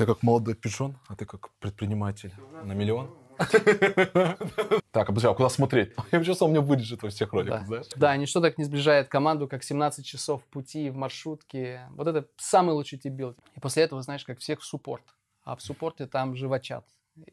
Я 0.00 0.06
как 0.06 0.22
молодой 0.22 0.54
пижон, 0.54 0.96
а 1.08 1.14
ты 1.14 1.26
как 1.26 1.50
предприниматель 1.58 2.32
на 2.64 2.72
миллион. 2.72 3.10
Так, 4.92 5.06
подожди, 5.06 5.28
а 5.28 5.34
куда 5.34 5.48
смотреть? 5.48 5.92
Я 6.10 6.24
сейчас 6.24 6.42
он 6.42 6.50
меня 6.50 6.62
вырежет 6.62 7.02
во 7.02 7.10
всех 7.10 7.32
роликах, 7.32 7.66
знаешь? 7.66 7.86
Да, 7.96 8.16
ничто 8.16 8.40
так 8.40 8.58
не 8.58 8.64
сближает 8.64 9.08
команду, 9.08 9.46
как 9.46 9.62
17 9.62 10.04
часов 10.04 10.42
пути 10.46 10.90
в 10.90 10.96
маршрутке. 10.96 11.86
Вот 11.92 12.08
это 12.08 12.26
самый 12.38 12.72
лучший 12.72 12.98
типбилд. 12.98 13.38
И 13.54 13.60
после 13.60 13.84
этого, 13.84 14.02
знаешь, 14.02 14.24
как 14.24 14.38
всех 14.40 14.60
в 14.60 14.64
суппорт. 14.64 15.04
А 15.44 15.54
в 15.54 15.62
суппорте 15.62 16.06
там 16.06 16.34
живочат. 16.34 16.84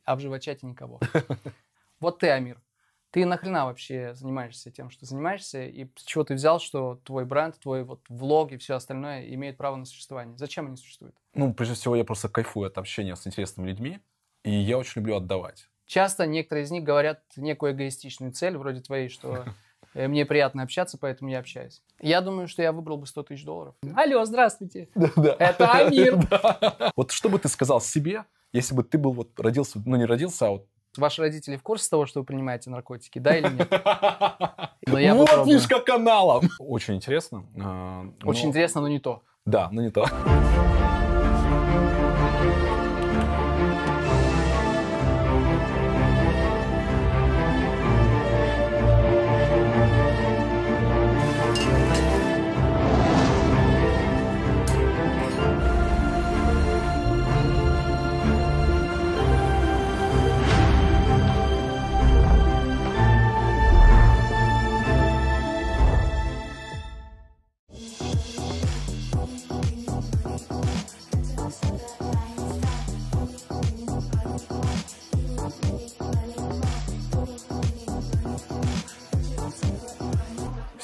А 0.03 0.15
в 0.15 0.19
живочате 0.19 0.67
никого. 0.67 0.99
Вот 1.99 2.19
ты, 2.19 2.29
Амир. 2.29 2.61
Ты 3.17 3.25
нахрена 3.25 3.65
вообще 3.65 4.13
занимаешься 4.13 4.69
тем, 4.69 4.91
что 4.91 5.07
занимаешься? 5.07 5.63
И 5.63 5.87
с 5.95 6.03
чего 6.03 6.23
ты 6.23 6.35
взял, 6.35 6.59
что 6.59 7.01
твой 7.03 7.25
бренд, 7.25 7.59
твой 7.59 7.83
вот 7.83 8.01
влог 8.09 8.51
и 8.51 8.57
все 8.57 8.75
остальное 8.75 9.27
имеют 9.33 9.57
право 9.57 9.75
на 9.75 9.85
существование? 9.85 10.37
Зачем 10.37 10.67
они 10.67 10.77
существуют? 10.77 11.15
Ну, 11.33 11.51
прежде 11.51 11.73
всего, 11.73 11.95
я 11.95 12.03
просто 12.03 12.29
кайфую 12.29 12.67
от 12.67 12.77
общения 12.77 13.15
с 13.15 13.25
интересными 13.25 13.69
людьми, 13.69 14.01
и 14.43 14.51
я 14.51 14.77
очень 14.77 15.01
люблю 15.01 15.15
отдавать. 15.15 15.67
Часто 15.87 16.27
некоторые 16.27 16.65
из 16.65 16.69
них 16.69 16.83
говорят 16.83 17.23
некую 17.37 17.71
эгоистичную 17.71 18.33
цель, 18.33 18.55
вроде 18.55 18.81
твоей, 18.81 19.09
что 19.09 19.45
э, 19.95 20.07
мне 20.07 20.23
приятно 20.27 20.61
общаться, 20.61 20.99
поэтому 20.99 21.31
я 21.31 21.39
общаюсь. 21.39 21.81
Я 21.99 22.21
думаю, 22.21 22.47
что 22.47 22.61
я 22.61 22.71
выбрал 22.71 22.97
бы 22.97 23.07
100 23.07 23.23
тысяч 23.23 23.43
долларов. 23.45 23.73
Алло, 23.95 24.25
здравствуйте. 24.25 24.89
Это 24.95 25.71
Амир. 25.71 26.19
Вот 26.95 27.09
что 27.09 27.29
бы 27.29 27.39
ты 27.39 27.47
сказал 27.47 27.81
себе, 27.81 28.25
если 28.53 28.75
бы 28.75 28.83
ты 28.83 28.99
был 28.99 29.13
вот 29.13 29.39
родился, 29.39 29.81
ну 29.83 29.95
не 29.95 30.05
родился, 30.05 30.45
а 30.45 30.49
вот... 30.51 30.67
Ваши 30.97 31.21
родители 31.21 31.55
в 31.57 31.63
курсе 31.63 31.89
того, 31.89 32.05
что 32.05 32.19
вы 32.19 32.25
принимаете 32.25 32.69
наркотики, 32.69 33.19
да 33.19 33.37
или 33.37 33.47
нет? 33.49 33.69
Но 34.87 34.99
я 34.99 35.13
вот 35.15 35.27
попробую. 35.29 35.59
фишка 35.59 35.79
канала! 35.79 36.41
Очень 36.59 36.95
интересно. 36.95 37.45
а, 37.59 38.05
Очень 38.23 38.43
но- 38.43 38.49
интересно, 38.49 38.81
но 38.81 38.87
не 38.87 38.99
то. 38.99 39.21
Да, 39.45 39.69
но 39.71 39.81
не 39.81 39.91
то. 39.91 40.05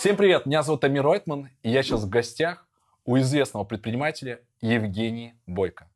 Всем 0.03 0.17
привет, 0.17 0.45
меня 0.45 0.63
зовут 0.63 0.83
Амир 0.83 1.01
Ройтман, 1.01 1.49
и 1.61 1.71
я 1.71 1.81
сейчас 1.81 2.03
в 2.03 2.09
гостях 2.09 2.67
у 3.05 3.17
известного 3.19 3.63
предпринимателя 3.63 4.41
Евгений 4.59 5.33
Бойко. 5.47 5.87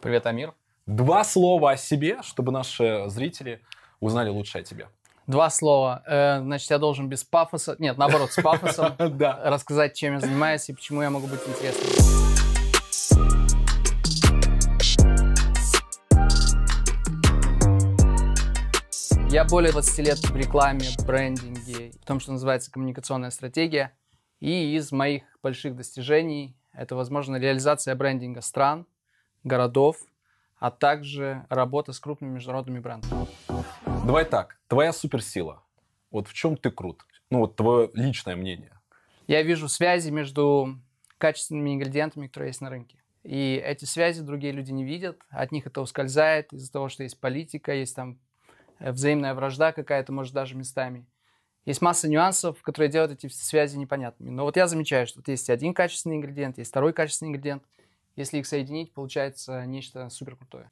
Привет, 0.00 0.26
Амир. 0.26 0.54
Два 0.86 1.24
слова 1.24 1.72
о 1.72 1.76
себе, 1.76 2.22
чтобы 2.22 2.52
наши 2.52 3.02
зрители 3.08 3.60
узнали 3.98 4.28
лучше 4.28 4.58
о 4.58 4.62
тебе. 4.62 4.86
Два 5.26 5.50
слова. 5.50 6.04
Э, 6.06 6.42
Значит, 6.42 6.70
я 6.70 6.78
должен 6.78 7.08
без 7.08 7.24
пафоса, 7.24 7.74
нет, 7.80 7.98
наоборот, 7.98 8.30
с 8.30 8.40
пафосом 8.40 8.94
рассказать, 9.18 9.94
чем 9.94 10.14
я 10.14 10.20
занимаюсь 10.20 10.68
и 10.68 10.72
почему 10.72 11.02
я 11.02 11.10
могу 11.10 11.26
быть 11.26 11.40
интересным. 11.44 12.14
Я 19.28 19.44
более 19.44 19.72
20 19.72 19.98
лет 19.98 20.18
в 20.18 20.36
рекламе, 20.36 20.86
брендинге, 21.04 21.53
в 22.04 22.06
том, 22.06 22.20
что 22.20 22.32
называется 22.32 22.70
коммуникационная 22.70 23.30
стратегия. 23.30 23.96
И 24.38 24.76
из 24.76 24.92
моих 24.92 25.22
больших 25.42 25.74
достижений 25.74 26.54
это, 26.74 26.96
возможно, 26.96 27.36
реализация 27.36 27.94
брендинга 27.94 28.42
стран, 28.42 28.86
городов, 29.42 29.96
а 30.58 30.70
также 30.70 31.46
работа 31.48 31.94
с 31.94 31.98
крупными 31.98 32.32
международными 32.34 32.78
брендами. 32.78 33.26
Давай 34.04 34.26
так, 34.26 34.58
твоя 34.68 34.92
суперсила. 34.92 35.62
Вот 36.10 36.28
в 36.28 36.34
чем 36.34 36.58
ты 36.58 36.70
крут? 36.70 37.06
Ну, 37.30 37.38
вот 37.38 37.56
твое 37.56 37.90
личное 37.94 38.36
мнение. 38.36 38.78
Я 39.26 39.40
вижу 39.40 39.66
связи 39.66 40.10
между 40.10 40.78
качественными 41.16 41.72
ингредиентами, 41.72 42.26
которые 42.26 42.50
есть 42.50 42.60
на 42.60 42.68
рынке. 42.68 43.02
И 43.22 43.54
эти 43.64 43.86
связи 43.86 44.20
другие 44.20 44.52
люди 44.52 44.72
не 44.72 44.84
видят, 44.84 45.22
от 45.30 45.52
них 45.52 45.66
это 45.66 45.80
ускользает 45.80 46.52
из-за 46.52 46.70
того, 46.70 46.90
что 46.90 47.02
есть 47.02 47.18
политика, 47.18 47.72
есть 47.72 47.96
там 47.96 48.18
э, 48.78 48.92
взаимная 48.92 49.32
вражда 49.32 49.72
какая-то, 49.72 50.12
может, 50.12 50.34
даже 50.34 50.54
местами. 50.54 51.06
Есть 51.66 51.80
масса 51.80 52.08
нюансов, 52.08 52.60
которые 52.62 52.90
делают 52.90 53.12
эти 53.12 53.32
связи 53.32 53.76
непонятными. 53.78 54.30
Но 54.30 54.44
вот 54.44 54.56
я 54.56 54.66
замечаю, 54.66 55.06
что 55.06 55.20
вот 55.20 55.28
есть 55.28 55.48
один 55.48 55.72
качественный 55.72 56.16
ингредиент, 56.16 56.58
есть 56.58 56.70
второй 56.70 56.92
качественный 56.92 57.30
ингредиент. 57.30 57.62
Если 58.16 58.38
их 58.38 58.46
соединить, 58.46 58.92
получается 58.92 59.64
нечто 59.66 60.08
супер 60.10 60.36
крутое. 60.36 60.70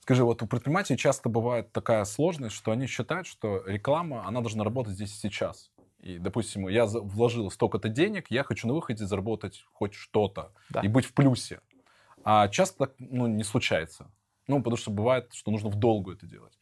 Скажи, 0.00 0.24
вот 0.24 0.42
у 0.42 0.46
предпринимателей 0.46 0.98
часто 0.98 1.28
бывает 1.28 1.70
такая 1.70 2.04
сложность, 2.04 2.56
что 2.56 2.72
они 2.72 2.86
считают, 2.86 3.26
что 3.26 3.62
реклама, 3.66 4.26
она 4.26 4.40
должна 4.40 4.64
работать 4.64 4.94
здесь 4.94 5.14
и 5.14 5.18
сейчас. 5.18 5.70
И, 6.00 6.18
допустим, 6.18 6.66
я 6.66 6.86
вложил 6.86 7.48
столько-то 7.50 7.88
денег, 7.88 8.26
я 8.28 8.42
хочу 8.42 8.66
на 8.66 8.74
выходе 8.74 9.06
заработать 9.06 9.64
хоть 9.72 9.94
что-то 9.94 10.52
Да. 10.70 10.80
и 10.80 10.88
быть 10.88 11.04
в 11.04 11.12
плюсе. 11.12 11.60
А 12.24 12.48
часто 12.48 12.86
так 12.86 12.94
ну, 12.98 13.28
не 13.28 13.44
случается. 13.44 14.10
Ну, 14.48 14.58
потому 14.58 14.76
что 14.76 14.90
бывает, 14.90 15.32
что 15.32 15.52
нужно 15.52 15.68
в 15.68 15.76
долгу 15.76 16.10
это 16.10 16.26
делать. 16.26 16.58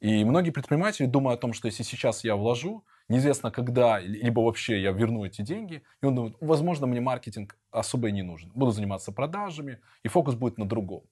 И 0.00 0.24
многие 0.24 0.50
предприниматели 0.50 1.06
думают 1.06 1.38
о 1.38 1.40
том, 1.40 1.54
что 1.54 1.68
если 1.68 1.84
сейчас 1.84 2.24
я 2.24 2.36
вложу, 2.36 2.84
неизвестно 3.08 3.50
когда, 3.50 3.98
либо 4.00 4.40
вообще 4.40 4.80
я 4.80 4.92
верну 4.92 5.24
эти 5.24 5.42
деньги, 5.42 5.82
и 6.00 6.06
он 6.06 6.14
думает, 6.14 6.36
возможно, 6.40 6.86
мне 6.86 7.00
маркетинг 7.00 7.56
особо 7.70 8.08
и 8.08 8.12
не 8.12 8.22
нужен. 8.22 8.50
Буду 8.54 8.70
заниматься 8.70 9.12
продажами, 9.12 9.80
и 10.02 10.08
фокус 10.08 10.34
будет 10.34 10.58
на 10.58 10.66
другом. 10.66 11.04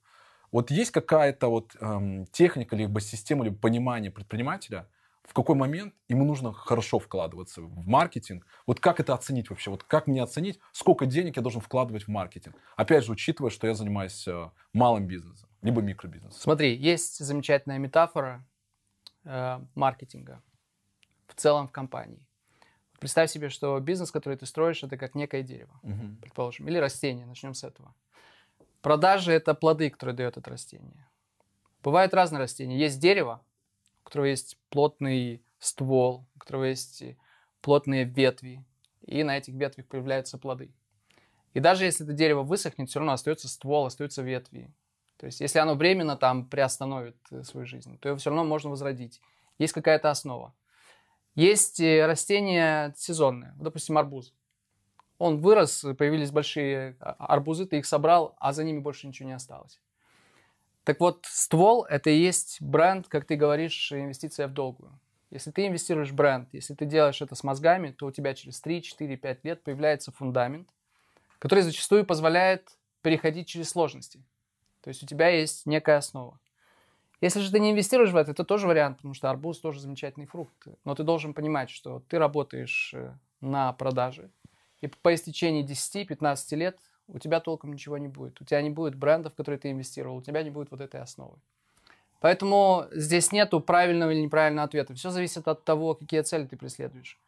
Вот 0.52 0.70
есть 0.70 0.90
какая-то 0.90 1.48
вот 1.48 1.76
эм, 1.80 2.26
техника, 2.26 2.74
либо 2.74 3.00
система, 3.00 3.44
либо 3.44 3.56
понимание 3.56 4.10
предпринимателя, 4.10 4.88
в 5.22 5.32
какой 5.32 5.54
момент 5.54 5.94
ему 6.08 6.24
нужно 6.24 6.52
хорошо 6.52 6.98
вкладываться 6.98 7.62
в 7.62 7.86
маркетинг. 7.86 8.44
Вот 8.66 8.80
как 8.80 8.98
это 8.98 9.14
оценить 9.14 9.48
вообще? 9.48 9.70
Вот 9.70 9.84
как 9.84 10.08
мне 10.08 10.22
оценить, 10.22 10.58
сколько 10.72 11.06
денег 11.06 11.36
я 11.36 11.42
должен 11.42 11.60
вкладывать 11.60 12.04
в 12.04 12.08
маркетинг? 12.08 12.56
Опять 12.76 13.04
же, 13.04 13.12
учитывая, 13.12 13.50
что 13.50 13.68
я 13.68 13.74
занимаюсь 13.74 14.26
э, 14.26 14.50
малым 14.72 15.06
бизнесом, 15.06 15.48
либо 15.62 15.82
микробизнесом. 15.82 16.40
Смотри, 16.40 16.74
есть 16.74 17.24
замечательная 17.24 17.78
метафора 17.78 18.44
э, 19.24 19.60
маркетинга 19.76 20.42
целом 21.40 21.68
в 21.68 21.72
компании. 21.72 22.26
Представь 22.98 23.30
себе, 23.30 23.48
что 23.48 23.78
бизнес, 23.80 24.10
который 24.10 24.36
ты 24.36 24.46
строишь, 24.46 24.82
это 24.82 24.96
как 24.98 25.14
некое 25.14 25.42
дерево, 25.42 25.80
Мгм. 25.82 26.16
предположим, 26.20 26.68
или 26.68 26.76
растение, 26.78 27.26
начнем 27.26 27.54
с 27.54 27.64
этого. 27.64 27.94
Продажи– 28.82 29.32
это 29.32 29.54
плоды, 29.54 29.90
которые 29.90 30.14
дает 30.14 30.36
это 30.36 30.50
растение. 30.50 31.08
Бывают 31.82 32.14
разные 32.14 32.40
растения. 32.40 32.78
Есть 32.78 33.00
дерево, 33.00 33.42
у 34.02 34.04
которого 34.04 34.26
есть 34.26 34.58
плотный 34.68 35.42
ствол, 35.58 36.26
у 36.34 36.38
которого 36.38 36.64
есть 36.64 37.02
плотные 37.62 38.04
ветви, 38.04 38.64
и 39.06 39.22
на 39.24 39.38
этих 39.38 39.54
ветвях 39.54 39.86
появляются 39.86 40.38
плоды. 40.38 40.70
И 41.54 41.60
даже 41.60 41.84
если 41.84 42.04
это 42.04 42.12
дерево 42.12 42.42
высохнет, 42.42 42.88
все 42.88 43.00
равно 43.00 43.12
остается 43.12 43.48
ствол, 43.48 43.86
остаются 43.86 44.22
ветви. 44.22 44.72
То 45.16 45.26
есть, 45.26 45.40
если 45.40 45.58
оно 45.58 45.74
временно 45.74 46.16
там 46.16 46.46
приостановит 46.48 47.16
э, 47.30 47.42
свою 47.42 47.66
жизнь, 47.66 47.98
то 47.98 48.08
его 48.08 48.18
все 48.18 48.30
равно 48.30 48.44
можно 48.44 48.70
возродить. 48.70 49.20
Есть 49.58 49.72
какая-то 49.74 50.10
основа. 50.10 50.54
Есть 51.34 51.80
э, 51.80 52.06
растения 52.06 52.92
сезонные, 52.96 53.54
допустим, 53.56 53.98
арбуз. 53.98 54.32
Он 55.18 55.38
вырос, 55.38 55.84
появились 55.98 56.30
большие 56.30 56.96
а- 57.00 57.14
арбузы, 57.18 57.66
ты 57.66 57.78
их 57.78 57.86
собрал, 57.86 58.34
а 58.38 58.52
за 58.52 58.64
ними 58.64 58.78
больше 58.78 59.06
ничего 59.06 59.28
не 59.28 59.34
осталось. 59.34 59.80
Так 60.84 60.98
вот, 60.98 61.26
ствол– 61.28 61.84
это 61.90 62.10
и 62.10 62.18
есть 62.18 62.60
бренд, 62.60 63.06
как 63.06 63.26
ты 63.26 63.36
говоришь, 63.36 63.92
инвестиция 63.92 64.48
в 64.48 64.52
долгую. 64.52 64.98
Если 65.30 65.50
ты 65.52 65.66
инвестируешь 65.66 66.10
в 66.10 66.14
бренд, 66.14 66.48
если 66.52 66.74
ты 66.74 66.86
делаешь 66.86 67.22
это 67.22 67.34
с 67.34 67.44
мозгами, 67.44 67.92
то 67.92 68.06
у 68.06 68.10
тебя 68.10 68.34
через 68.34 68.60
3, 68.60 68.82
4, 68.82 69.16
5 69.16 69.44
лет 69.44 69.62
появляется 69.62 70.10
фундамент, 70.10 70.68
который 71.38 71.60
зачастую 71.60 72.04
позволяет 72.04 72.76
переходить 73.02 73.46
через 73.46 73.68
сложности. 73.68 74.22
То 74.80 74.88
есть 74.88 75.02
у 75.02 75.06
тебя 75.06 75.28
есть 75.28 75.66
некая 75.66 75.98
основа. 75.98 76.40
Если 77.20 77.40
же 77.40 77.50
ты 77.50 77.60
не 77.60 77.72
инвестируешь 77.72 78.12
в 78.12 78.16
это, 78.16 78.30
это 78.30 78.44
тоже 78.44 78.66
вариант, 78.66 78.98
потому 78.98 79.14
что 79.14 79.28
арбуз 79.28 79.58
тоже 79.58 79.80
замечательный 79.80 80.26
фрукт. 80.26 80.66
Но 80.84 80.94
ты 80.94 81.02
должен 81.02 81.34
понимать, 81.34 81.68
что 81.68 82.02
ты 82.08 82.18
работаешь 82.18 82.92
э, 82.94 83.12
на 83.40 83.72
продаже, 83.74 84.30
и 84.80 84.86
по 84.86 85.14
истечении 85.14 85.64
10-15 85.64 86.56
лет 86.56 86.78
у 87.08 87.18
тебя 87.18 87.40
толком 87.40 87.72
ничего 87.72 87.98
не 87.98 88.08
будет. 88.08 88.40
У 88.40 88.44
тебя 88.44 88.62
не 88.62 88.70
будет 88.70 88.94
брендов, 88.94 89.34
в 89.34 89.36
которые 89.36 89.58
ты 89.58 89.70
инвестировал, 89.70 90.16
у 90.16 90.22
тебя 90.22 90.42
не 90.42 90.50
будет 90.50 90.70
вот 90.70 90.80
этой 90.80 91.00
основы. 91.00 91.36
Поэтому 92.20 92.86
здесь 92.92 93.32
нету 93.32 93.60
правильного 93.60 94.10
или 94.10 94.20
неправильного 94.20 94.66
ответа. 94.66 94.94
Все 94.94 95.10
зависит 95.10 95.48
от 95.48 95.64
того, 95.64 95.94
какие 95.94 96.20
цели 96.22 96.46
ты 96.46 96.56
преследуешь. 96.56 97.18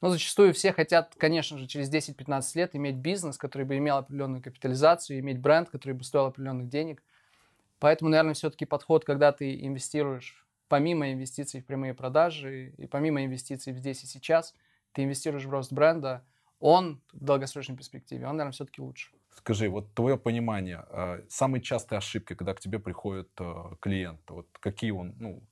Но 0.00 0.10
зачастую 0.10 0.52
все 0.52 0.72
хотят, 0.72 1.14
конечно 1.16 1.58
же, 1.58 1.66
через 1.66 1.90
10-15 1.90 2.42
лет 2.54 2.74
иметь 2.74 2.96
бизнес, 2.96 3.38
который 3.38 3.64
бы 3.64 3.78
имел 3.78 3.98
определенную 3.98 4.42
капитализацию, 4.42 5.20
иметь 5.20 5.38
бренд, 5.38 5.70
который 5.70 5.92
бы 5.92 6.04
стоил 6.04 6.26
определенных 6.26 6.68
денег. 6.68 7.02
Поэтому, 7.82 8.10
наверное, 8.10 8.34
все-таки 8.34 8.64
подход, 8.64 9.04
когда 9.04 9.32
ты 9.32 9.60
инвестируешь 9.66 10.46
помимо 10.68 11.12
инвестиций 11.12 11.60
в 11.60 11.66
прямые 11.66 11.94
продажи 11.94 12.68
и 12.78 12.86
помимо 12.86 13.24
инвестиций 13.24 13.72
в 13.72 13.78
здесь 13.78 14.04
и 14.04 14.06
сейчас, 14.06 14.54
ты 14.92 15.02
инвестируешь 15.02 15.46
в 15.46 15.50
рост 15.50 15.72
бренда, 15.72 16.24
он 16.60 17.02
в 17.12 17.24
долгосрочной 17.24 17.76
перспективе, 17.76 18.28
он, 18.28 18.36
наверное, 18.36 18.52
все-таки 18.52 18.80
лучше. 18.80 19.10
Скажи, 19.30 19.68
вот 19.68 19.92
твое 19.94 20.16
понимание, 20.16 20.84
э, 20.90 21.24
самые 21.28 21.60
частые 21.60 21.98
ошибки, 21.98 22.36
когда 22.36 22.54
к 22.54 22.60
тебе 22.60 22.78
приходит 22.78 23.30
э, 23.40 23.74
клиент, 23.80 24.20
вот 24.30 24.46
какие 24.60 24.92
он, 24.92 25.16
ну, 25.18 25.42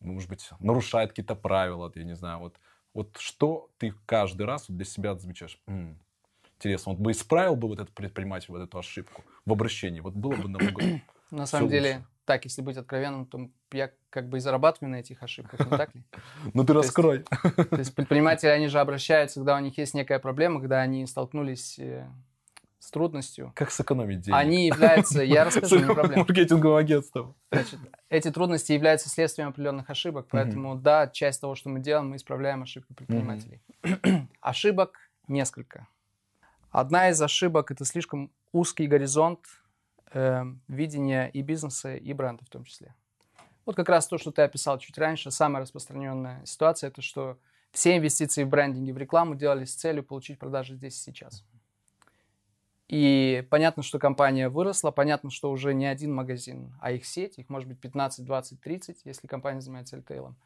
может 0.00 0.28
быть, 0.28 0.50
нарушает 0.58 1.10
какие-то 1.10 1.36
правила, 1.36 1.92
я 1.94 2.02
не 2.02 2.16
знаю, 2.16 2.40
вот, 2.40 2.56
вот 2.94 3.16
что 3.18 3.70
ты 3.78 3.94
каждый 4.06 4.44
раз 4.44 4.64
для 4.68 4.84
себя 4.84 5.14
замечаешь? 5.14 5.62
М-м, 5.68 6.00
интересно, 6.56 6.94
вот 6.94 7.00
бы 7.00 7.12
исправил 7.12 7.54
бы 7.54 7.68
вот 7.68 7.78
этот 7.78 7.94
предприниматель 7.94 8.48
вот 8.48 8.62
эту 8.62 8.76
ошибку 8.76 9.22
в 9.44 9.52
обращении, 9.52 10.00
вот 10.00 10.14
было 10.14 10.34
бы 10.34 10.48
намного 10.48 10.82
На 11.30 11.46
самом 11.46 11.68
деле, 11.68 12.04
так, 12.24 12.44
если 12.44 12.62
быть 12.62 12.76
откровенным, 12.76 13.26
то 13.26 13.48
я 13.72 13.90
как 14.10 14.28
бы 14.28 14.38
и 14.38 14.40
зарабатываю 14.40 14.90
на 14.90 14.96
этих 14.96 15.22
ошибках, 15.22 15.60
не 15.60 15.76
так 15.76 15.94
ли? 15.94 16.02
Ну 16.54 16.64
ты 16.64 16.72
раскрой. 16.72 17.24
То 17.42 17.78
есть 17.78 17.94
предприниматели, 17.94 18.48
они 18.48 18.68
же 18.68 18.80
обращаются, 18.80 19.40
когда 19.40 19.56
у 19.56 19.60
них 19.60 19.78
есть 19.78 19.94
некая 19.94 20.18
проблема, 20.18 20.60
когда 20.60 20.80
они 20.80 21.06
столкнулись 21.06 21.78
э, 21.78 22.06
с 22.78 22.90
трудностью. 22.90 23.52
Как 23.54 23.70
сэкономить 23.70 24.20
деньги? 24.20 24.36
Они 24.36 24.66
являются, 24.66 25.22
я 25.22 25.44
расскажу, 25.46 25.78
не 25.78 25.92
проблема. 25.92 26.24
Маркетинговым 26.24 26.76
агентством. 26.76 27.34
Значит, 27.50 27.78
эти 28.08 28.30
трудности 28.30 28.72
являются 28.72 29.08
следствием 29.08 29.48
определенных 29.48 29.90
ошибок, 29.90 30.26
поэтому 30.30 30.74
mm-hmm. 30.74 30.82
да, 30.82 31.08
часть 31.08 31.40
того, 31.40 31.54
что 31.54 31.68
мы 31.68 31.80
делаем, 31.80 32.10
мы 32.10 32.16
исправляем 32.16 32.62
ошибки 32.62 32.92
предпринимателей. 32.92 33.60
Mm-hmm. 33.82 34.26
ошибок 34.40 34.98
несколько. 35.28 35.88
Одна 36.70 37.10
из 37.10 37.20
ошибок 37.20 37.70
это 37.70 37.84
слишком 37.84 38.30
узкий 38.52 38.86
горизонт 38.86 39.40
э, 40.12 40.42
видения 40.68 41.28
и 41.28 41.42
бизнеса, 41.42 41.96
и 41.96 42.12
бренда 42.12 42.44
в 42.44 42.48
том 42.48 42.64
числе. 42.64 42.94
Вот 43.64 43.74
как 43.74 43.88
раз 43.88 44.06
то, 44.06 44.16
что 44.18 44.30
ты 44.30 44.42
описал 44.42 44.78
чуть 44.78 44.96
раньше, 44.96 45.30
самая 45.30 45.62
распространенная 45.62 46.44
ситуация, 46.44 46.88
это 46.88 47.02
что 47.02 47.38
все 47.72 47.96
инвестиции 47.96 48.44
в 48.44 48.48
брендинг 48.48 48.88
и 48.88 48.92
в 48.92 48.98
рекламу 48.98 49.34
делались 49.34 49.72
с 49.72 49.74
целью 49.74 50.04
получить 50.04 50.38
продажи 50.38 50.74
здесь 50.74 50.96
и 50.96 51.02
сейчас. 51.02 51.44
И 52.88 53.44
понятно, 53.50 53.82
что 53.82 53.98
компания 53.98 54.48
выросла, 54.48 54.92
понятно, 54.92 55.30
что 55.30 55.50
уже 55.50 55.74
не 55.74 55.86
один 55.86 56.14
магазин, 56.14 56.72
а 56.80 56.92
их 56.92 57.04
сеть, 57.04 57.36
их 57.38 57.48
может 57.48 57.68
быть 57.68 57.80
15, 57.80 58.24
20, 58.24 58.60
30, 58.60 59.00
если 59.04 59.26
компания 59.26 59.60
занимается 59.60 59.96
ритейлом. 59.96 60.36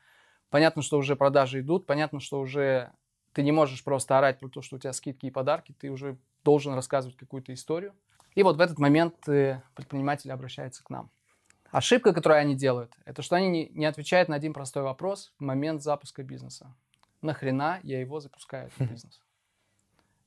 Понятно, 0.49 0.81
что 0.81 0.97
уже 0.99 1.17
продажи 1.17 1.61
идут, 1.61 1.87
понятно, 1.87 2.19
что 2.19 2.41
уже 2.41 2.91
ты 3.35 3.43
не 3.43 3.53
можешь 3.53 3.85
просто 3.85 4.17
орать 4.17 4.39
про 4.39 4.49
то, 4.49 4.63
что 4.63 4.77
у 4.77 4.79
тебя 4.79 4.95
скидки 4.95 5.27
и 5.27 5.31
подарки, 5.31 5.75
ты 5.79 5.91
уже 5.91 6.17
должен 6.43 6.75
рассказывать 6.75 7.17
какую-то 7.17 7.53
историю. 7.53 7.95
И 8.35 8.43
вот 8.43 8.57
в 8.57 8.61
этот 8.61 8.79
момент 8.79 9.29
э, 9.29 9.63
предприниматели 9.75 10.31
обращаются 10.31 10.85
к 10.85 10.91
нам. 10.91 11.11
Ошибка, 11.71 12.13
которую 12.13 12.41
они 12.41 12.57
делают, 12.57 12.93
это 13.05 13.23
что 13.23 13.37
они 13.37 13.69
не, 13.73 13.85
отвечают 13.85 14.29
на 14.29 14.37
один 14.37 14.53
простой 14.53 14.83
вопрос 14.83 15.33
в 15.39 15.45
момент 15.45 15.83
запуска 15.83 16.23
бизнеса. 16.23 16.75
Нахрена 17.23 17.81
я 17.83 18.01
его 18.01 18.19
запускаю, 18.19 18.69
этот 18.69 18.91
бизнес? 18.91 19.21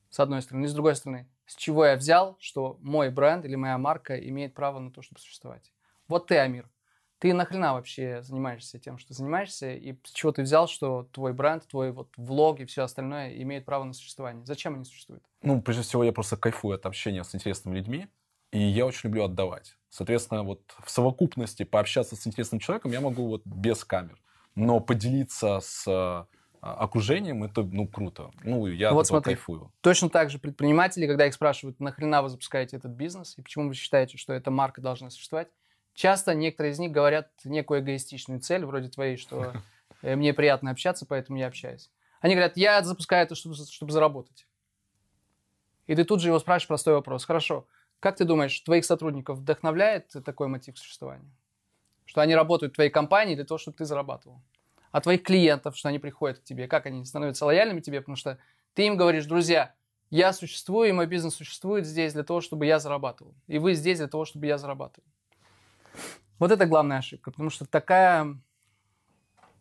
С 0.09 0.19
одной 0.19 0.41
стороны. 0.41 0.65
И 0.65 0.67
с 0.67 0.73
другой 0.73 0.95
стороны, 0.95 1.27
с 1.45 1.55
чего 1.55 1.85
я 1.85 1.95
взял, 1.95 2.37
что 2.39 2.77
мой 2.81 3.09
бренд 3.09 3.45
или 3.45 3.55
моя 3.55 3.77
марка 3.77 4.17
имеет 4.17 4.53
право 4.53 4.79
на 4.79 4.91
то, 4.91 5.01
чтобы 5.01 5.19
существовать? 5.19 5.73
Вот 6.07 6.27
ты, 6.27 6.37
Амир, 6.37 6.69
ты 7.23 7.33
нахрена 7.33 7.71
вообще 7.71 8.21
занимаешься 8.21 8.79
тем, 8.79 8.97
что 8.97 9.13
занимаешься, 9.13 9.71
и 9.71 9.95
с 10.03 10.11
чего 10.11 10.33
ты 10.33 10.41
взял, 10.41 10.67
что 10.67 11.07
твой 11.13 11.31
бренд, 11.31 11.65
твой 11.65 11.93
вот 11.93 12.09
влог 12.17 12.59
и 12.59 12.65
все 12.65 12.83
остальное 12.83 13.33
имеет 13.41 13.63
право 13.63 13.85
на 13.85 13.93
существование? 13.93 14.45
Зачем 14.45 14.75
они 14.75 14.83
существуют? 14.83 15.23
Ну, 15.41 15.61
прежде 15.61 15.83
всего, 15.83 16.03
я 16.03 16.11
просто 16.11 16.35
кайфую 16.35 16.75
от 16.75 16.85
общения 16.85 17.23
с 17.23 17.33
интересными 17.33 17.77
людьми, 17.77 18.07
и 18.51 18.59
я 18.59 18.85
очень 18.85 19.07
люблю 19.07 19.23
отдавать. 19.23 19.77
Соответственно, 19.89 20.43
вот 20.43 20.63
в 20.83 20.91
совокупности 20.91 21.63
пообщаться 21.63 22.17
с 22.17 22.27
интересным 22.27 22.59
человеком 22.59 22.91
я 22.91 22.99
могу 22.99 23.25
вот 23.29 23.43
без 23.45 23.85
камер. 23.85 24.19
Но 24.55 24.81
поделиться 24.81 25.61
с 25.61 25.87
а, 25.87 26.27
окружением, 26.59 27.45
это, 27.45 27.63
ну, 27.63 27.87
круто. 27.87 28.31
Ну, 28.43 28.67
я 28.67 28.91
вот 28.91 29.07
смотри, 29.07 29.35
кайфую. 29.35 29.71
Точно 29.79 30.09
так 30.09 30.29
же 30.29 30.39
предприниматели, 30.39 31.07
когда 31.07 31.25
их 31.25 31.33
спрашивают, 31.33 31.79
нахрена 31.79 32.21
вы 32.21 32.27
запускаете 32.27 32.75
этот 32.75 32.91
бизнес, 32.91 33.37
и 33.37 33.41
почему 33.41 33.69
вы 33.69 33.75
считаете, 33.75 34.17
что 34.17 34.33
эта 34.33 34.51
марка 34.51 34.81
должна 34.81 35.09
существовать, 35.09 35.47
часто 35.93 36.33
некоторые 36.33 36.73
из 36.73 36.79
них 36.79 36.91
говорят 36.91 37.29
некую 37.43 37.81
эгоистичную 37.81 38.39
цель, 38.39 38.65
вроде 38.65 38.89
твоей, 38.89 39.17
что 39.17 39.53
э, 40.01 40.15
мне 40.15 40.33
приятно 40.33 40.71
общаться, 40.71 41.05
поэтому 41.05 41.37
я 41.37 41.47
общаюсь. 41.47 41.89
Они 42.21 42.35
говорят, 42.35 42.57
я 42.57 42.81
запускаю 42.83 43.25
это, 43.25 43.35
чтобы, 43.35 43.55
чтобы 43.55 43.91
заработать. 43.91 44.47
И 45.87 45.95
ты 45.95 46.05
тут 46.05 46.21
же 46.21 46.29
его 46.29 46.39
спрашиваешь 46.39 46.67
простой 46.67 46.93
вопрос. 46.93 47.25
Хорошо, 47.25 47.67
как 47.99 48.15
ты 48.15 48.25
думаешь, 48.25 48.59
твоих 48.61 48.85
сотрудников 48.85 49.39
вдохновляет 49.39 50.13
такой 50.25 50.47
мотив 50.47 50.77
существования? 50.77 51.29
Что 52.05 52.21
они 52.21 52.35
работают 52.35 52.73
в 52.73 52.75
твоей 52.75 52.89
компании 52.89 53.35
для 53.35 53.45
того, 53.45 53.57
чтобы 53.57 53.77
ты 53.77 53.85
зарабатывал? 53.85 54.41
А 54.91 55.01
твоих 55.01 55.23
клиентов, 55.23 55.75
что 55.75 55.89
они 55.89 55.99
приходят 55.99 56.39
к 56.39 56.43
тебе, 56.43 56.67
как 56.67 56.85
они 56.85 57.03
становятся 57.05 57.45
лояльными 57.45 57.81
тебе, 57.81 58.01
потому 58.01 58.15
что 58.15 58.37
ты 58.73 58.85
им 58.87 58.95
говоришь, 58.95 59.25
друзья, 59.25 59.73
я 60.09 60.31
существую, 60.33 60.89
и 60.89 60.91
мой 60.91 61.07
бизнес 61.07 61.35
существует 61.35 61.85
здесь 61.85 62.13
для 62.13 62.23
того, 62.23 62.41
чтобы 62.41 62.65
я 62.65 62.77
зарабатывал. 62.77 63.33
И 63.47 63.57
вы 63.57 63.73
здесь 63.73 63.97
для 63.97 64.07
того, 64.07 64.25
чтобы 64.25 64.45
я 64.45 64.57
зарабатывал. 64.57 65.07
Вот 66.39 66.51
это 66.51 66.65
главная 66.65 66.97
ошибка, 66.97 67.31
потому 67.31 67.49
что 67.49 67.65
такая 67.65 68.37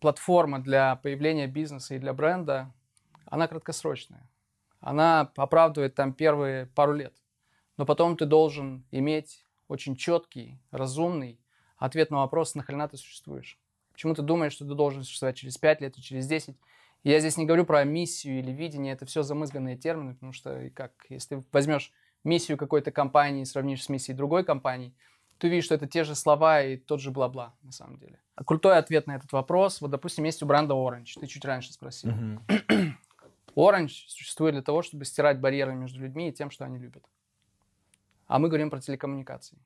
платформа 0.01 0.59
для 0.59 0.97
появления 0.97 1.47
бизнеса 1.47 1.95
и 1.95 1.99
для 1.99 2.13
бренда, 2.13 2.73
она 3.27 3.47
краткосрочная. 3.47 4.29
Она 4.81 5.33
оправдывает 5.37 5.95
там 5.95 6.13
первые 6.13 6.67
пару 6.67 6.95
лет. 6.95 7.15
Но 7.77 7.87
потом 7.87 8.17
ты 8.17 8.27
должен 8.27 8.85
иметь 8.91 9.47
очень 9.69 9.97
четкий, 9.97 10.59
разумный 10.71 11.39
ответ 11.79 12.11
на 12.11 12.19
вопрос, 12.19 12.55
нахрена 12.55 12.89
ты 12.89 12.97
существуешь. 12.97 13.59
Почему 13.93 14.15
ты 14.15 14.23
думаешь, 14.23 14.53
что 14.53 14.67
ты 14.67 14.75
должен 14.75 15.05
существовать 15.05 15.37
через 15.37 15.57
5 15.59 15.81
лет 15.81 15.97
и 15.97 16.03
через 16.03 16.27
10? 16.27 16.57
И 17.05 17.11
я 17.11 17.21
здесь 17.21 17.37
не 17.37 17.47
говорю 17.47 17.65
про 17.65 17.85
миссию 17.85 18.39
или 18.39 18.51
видение, 18.51 18.93
это 18.93 19.07
все 19.07 19.23
замызганные 19.23 19.77
термины, 19.77 20.15
потому 20.15 20.33
что 20.33 20.71
как, 20.75 20.93
если 21.09 21.43
возьмешь 21.53 21.93
миссию 22.25 22.57
какой-то 22.57 22.91
компании 22.91 23.43
и 23.43 23.47
сравнишь 23.47 23.85
с 23.85 23.89
миссией 23.89 24.17
другой 24.17 24.45
компании, 24.45 24.95
ты 25.43 25.49
видишь, 25.49 25.65
что 25.65 25.75
это 25.75 25.89
те 25.89 26.05
же 26.05 26.15
слова 26.15 26.63
и 26.63 26.77
тот 26.77 27.01
же 27.01 27.11
бла-бла 27.11 27.53
на 27.65 27.73
самом 27.73 27.99
деле. 27.99 28.17
А 28.37 28.45
крутой 28.45 28.79
ответ 28.79 29.09
на 29.09 29.17
этот 29.17 29.33
вопрос, 29.33 29.81
вот, 29.81 29.91
допустим, 29.91 30.23
есть 30.23 30.41
у 30.41 30.47
бренда 30.47 30.75
Orange, 30.75 31.19
ты 31.19 31.27
чуть 31.27 31.45
раньше 31.45 31.73
спросил. 31.73 32.13
Orange 33.57 34.05
существует 34.07 34.55
для 34.55 34.63
того, 34.63 34.83
чтобы 34.83 35.05
стирать 35.05 35.41
барьеры 35.41 35.75
между 35.75 36.01
людьми 36.01 36.29
и 36.29 36.33
тем, 36.33 36.53
что 36.53 36.65
они 36.65 36.79
любят. 36.79 37.05
А 38.29 38.39
мы 38.39 38.47
говорим 38.47 38.71
про 38.71 38.81
телекоммуникации. 38.81 39.59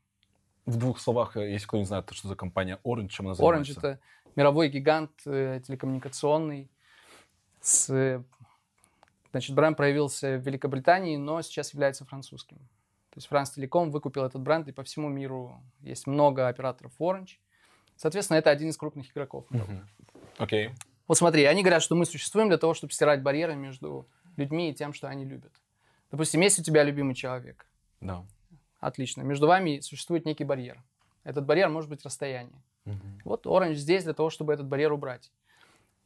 В 0.65 0.79
двух 0.79 0.99
словах, 0.99 1.37
э, 1.37 1.53
если 1.53 1.67
кто 1.67 1.77
не 1.77 1.85
знает, 1.85 2.09
что 2.11 2.27
за 2.27 2.37
компания 2.37 2.81
Orange, 2.83 3.09
чем 3.09 3.27
она 3.27 3.35
занимается? 3.35 3.73
Orange— 3.75 3.79
это 3.79 4.01
мировой 4.35 4.71
гигант 4.71 5.11
э, 5.27 5.61
телекоммуникационный. 5.63 6.71
С, 7.61 8.25
значит, 9.31 9.55
бренд 9.55 9.77
проявился 9.77 10.39
в 10.39 10.41
Великобритании, 10.41 11.19
но 11.19 11.43
сейчас 11.43 11.75
является 11.75 12.07
французским. 12.07 12.57
То 13.17 13.21
есть 13.21 13.29
France 13.31 13.57
Telecom 13.57 13.89
выкупил 13.89 14.25
этот 14.25 14.43
бренд, 14.43 14.69
и 14.69 14.73
по 14.73 14.83
всему 14.83 15.09
миру 15.09 15.59
есть 15.81 16.07
много 16.07 16.49
операторов 16.49 16.93
Orange. 16.99 17.39
Соответственно, 17.97 18.37
это 18.37 18.51
один 18.51 18.69
из 18.69 18.77
крупных 18.77 19.11
игроков. 19.11 19.47
Окей. 20.37 20.67
Okay. 20.67 20.75
Вот 21.09 21.17
смотри, 21.17 21.45
они 21.45 21.63
говорят, 21.63 21.83
что 21.83 21.95
мы 21.95 22.05
существуем 22.05 22.49
для 22.49 22.59
того, 22.59 22.75
чтобы 22.75 22.93
стирать 22.93 23.23
барьеры 23.23 23.55
между 23.57 24.07
людьми 24.37 24.71
и 24.71 24.75
тем, 24.75 24.93
что 24.93 25.09
они 25.09 25.25
любят. 25.25 25.51
Допустим, 26.11 26.43
есть 26.43 26.59
у 26.59 26.63
тебя 26.63 26.85
любимый 26.85 27.15
человек. 27.15 27.65
Да. 28.03 28.23
Отлично. 28.81 29.23
Между 29.23 29.47
вами 29.47 29.81
существует 29.81 30.27
некий 30.27 30.45
барьер. 30.45 30.83
Этот 31.25 31.47
барьер 31.47 31.71
может 31.71 31.89
быть 31.89 32.05
расстояние. 32.05 32.63
Угу. 32.85 32.97
Вот 33.25 33.47
Orange 33.47 33.77
здесь 33.77 34.05
для 34.05 34.13
того, 34.13 34.29
чтобы 34.29 34.53
этот 34.53 34.67
барьер 34.67 34.93
убрать. 34.93 35.33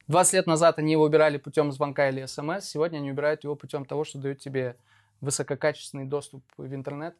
20 0.07 0.33
лет 0.33 0.47
назад 0.47 0.79
они 0.79 0.93
его 0.93 1.03
убирали 1.03 1.37
путем 1.37 1.73
звонка 1.73 2.07
или 2.07 2.25
смс, 2.25 2.63
сегодня 2.63 2.99
они 2.99 3.11
убирают 3.11 3.43
его 3.43 3.57
путем 3.57 3.83
того, 3.83 4.05
что 4.05 4.17
дают 4.17 4.39
тебе 4.39 4.77
высококачественный 5.21 6.05
доступ 6.05 6.43
в 6.57 6.73
интернет, 6.73 7.15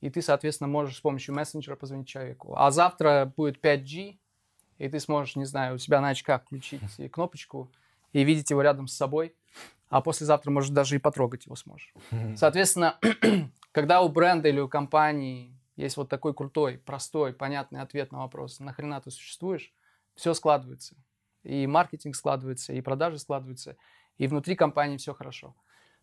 и 0.00 0.10
ты, 0.10 0.22
соответственно, 0.22 0.68
можешь 0.68 0.98
с 0.98 1.00
помощью 1.00 1.34
мессенджера 1.34 1.74
позвонить 1.74 2.06
человеку. 2.06 2.54
А 2.56 2.70
завтра 2.70 3.32
будет 3.36 3.62
5G, 3.64 4.18
и 4.78 4.88
ты 4.88 5.00
сможешь, 5.00 5.34
не 5.34 5.44
знаю, 5.44 5.74
у 5.74 5.78
себя 5.78 6.00
на 6.00 6.10
очках 6.10 6.44
включить 6.44 6.82
кнопочку 7.12 7.70
и 8.12 8.22
видеть 8.22 8.50
его 8.50 8.62
рядом 8.62 8.86
с 8.86 8.94
собой, 8.94 9.34
а 9.88 10.00
послезавтра, 10.00 10.50
может, 10.50 10.72
даже 10.72 10.96
и 10.96 10.98
потрогать 10.98 11.46
его 11.46 11.56
сможешь. 11.56 11.92
Соответственно, 12.36 12.98
когда 13.72 14.02
у 14.02 14.08
бренда 14.08 14.48
или 14.48 14.60
у 14.60 14.68
компании 14.68 15.54
есть 15.76 15.96
вот 15.96 16.08
такой 16.08 16.34
крутой, 16.34 16.78
простой, 16.78 17.32
понятный 17.32 17.80
ответ 17.80 18.12
на 18.12 18.18
вопрос, 18.18 18.60
нахрена 18.60 19.00
ты 19.00 19.10
существуешь, 19.10 19.72
все 20.14 20.34
складывается. 20.34 20.96
И 21.44 21.66
маркетинг 21.66 22.16
складывается, 22.16 22.72
и 22.72 22.80
продажи 22.80 23.18
складываются, 23.18 23.76
и 24.18 24.26
внутри 24.26 24.56
компании 24.56 24.96
все 24.96 25.14
хорошо. 25.14 25.54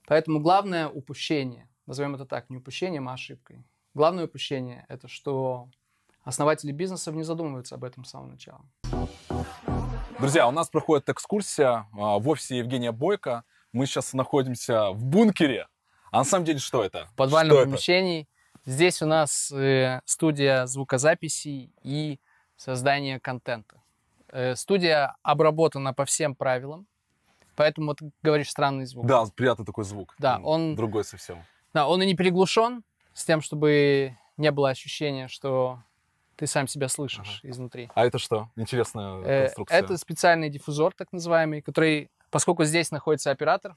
Поэтому 0.07 0.39
главное 0.39 0.87
упущение, 0.87 1.67
назовем 1.85 2.15
это 2.15 2.25
так, 2.25 2.49
не 2.49 2.57
упущением, 2.57 3.09
а 3.09 3.13
ошибкой. 3.13 3.63
Главное 3.93 4.25
упущение– 4.25 4.85
это 4.89 5.07
что 5.07 5.69
основатели 6.23 6.71
бизнеса 6.71 7.11
не 7.11 7.23
задумываются 7.23 7.75
об 7.75 7.83
этом 7.83 8.03
с 8.03 8.09
самого 8.09 8.31
начала. 8.31 8.61
Друзья, 10.19 10.47
у 10.47 10.51
нас 10.51 10.69
проходит 10.69 11.09
экскурсия 11.09 11.87
а, 11.93 12.19
в 12.19 12.27
офисе 12.29 12.57
Евгения 12.57 12.91
Бойко. 12.91 13.43
Мы 13.73 13.85
сейчас 13.85 14.13
находимся 14.13 14.91
в 14.91 15.03
бункере. 15.03 15.67
А 16.11 16.19
на 16.19 16.23
самом 16.23 16.45
деле 16.45 16.59
что 16.59 16.83
это? 16.83 17.07
В 17.07 17.15
подвальном 17.15 17.57
что 17.57 17.65
помещении. 17.65 18.21
Это? 18.21 18.29
Здесь 18.65 19.01
у 19.01 19.05
нас 19.05 19.51
э, 19.51 20.01
студия 20.05 20.65
звукозаписи 20.65 21.71
и 21.83 22.19
создания 22.55 23.19
контента. 23.19 23.83
Э, 24.29 24.55
студия 24.55 25.15
обработана 25.21 25.93
по 25.93 26.05
всем 26.05 26.35
правилам, 26.35 26.87
поэтому 27.55 27.95
ты 27.95 28.11
говоришь 28.23 28.49
странный 28.49 28.85
звук. 28.85 29.05
Да, 29.05 29.25
приятный 29.35 29.65
такой 29.65 29.83
звук. 29.83 30.15
Да, 30.19 30.39
он- 30.43 30.75
Другой 30.75 31.03
совсем. 31.03 31.43
Да, 31.73 31.87
он 31.87 32.01
и 32.01 32.05
не 32.05 32.15
переглушен, 32.15 32.83
с 33.13 33.25
тем, 33.25 33.41
чтобы 33.41 34.17
не 34.37 34.51
было 34.51 34.69
ощущения, 34.69 35.27
что 35.27 35.79
ты 36.35 36.47
сам 36.47 36.67
себя 36.67 36.89
слышишь 36.89 37.39
изнутри. 37.43 37.89
А 37.95 38.05
это 38.05 38.17
что? 38.19 38.49
Интересная 38.57 39.21
Э, 39.23 39.41
конструкция. 39.43 39.79
Это 39.79 39.97
специальный 39.97 40.49
диффузор, 40.49 40.93
так 40.93 41.11
называемый, 41.13 41.61
который, 41.61 42.09
поскольку 42.29 42.65
здесь 42.65 42.91
находится 42.91 43.31
оператор, 43.31 43.75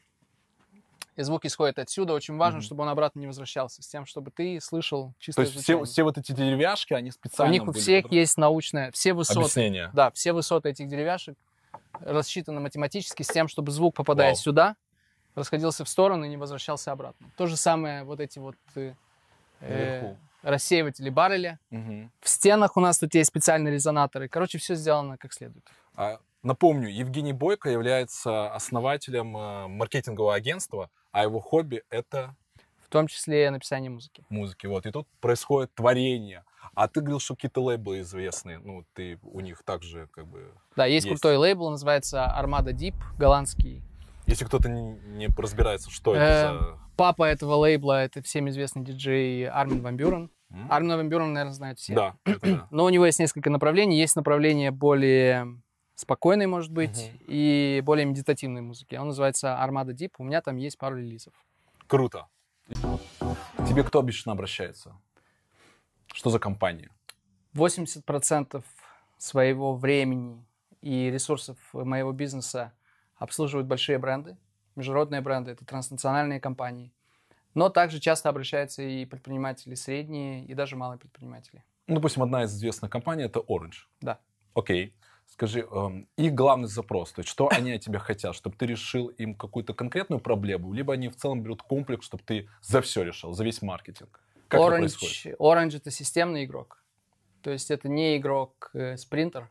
и 1.16 1.23
звук 1.23 1.44
исходит 1.44 1.78
отсюда, 1.80 2.12
очень 2.14 2.37
важно, 2.37 2.58
Мгм. 2.58 2.64
чтобы 2.66 2.82
он 2.82 2.88
обратно 2.88 3.18
не 3.20 3.26
возвращался, 3.26 3.82
с 3.82 3.88
тем, 3.88 4.06
чтобы 4.06 4.30
ты 4.30 4.61
слышал 4.61 5.08
То 5.08 5.14
чистое 5.18 5.44
есть 5.47 5.52
все, 5.56 5.62
звучание. 5.73 5.85
все 5.87 6.02
вот 6.04 6.18
эти 6.18 6.32
деревяшки, 6.32 6.94
они 6.94 7.08
У 7.11 7.12
специально 7.12 7.52
них 7.52 7.66
у 7.66 7.73
всех 7.73 8.04
под- 8.04 8.12
есть 8.12 8.37
научное, 8.38 8.90
все 8.92 9.12
высоты, 9.14 9.40
объяснение. 9.40 9.90
да, 9.94 10.11
все 10.12 10.32
высоты 10.32 10.70
этих 10.70 10.87
деревяшек 10.88 11.37
рассчитаны 12.00 12.61
математически 12.61 13.23
с 13.23 13.28
тем, 13.28 13.49
чтобы 13.49 13.73
звук, 13.73 13.95
попадая 13.95 14.30
Вау. 14.30 14.37
сюда, 14.37 14.76
расходился 15.35 15.85
в 15.85 15.88
сторону 15.88 16.25
и 16.25 16.28
не 16.28 16.37
возвращался 16.37 16.92
обратно. 16.92 17.30
То 17.37 17.47
же 17.47 17.57
самое 17.57 18.04
вот 18.04 18.21
эти 18.21 18.38
вот 18.38 18.57
э, 18.75 18.95
э, 19.61 20.14
рассеиватели 20.42 21.11
барреля. 21.11 21.59
Мгм. 21.71 22.11
В 22.21 22.28
стенах 22.28 22.76
у 22.76 22.80
нас 22.80 22.99
тут 22.99 23.14
есть 23.14 23.28
специальные 23.28 23.73
резонаторы. 23.75 24.28
Короче, 24.28 24.59
все 24.59 24.75
сделано 24.75 25.16
как 25.18 25.33
следует. 25.33 25.64
А, 25.97 26.18
Напомню, 26.42 26.88
Евгений 26.88 27.33
Бойко 27.33 27.68
является 27.68 28.52
основателем 28.52 29.37
э, 29.37 29.66
маркетингового 29.66 30.35
агентства, 30.35 30.88
а 31.11 31.25
его 31.25 31.40
хобби— 31.40 31.83
это 31.90 32.37
В 32.87 32.88
том 32.90 33.09
числе 33.09 33.50
написание 33.50 33.90
музыки. 33.90 34.25
музыки. 34.28 34.66
Вот. 34.66 34.87
И 34.87 34.92
тут 34.92 35.09
происходит 35.21 35.75
творение. 35.75 36.45
А 36.75 36.88
ты 36.88 37.00
говорил, 37.00 37.20
что 37.20 37.34
какие-то 37.34 37.62
лейблы 37.62 38.00
известные. 38.00 38.58
Ну, 38.58 38.84
ты 38.94 39.18
у 39.22 39.40
них 39.40 39.62
также 39.64 40.08
как 40.12 40.26
бы... 40.26 40.52
Да, 40.76 40.87
есть, 40.87 41.06
Есть. 41.06 41.20
крутой 41.20 41.37
лейбл, 41.38 41.70
называется 41.70 42.32
Armada 42.38 42.72
Deep, 42.72 42.94
голландский. 43.18 43.82
Если 44.26 44.44
кто-то 44.44 44.68
не, 44.68 44.82
не 45.16 45.28
разбирается, 45.37 45.90
что 45.90 46.14
Э, 46.14 46.18
это 46.18 46.78
Папа 46.96 47.25
этого 47.25 47.54
лейбла— 47.54 48.02
это 48.04 48.22
всем 48.22 48.48
известный 48.48 48.82
диджей 48.84 49.46
Армин 49.48 49.80
Ван 49.82 49.96
Бюрен. 49.96 50.30
за... 50.50 50.66
Армин 50.70 50.96
Ван 50.96 51.08
Бюрен, 51.08 51.32
наверное, 51.32 51.54
знают 51.54 51.78
все. 51.78 51.94
Да, 51.94 52.14
это 52.25 52.40
да. 52.42 52.68
Но 52.70 52.84
у 52.84 52.88
него 52.90 53.06
есть 53.06 53.18
несколько 53.20 53.50
направлений. 53.50 53.98
Есть 53.98 54.16
направление 54.16 54.70
более 54.70 55.46
спокойной, 55.94 56.46
может 56.46 56.70
быть, 56.72 57.10
Мгм. 57.12 57.25
и 57.28 57.82
более 57.84 58.04
медитативной 58.06 58.60
музыки. 58.60 58.94
Он 58.96 59.08
называется 59.08 59.58
Armada 59.62 59.92
Deep. 59.94 60.12
У 60.18 60.25
меня 60.25 60.42
там 60.42 60.56
есть 60.56 60.76
пару 60.78 60.96
релизов. 60.96 61.32
Круто. 61.87 62.26
Тебе 63.68 63.82
кто 63.82 63.98
обычно 64.00 64.32
обращается? 64.32 64.94
Что 66.18 66.30
за 66.30 66.40
компания? 66.40 66.90
80% 67.54 68.64
своего 69.18 69.76
времени 69.76 70.44
и 70.82 71.10
ресурсов 71.12 71.56
моего 71.72 72.10
бизнеса 72.10 72.72
обслуживают 73.14 73.68
большие 73.68 73.98
бренды, 73.98 74.37
международные 74.75 75.20
бренды, 75.20 75.52
это 75.52 75.64
транснациональные 75.64 76.40
компании. 76.40 76.92
Но 77.54 77.68
также 77.68 78.00
часто 78.00 78.30
обращаются 78.30 78.82
и 78.82 79.04
предприниматели 79.04 79.76
средние, 79.76 80.44
и 80.44 80.54
даже 80.54 80.75
малые 80.75 80.98
предприниматели. 80.98 81.62
Ну, 81.87 81.94
допустим, 81.94 82.25
одна 82.25 82.42
из 82.42 82.52
известных 82.52 82.90
компаний— 82.90 83.22
это 83.26 83.38
Orange. 83.38 83.87
Да. 84.00 84.18
Окей. 84.54 84.96
Скажи, 85.28 85.60
эм, 85.60 86.08
их 86.16 86.34
главный 86.34 86.66
запрос, 86.66 87.12
то 87.12 87.20
есть 87.20 87.28
что 87.28 87.48
они 87.48 87.70
от 87.70 87.82
тебя 87.82 88.00
хотят, 88.00 88.34
чтобы 88.34 88.56
ты 88.56 88.66
решил 88.66 89.06
им 89.06 89.37
какую-то 89.37 89.72
конкретную 89.72 90.18
проблему, 90.18 90.72
либо 90.72 90.94
они 90.94 91.10
в 91.10 91.16
целом 91.16 91.42
берут 91.42 91.62
комплекс, 91.62 92.04
чтобы 92.04 92.25
ты 92.25 92.48
за 92.60 92.80
все 92.80 93.04
решил, 93.04 93.34
за 93.34 93.44
весь 93.44 93.62
маркетинг? 93.62 94.20
Как 94.49 94.61
это 94.61 94.71
происходит? 94.71 95.26
Orange, 95.26 95.37
Orange 95.38 95.76
это 95.76 95.90
системный 95.90 96.45
игрок. 96.45 96.83
То 97.43 97.50
есть 97.50 97.71
это 97.71 97.88
не 97.88 98.17
игрок 98.17 98.71
э, 98.75 98.97
спринтер, 98.97 99.49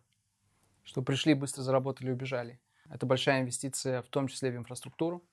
что 0.84 1.02
пришли, 1.02 1.34
быстро 1.34 1.62
заработали 1.62 2.12
убежали. 2.12 2.60
Это 2.90 3.06
большая 3.06 3.42
инвестиция, 3.42 4.02
в 4.02 4.08
том 4.08 4.28
числе 4.28 4.52
в 4.52 4.58
инфраструктуру. 4.58 5.24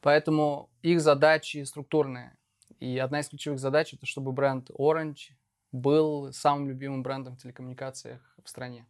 Поэтому 0.00 0.70
их 0.82 1.00
задачи 1.00 1.62
структурные. 1.64 2.36
И 2.80 2.98
одна 2.98 3.20
из 3.20 3.28
ключевых 3.28 3.58
задач 3.58 3.94
это 3.94 4.06
чтобы 4.06 4.32
бренд 4.32 4.70
Orange 4.70 5.32
был 5.72 6.32
самым 6.32 6.68
любимым 6.68 7.02
брендом 7.02 7.36
в 7.36 7.38
телекоммуникациях 7.42 8.20
в 8.42 8.48
стране. 8.48 8.86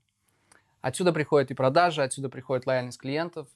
Отсюда 0.80 1.12
приходят 1.12 1.50
и 1.50 1.54
продажи, 1.54 2.02
отсюда 2.02 2.28
приходит 2.28 2.66
лояльность 2.66 2.98
клиентов. 2.98 3.48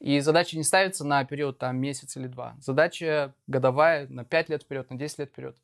И 0.00 0.20
задача 0.20 0.56
не 0.56 0.64
ставится 0.64 1.04
на 1.04 1.24
период 1.24 1.58
там 1.58 1.78
месяц 1.78 2.16
или 2.16 2.26
два. 2.26 2.56
Задача 2.60 3.34
годовая 3.46 4.08
на 4.08 4.24
5 4.24 4.48
лет 4.50 4.62
вперед, 4.62 4.90
на 4.90 4.98
10 4.98 5.18
лет 5.20 5.30
вперед. 5.30 5.56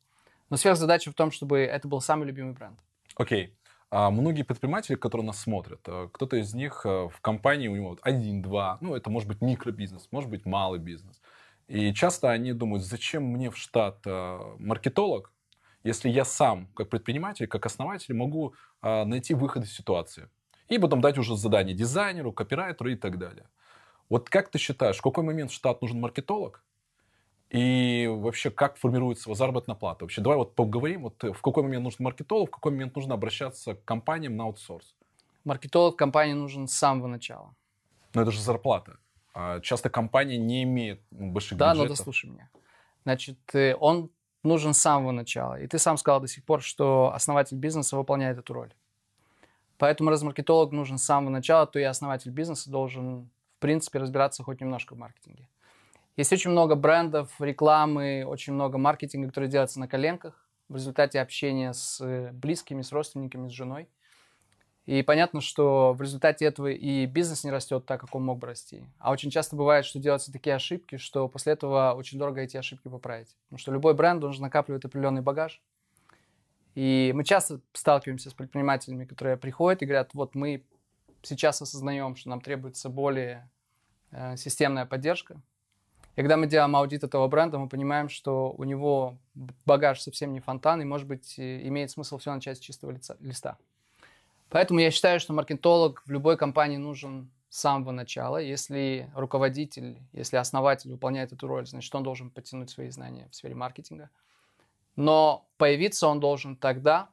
Но 0.53 0.57
сверхзадача 0.57 1.09
в 1.09 1.15
том, 1.15 1.31
чтобы 1.31 1.61
это 1.61 1.87
был 1.87 1.99
самый 1.99 2.27
любимый 2.27 2.53
бренд. 2.53 2.79
Окей. 3.15 3.57
А 3.89 4.11
многие 4.11 4.43
предприниматели, 4.43 4.93
которые 4.93 5.25
нас 5.25 5.39
смотрят, 5.39 5.79
э, 5.87 6.09
кто-то 6.13 6.37
из 6.37 6.53
них 6.53 6.81
э, 6.85 7.09
в 7.11 7.21
компании, 7.21 7.69
у 7.69 7.75
него 7.75 7.89
вот 7.89 7.99
один, 8.03 8.43
два, 8.43 8.77
ну, 8.79 8.93
это 8.93 9.09
может 9.09 9.27
быть 9.27 9.41
микробизнес, 9.41 10.07
может 10.11 10.29
быть 10.29 10.45
малый 10.45 10.79
бизнес. 10.79 11.19
И 11.67 11.91
часто 11.95 12.29
они 12.29 12.53
думают, 12.53 12.85
зачем 12.85 13.23
мне 13.23 13.49
в 13.49 13.57
штат 13.57 14.05
э, 14.05 14.39
маркетолог, 14.59 15.33
если 15.83 16.07
я 16.09 16.23
сам, 16.23 16.67
как 16.75 16.89
предприниматель, 16.89 17.47
как 17.47 17.65
основатель, 17.65 18.13
могу 18.13 18.53
найти 18.83 19.33
выход 19.33 19.63
из 19.63 19.73
ситуации. 19.73 20.29
И 20.67 20.77
потом 20.77 21.01
дать 21.01 21.17
уже 21.17 21.35
задание 21.35 21.75
дизайнеру, 21.75 22.31
копирайтеру 22.31 22.91
и 22.91 22.95
так 22.95 23.17
далее. 23.17 23.49
Вот 24.07 24.29
как 24.29 24.51
ты 24.51 24.59
считаешь, 24.59 24.97
в 24.97 25.01
какой 25.01 25.23
момент 25.23 25.49
в 25.49 25.55
штат 25.55 25.81
нужен 25.81 25.99
маркетолог? 25.99 26.63
И 27.53 28.07
вообще, 28.11 28.49
как 28.49 28.77
формируется 28.77 29.29
его 29.29 29.35
заработная 29.35 29.75
плата? 29.75 30.05
Вообще, 30.05 30.21
давай 30.21 30.37
вот 30.39 30.55
поговорим, 30.55 31.03
вот 31.03 31.23
э, 31.23 31.33
в 31.33 31.41
какой 31.41 31.61
момент 31.61 31.83
нужен 31.83 31.97
маркетолог, 31.99 32.49
в 32.49 32.51
какой 32.51 32.71
момент 32.71 32.95
нужно 32.95 33.13
обращаться 33.13 33.75
к 33.75 33.85
компаниям 33.85 34.35
на 34.35 34.45
аутсорс. 34.45 34.95
Маркетолог 35.45 35.95
компании 35.95 36.33
нужен 36.33 36.67
с 36.67 36.73
самого 36.73 37.05
начала. 37.05 37.53
Но 38.15 38.23
это 38.23 38.31
же 38.31 38.41
зарплата. 38.41 38.97
А 39.35 39.59
часто 39.59 39.91
компания 39.91 40.37
не 40.37 40.63
имеет 40.63 41.03
ну, 41.11 41.31
больших 41.31 41.59
Да, 41.59 41.75
но 41.75 41.83
бюджетов. 41.83 41.97
дослушай 41.97 42.31
меня. 42.31 42.49
Значит, 43.03 43.37
э, 43.53 43.75
он 43.79 44.09
нужен 44.41 44.73
с 44.73 44.79
самого 44.79 45.11
начала. 45.11 45.59
И 45.59 45.67
ты 45.67 45.77
сам 45.77 45.97
сказал 45.97 46.21
до 46.21 46.27
сих 46.27 46.43
пор, 46.43 46.63
что 46.63 47.11
основатель 47.13 47.57
бизнеса 47.57 47.95
выполняет 47.95 48.39
эту 48.39 48.53
роль. 48.53 48.73
Поэтому 49.77 50.09
раз 50.09 50.23
маркетолог 50.23 50.71
нужен 50.71 50.97
с 50.97 51.03
самого 51.03 51.29
начала, 51.29 51.67
то 51.67 51.77
и 51.77 51.83
основатель 51.83 52.31
бизнеса 52.31 52.71
должен, 52.71 53.29
в 53.57 53.59
принципе, 53.59 53.99
разбираться 53.99 54.41
хоть 54.41 54.59
немножко 54.59 54.95
в 54.95 54.97
маркетинге. 54.97 55.47
Есть 56.15 56.31
очень 56.31 56.51
много 56.51 56.75
брендов, 56.75 57.33
рекламы, 57.39 58.23
очень 58.25 58.53
много 58.53 58.77
маркетинга, 58.77 59.29
который 59.29 59.49
делается 59.49 59.79
на 59.79 59.87
коленках 59.87 60.47
в 60.69 60.75
результате 60.75 61.19
общения 61.19 61.73
с 61.73 61.99
э, 62.01 62.31
близкими, 62.31 62.81
с 62.81 62.91
родственниками, 62.91 63.47
с 63.47 63.51
женой. 63.51 63.89
И 64.85 65.01
понятно, 65.01 65.39
что 65.39 65.93
в 65.93 66.01
результате 66.01 66.45
этого 66.45 66.67
и 66.67 67.05
бизнес 67.05 67.45
не 67.45 67.51
растет 67.51 67.85
так, 67.85 68.01
как 68.01 68.13
он 68.15 68.25
мог 68.25 68.39
бы 68.39 68.47
расти. 68.47 68.85
А 68.99 69.11
очень 69.11 69.31
часто 69.31 69.55
бывает, 69.55 69.85
что 69.85 69.97
делаются 69.97 70.31
такие 70.31 70.55
ошибки, 70.55 70.97
что 70.97 71.27
после 71.29 71.53
этого 71.53 71.93
очень 71.93 72.19
дорого 72.19 72.41
эти 72.41 72.57
ошибки 72.57 72.89
поправить. 72.89 73.35
Потому 73.45 73.59
что 73.59 73.71
любой 73.71 73.93
бренд 73.93 74.19
должен 74.19 74.41
накапливать 74.41 74.83
определенный 74.83 75.21
багаж. 75.21 75.61
И 76.75 77.11
мы 77.15 77.23
часто 77.23 77.61
сталкиваемся 77.71 78.29
с 78.29 78.33
предпринимателями, 78.33 79.05
которые 79.05 79.37
приходят 79.37 79.81
и 79.81 79.85
говорят, 79.85 80.13
вот 80.13 80.35
мы 80.35 80.65
сейчас 81.21 81.61
осознаем, 81.61 82.15
что 82.15 82.29
нам 82.29 82.41
требуется 82.41 82.89
более 82.89 83.49
э, 84.11 84.35
системная 84.35 84.85
поддержка. 84.85 85.41
И 86.15 86.21
когда 86.21 86.37
мы 86.37 86.47
делаем 86.47 86.75
аудит 86.75 87.03
этого 87.03 87.27
бренда, 87.27 87.57
мы 87.57 87.67
понимаем, 87.67 88.07
что 88.07 88.53
у 88.57 88.63
него 88.63 89.17
багаж 89.65 89.99
совсем 89.99 90.31
не 90.31 90.39
фонтан, 90.39 90.81
и, 90.81 90.85
может 90.85 91.07
быть, 91.07 91.39
имеет 91.39 91.89
смысл 91.89 92.19
все 92.19 92.33
начать 92.33 92.57
с 92.57 92.61
чистого 92.61 92.91
лица, 92.91 93.17
листа. 93.19 93.57
Поэтому 94.49 94.79
я 94.79 94.91
считаю, 94.91 95.19
что 95.19 95.33
маркетолог 95.33 96.03
в 96.05 96.11
любой 96.11 96.37
компании 96.37 96.77
нужен 96.77 97.31
с 97.49 97.59
самого 97.59 97.91
начала. 97.91 98.37
Если 98.37 99.09
руководитель, 99.15 99.97
если 100.11 100.37
основатель 100.37 100.91
выполняет 100.91 101.33
эту 101.33 101.47
роль, 101.47 101.65
значит, 101.65 101.93
он 101.95 102.03
должен 102.03 102.29
подтянуть 102.29 102.69
свои 102.69 102.89
знания 102.89 103.27
в 103.31 103.35
сфере 103.35 103.55
маркетинга. 103.55 104.11
Но 104.95 105.47
появиться 105.57 106.07
он 106.07 106.19
должен 106.19 106.55
тогда, 106.55 107.09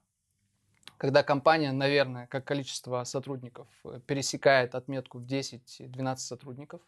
когда 0.99 1.23
компания, 1.23 1.73
наверное, 1.73 2.26
как 2.26 2.45
количество 2.45 3.04
сотрудников, 3.04 3.66
э, 3.85 4.00
пересекает 4.07 4.75
отметку 4.75 5.19
в 5.19 5.25
10-12 5.25 6.16
сотрудников. 6.16 6.83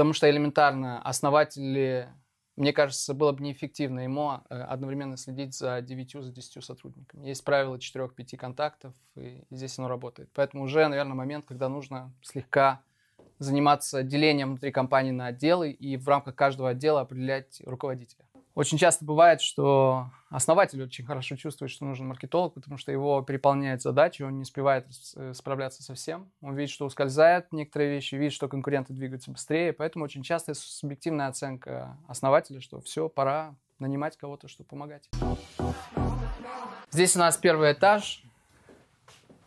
Потому 0.00 0.14
что 0.14 0.30
элементарно 0.30 1.02
основатели, 1.02 2.08
мне 2.56 2.72
кажется, 2.72 3.12
было 3.12 3.32
бы 3.32 3.44
неэффективно 3.44 4.00
ему 4.00 4.40
э, 4.48 4.58
одновременно 4.58 5.18
следить 5.18 5.54
за 5.54 5.82
9, 5.82 6.24
за 6.24 6.32
10 6.32 6.64
сотрудниками. 6.64 7.26
Есть 7.26 7.44
правило 7.44 7.76
4-5 7.76 8.38
контактов, 8.38 8.94
и 9.14 9.44
здесь 9.50 9.78
оно 9.78 9.88
работает. 9.88 10.30
Поэтому 10.32 10.64
уже, 10.64 10.88
наверное, 10.88 11.12
момент, 11.12 11.44
когда 11.46 11.68
нужно 11.68 12.14
слегка 12.22 12.80
заниматься 13.38 14.02
делением 14.02 14.52
внутри 14.52 14.72
компании 14.72 15.10
на 15.10 15.26
отделы 15.26 15.70
и 15.70 15.98
в 15.98 16.08
рамках 16.08 16.34
каждого 16.34 16.70
отдела 16.70 17.02
определять 17.02 17.60
руководителя. 17.66 18.24
Очень 18.60 18.76
часто 18.76 19.06
бывает, 19.06 19.40
что 19.40 20.10
основатель 20.28 20.82
очень 20.82 21.06
хорошо 21.06 21.34
чувствует, 21.36 21.70
что 21.70 21.86
нужен 21.86 22.06
маркетолог, 22.06 22.52
потому 22.52 22.76
что 22.76 22.92
его 22.92 23.22
переполняет 23.22 23.80
задачи, 23.80 24.20
он 24.20 24.36
не 24.36 24.42
успевает 24.42 24.86
э, 25.16 25.32
справляться 25.32 25.82
со 25.82 25.94
всем. 25.94 26.30
Он 26.42 26.54
видит, 26.54 26.70
что 26.70 26.84
ускользает 26.84 27.50
некоторые 27.54 27.90
вещи, 27.90 28.16
видит, 28.16 28.34
что 28.34 28.48
конкуренты 28.48 28.92
двигаются 28.92 29.30
быстрее, 29.30 29.72
поэтому 29.72 30.04
очень 30.04 30.22
часто 30.22 30.52
субъективная 30.52 31.28
оценка 31.28 31.96
основателя, 32.06 32.60
что 32.60 32.82
все, 32.82 33.08
пора 33.08 33.54
нанимать 33.78 34.18
кого-то, 34.18 34.46
чтобы 34.46 34.68
помогать. 34.68 35.08
Здесь 36.90 37.16
у 37.16 37.18
нас 37.18 37.38
первый 37.38 37.72
этаж, 37.72 38.22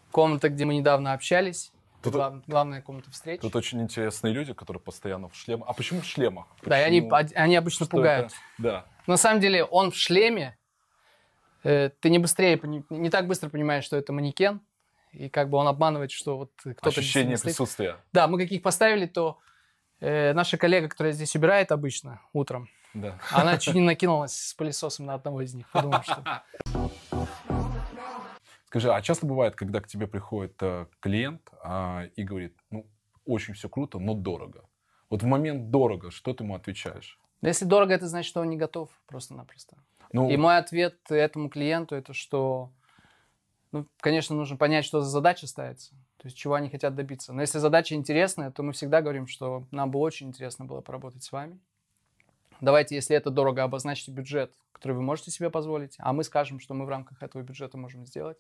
комната, 0.10 0.50
где 0.50 0.66
мы 0.66 0.74
недавно 0.74 1.14
общались. 1.14 1.72
Тут- 2.04 2.14
Глав- 2.14 2.44
главная 2.48 2.82
комната 2.82 3.10
встреч. 3.12 3.42
Тут 3.42 3.56
очень 3.56 3.82
интересные 3.82 4.34
люди, 4.34 4.54
которые 4.54 4.82
постоянно 4.82 5.30
в 5.30 5.36
шлемах. 5.36 5.70
А 5.70 5.74
почему 5.74 6.02
в 6.02 6.06
шлемах? 6.06 6.48
Да, 6.64 6.80
и 6.80 6.84
они, 6.84 7.02
Почему? 7.02 7.32
они 7.42 7.56
обычно 7.56 7.86
Что 7.86 7.96
пугают. 7.98 8.28
это? 8.28 8.36
Да. 8.58 8.86
На 9.08 9.18
самом 9.18 9.40
деле 9.40 9.64
он 9.64 9.92
в 9.92 9.96
шлеме, 9.96 10.58
э, 11.64 11.90
ты 12.00 12.10
не 12.10 12.20
быстрее, 12.20 12.60
не 12.90 13.10
так 13.10 13.28
быстро 13.28 13.50
понимаешь, 13.50 13.86
что 13.86 13.96
это 13.98 14.12
манекен, 14.14 14.62
и 15.14 15.30
как 15.30 15.50
бы 15.50 15.58
он 15.58 15.68
обманывает, 15.68 16.12
что 16.12 16.38
вот 16.38 16.52
кто-то... 16.60 16.90
Ощущение 16.90 17.38
присутствия. 17.38 17.98
Да, 18.12 18.28
мы 18.28 18.38
каких 18.38 18.62
поставили, 18.62 19.06
то 19.06 19.40
э, 20.02 20.34
наша 20.34 20.58
коллега, 20.58 20.90
которая 20.90 21.14
здесь 21.14 21.36
убирает 21.36 21.72
обычно 21.72 22.20
утром, 22.34 22.68
Да. 22.94 23.18
она 23.32 23.58
чуть 23.58 23.76
не 23.76 23.82
накинулась 23.82 24.34
с 24.34 24.54
пылесосом 24.56 25.06
на 25.06 25.14
одного 25.14 25.42
из 25.42 25.54
них. 25.54 25.70
Подумав, 25.72 26.04
что... 26.06 26.44
Скажи, 28.74 28.92
а 28.92 29.00
часто 29.04 29.28
бывает, 29.28 29.54
когда 29.54 29.82
к 29.82 29.88
тебе 29.88 30.08
приходит 30.08 30.56
э, 30.64 30.88
клиент 31.00 31.48
а, 31.62 32.06
и 32.16 32.24
говорит, 32.24 32.58
ну, 32.72 32.88
очень 33.24 33.54
все 33.54 33.70
круто, 33.70 34.00
но 34.00 34.16
дорого. 34.16 34.64
Вот 35.12 35.22
в 35.22 35.28
момент 35.28 35.70
дорого, 35.70 36.10
что 36.10 36.34
ты 36.34 36.44
ему 36.44 36.56
отвечаешь? 36.56 37.20
Если 37.44 37.66
дорого, 37.66 37.94
это 37.94 38.08
значит, 38.08 38.28
что 38.28 38.42
он 38.42 38.50
не 38.50 38.58
готов 38.58 38.90
просто-напросто. 39.06 39.78
Ну, 40.12 40.28
И 40.28 40.38
мой 40.38 40.58
ответ 40.58 40.96
этому 41.12 41.50
клиенту 41.50 41.94
это 41.94 42.16
что, 42.16 42.72
ну, 43.72 43.86
конечно, 44.00 44.36
нужно 44.36 44.58
понять, 44.58 44.86
что 44.86 45.02
за 45.02 45.10
задача 45.12 45.46
ставится, 45.46 45.92
то 46.18 46.26
есть 46.26 46.36
чего 46.36 46.56
они 46.56 46.70
хотят 46.70 46.96
добиться. 46.96 47.32
Но 47.32 47.42
если 47.42 47.60
задача 47.60 47.94
интересная, 47.94 48.50
то 48.50 48.64
мы 48.64 48.74
всегда 48.74 49.04
говорим, 49.04 49.28
что 49.28 49.68
нам 49.70 49.92
бы 49.92 50.00
очень 50.00 50.30
интересно 50.30 50.66
было 50.66 50.82
поработать 50.82 51.22
с 51.22 51.32
вами. 51.32 51.60
Давайте, 52.60 52.96
если 52.96 53.16
это 53.16 53.30
дорого, 53.30 53.62
обозначьте 53.62 54.10
бюджет, 54.10 54.52
который 54.72 54.94
вы 54.94 55.04
можете 55.04 55.30
себе 55.30 55.52
позволить, 55.52 55.94
а 56.00 56.12
мы 56.12 56.24
скажем, 56.24 56.60
что 56.60 56.74
мы 56.74 56.88
в 56.88 56.90
рамках 56.90 57.22
этого 57.22 57.44
бюджета 57.44 57.78
можем 57.78 58.08
сделать. 58.08 58.40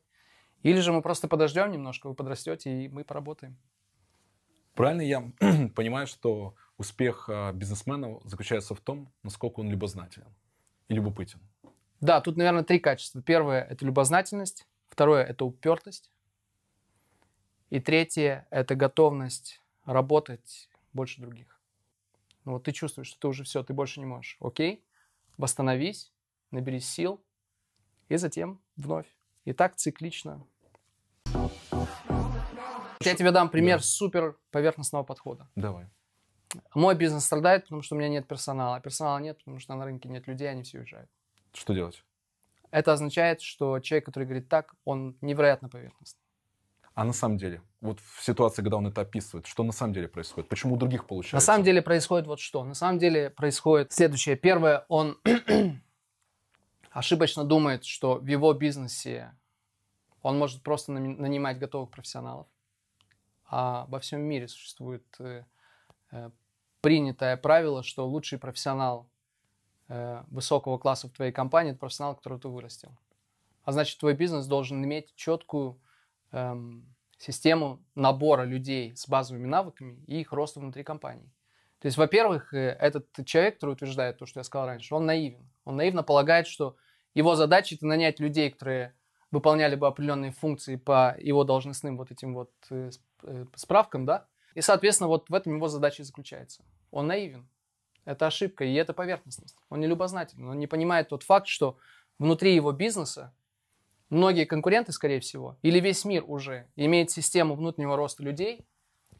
Или 0.64 0.80
же 0.80 0.92
мы 0.92 1.02
просто 1.02 1.28
подождем 1.28 1.72
немножко, 1.72 2.08
вы 2.08 2.16
подрастете, 2.16 2.86
и 2.86 2.88
мы 2.88 3.04
поработаем. 3.04 3.58
правильно 4.74 5.02
я 5.02 5.32
понимаю, 5.76 6.08
что 6.08 6.56
успех 6.78 7.30
а, 7.30 7.52
бизнесмена 7.52 8.20
заключается 8.24 8.74
в 8.74 8.80
том, 8.80 9.12
насколько 9.24 9.60
он 9.60 9.70
любознателен 9.70 10.34
и 10.88 10.94
любопытен. 10.94 11.40
Да, 12.00 12.22
тут, 12.22 12.38
наверное, 12.38 12.64
три 12.64 12.80
качества. 12.80 13.22
Первое– 13.22 13.62
это 13.70 13.86
любознательность. 13.86 14.68
Второе– 14.88 15.24
это 15.26 15.46
упертость. 15.46 16.12
И 17.70 17.80
третье– 17.80 18.48
это 18.50 18.76
готовность 18.76 19.62
работать 19.86 20.70
больше 20.94 21.22
других. 21.22 21.60
Ну 22.46 22.54
вот 22.54 22.64
ты 22.64 22.72
чувствуешь, 22.72 23.08
что 23.08 23.20
ты 23.20 23.28
уже 23.28 23.44
все, 23.44 23.64
ты 23.64 23.74
больше 23.74 24.00
не 24.00 24.06
можешь. 24.06 24.38
Окей, 24.40 24.84
восстановись, 25.38 26.12
наберись 26.52 26.88
сил, 26.88 27.24
и 28.10 28.18
затем 28.18 28.62
вновь. 28.76 29.08
И 29.46 29.54
так 29.54 29.76
циклично. 29.76 30.46
Я 33.06 33.16
тебе 33.16 33.32
дам 33.32 33.50
пример 33.50 33.78
Да. 33.78 33.84
супер 33.84 34.38
поверхностного 34.52 35.04
подхода. 35.04 35.48
Давай. 35.56 35.88
Мой 36.76 36.96
бизнес 36.96 37.26
страдает, 37.26 37.64
потому 37.64 37.82
что 37.82 37.96
у 37.96 37.98
меня 37.98 38.10
нет 38.10 38.28
персонала. 38.28 38.80
Персонала 38.80 39.18
нет, 39.20 39.38
потому 39.40 39.60
что 39.60 39.74
на 39.76 39.86
рынке 39.86 40.10
нет 40.10 40.28
людей, 40.28 40.50
они 40.50 40.64
все 40.64 40.80
уезжают. 40.80 41.10
Что 41.54 41.74
делать? 41.74 42.04
Это 42.72 42.94
означает, 42.94 43.42
что 43.42 43.80
человек, 43.80 44.06
который 44.06 44.26
говорит 44.26 44.50
так, 44.50 44.76
он 44.86 45.16
невероятно 45.22 45.70
поверхностный. 45.70 46.20
А 46.96 47.04
на 47.06 47.14
самом 47.14 47.38
деле, 47.38 47.62
вот 47.82 48.00
в 48.00 48.24
ситуации, 48.24 48.62
когда 48.62 48.78
он 48.78 48.86
это 48.88 49.02
описывает, 49.02 49.48
что 49.48 49.64
на 49.64 49.72
самом 49.72 49.94
деле 49.94 50.08
происходит? 50.08 50.48
Почему 50.48 50.76
у 50.76 50.78
других 50.78 51.08
получается? 51.08 51.36
На 51.38 51.42
самом 51.42 51.64
деле 51.64 51.82
происходит 51.82 52.28
вот 52.28 52.40
что. 52.40 52.64
На 52.64 52.76
самом 52.76 53.00
деле 53.00 53.32
происходит 53.32 53.92
следующее. 53.92 54.36
Первое, 54.36 54.86
он 54.90 55.18
ошибочно 56.92 57.44
думает, 57.44 57.84
что 57.84 58.16
в 58.16 58.28
его 58.28 58.54
бизнесе 58.54 59.36
он 60.22 60.38
может 60.38 60.62
просто 60.62 60.92
нанимать 60.92 61.58
готовых 61.58 61.90
профессионалов. 61.90 62.48
А 63.56 63.86
во 63.88 64.00
всем 64.00 64.22
мире 64.22 64.48
существует 64.48 65.06
э, 65.20 65.44
э, 66.12 66.32
принятое 66.82 67.38
правило, 67.38 67.84
что 67.84 68.08
лучший 68.08 68.40
профессионал 68.40 69.08
э, 69.90 70.24
высокого 70.32 70.80
класса 70.80 71.08
в 71.08 71.12
твоей 71.12 71.32
компании– 71.32 71.70
это 71.74 71.80
профессионал, 71.80 72.16
которого 72.16 72.42
ты 72.42 72.48
вырастил. 72.48 72.90
А 73.64 73.72
значит, 73.72 74.00
твой 74.00 74.16
бизнес 74.16 74.48
должен 74.48 74.84
иметь 74.84 75.14
четкую 75.16 75.80
эм, 76.32 76.96
систему 77.20 77.80
набора 77.94 78.42
людей 78.42 78.96
с 78.96 79.08
базовыми 79.08 79.46
навыками 79.46 80.04
и 80.08 80.22
их 80.22 80.32
роста 80.34 80.60
внутри 80.60 80.84
компании. 80.84 81.32
То 81.78 81.86
есть, 81.86 81.98
во-первых, 81.98 82.56
этот 82.56 83.06
человек, 83.24 83.56
который 83.56 83.74
утверждает 83.74 84.18
то, 84.18 84.26
что 84.26 84.40
я 84.40 84.44
сказал 84.44 84.66
раньше, 84.66 84.96
он 84.96 85.06
наивен. 85.06 85.48
Он 85.64 85.76
наивно 85.76 86.02
полагает, 86.02 86.48
что 86.48 86.76
его 87.14 87.36
задача 87.36 87.76
это 87.76 87.86
нанять 87.86 88.20
людей, 88.20 88.50
которые 88.50 88.96
выполняли 89.30 89.76
бы 89.76 89.86
определенные 89.86 90.32
функции 90.32 90.76
по 90.76 91.16
его 91.20 91.44
должностным 91.44 91.98
вот 91.98 92.10
этим 92.10 92.34
вот 92.34 92.52
справкам, 93.56 94.06
да. 94.06 94.28
И, 94.56 94.62
соответственно, 94.62 95.08
вот 95.08 95.30
в 95.30 95.34
этом 95.34 95.56
его 95.56 95.68
задача 95.68 96.02
и 96.02 96.06
заключается. 96.06 96.64
Он 96.92 97.08
наивен. 97.08 97.48
Это 98.06 98.28
ошибка, 98.28 98.66
и 98.66 98.74
это 98.74 98.94
поверхностность. 98.94 99.56
Он 99.70 99.80
не 99.80 99.88
любознательный, 99.88 100.50
он 100.50 100.60
не 100.60 100.68
понимает 100.68 101.10
тот 101.10 101.24
факт, 101.24 101.48
что 101.48 101.78
внутри 102.20 102.54
его 102.54 102.72
бизнеса 102.72 103.34
многие 104.10 104.46
конкуренты, 104.46 104.92
скорее 104.92 105.20
всего, 105.20 105.58
или 105.62 105.80
весь 105.80 106.06
мир 106.06 106.24
уже 106.28 106.68
имеет 106.76 107.12
систему 107.12 107.56
внутреннего 107.56 107.96
роста 107.96 108.24
людей, 108.24 108.66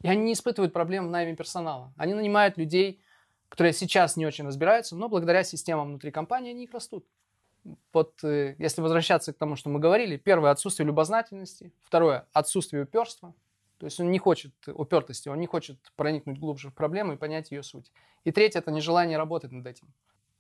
и 0.02 0.08
они 0.08 0.24
не 0.24 0.34
испытывают 0.34 0.74
проблем 0.74 1.08
в 1.08 1.12
найме 1.12 1.36
персонала. 1.36 1.94
Они 1.98 2.14
нанимают 2.14 2.58
людей, 2.58 3.02
которые 3.50 3.74
сейчас 3.74 4.18
не 4.18 4.26
очень 4.26 4.46
разбираются, 4.46 4.96
но 4.96 5.08
благодаря 5.08 5.44
системам 5.44 5.88
внутри 5.90 6.12
компании 6.12 6.52
они 6.52 6.66
их 6.66 6.74
растут. 6.74 7.06
Вот 7.94 8.22
э, 8.24 8.56
если 8.58 8.82
возвращаться 8.82 9.32
к 9.32 9.38
тому, 9.38 9.56
что 9.56 9.70
мы 9.70 9.80
говорили, 9.80 10.18
первое 10.18 10.52
отсутствие 10.52 10.86
любознательности, 10.86 11.72
второе 11.82 12.28
отсутствие 12.34 12.84
уперства, 12.84 13.34
то 13.84 13.88
есть 13.88 14.00
он 14.00 14.12
не 14.12 14.18
хочет 14.18 14.54
упертости, 14.68 15.28
он 15.28 15.42
не 15.42 15.46
хочет 15.46 15.78
проникнуть 15.98 16.40
глубже 16.40 16.70
в 16.70 16.74
проблему 16.74 17.12
и 17.12 17.18
понять 17.18 17.52
ее 17.52 17.64
суть. 17.64 17.92
И 18.24 18.32
третье 18.32 18.60
это 18.60 18.72
нежелание 18.72 19.18
работать 19.18 19.52
над 19.52 19.68
этим. 19.68 19.88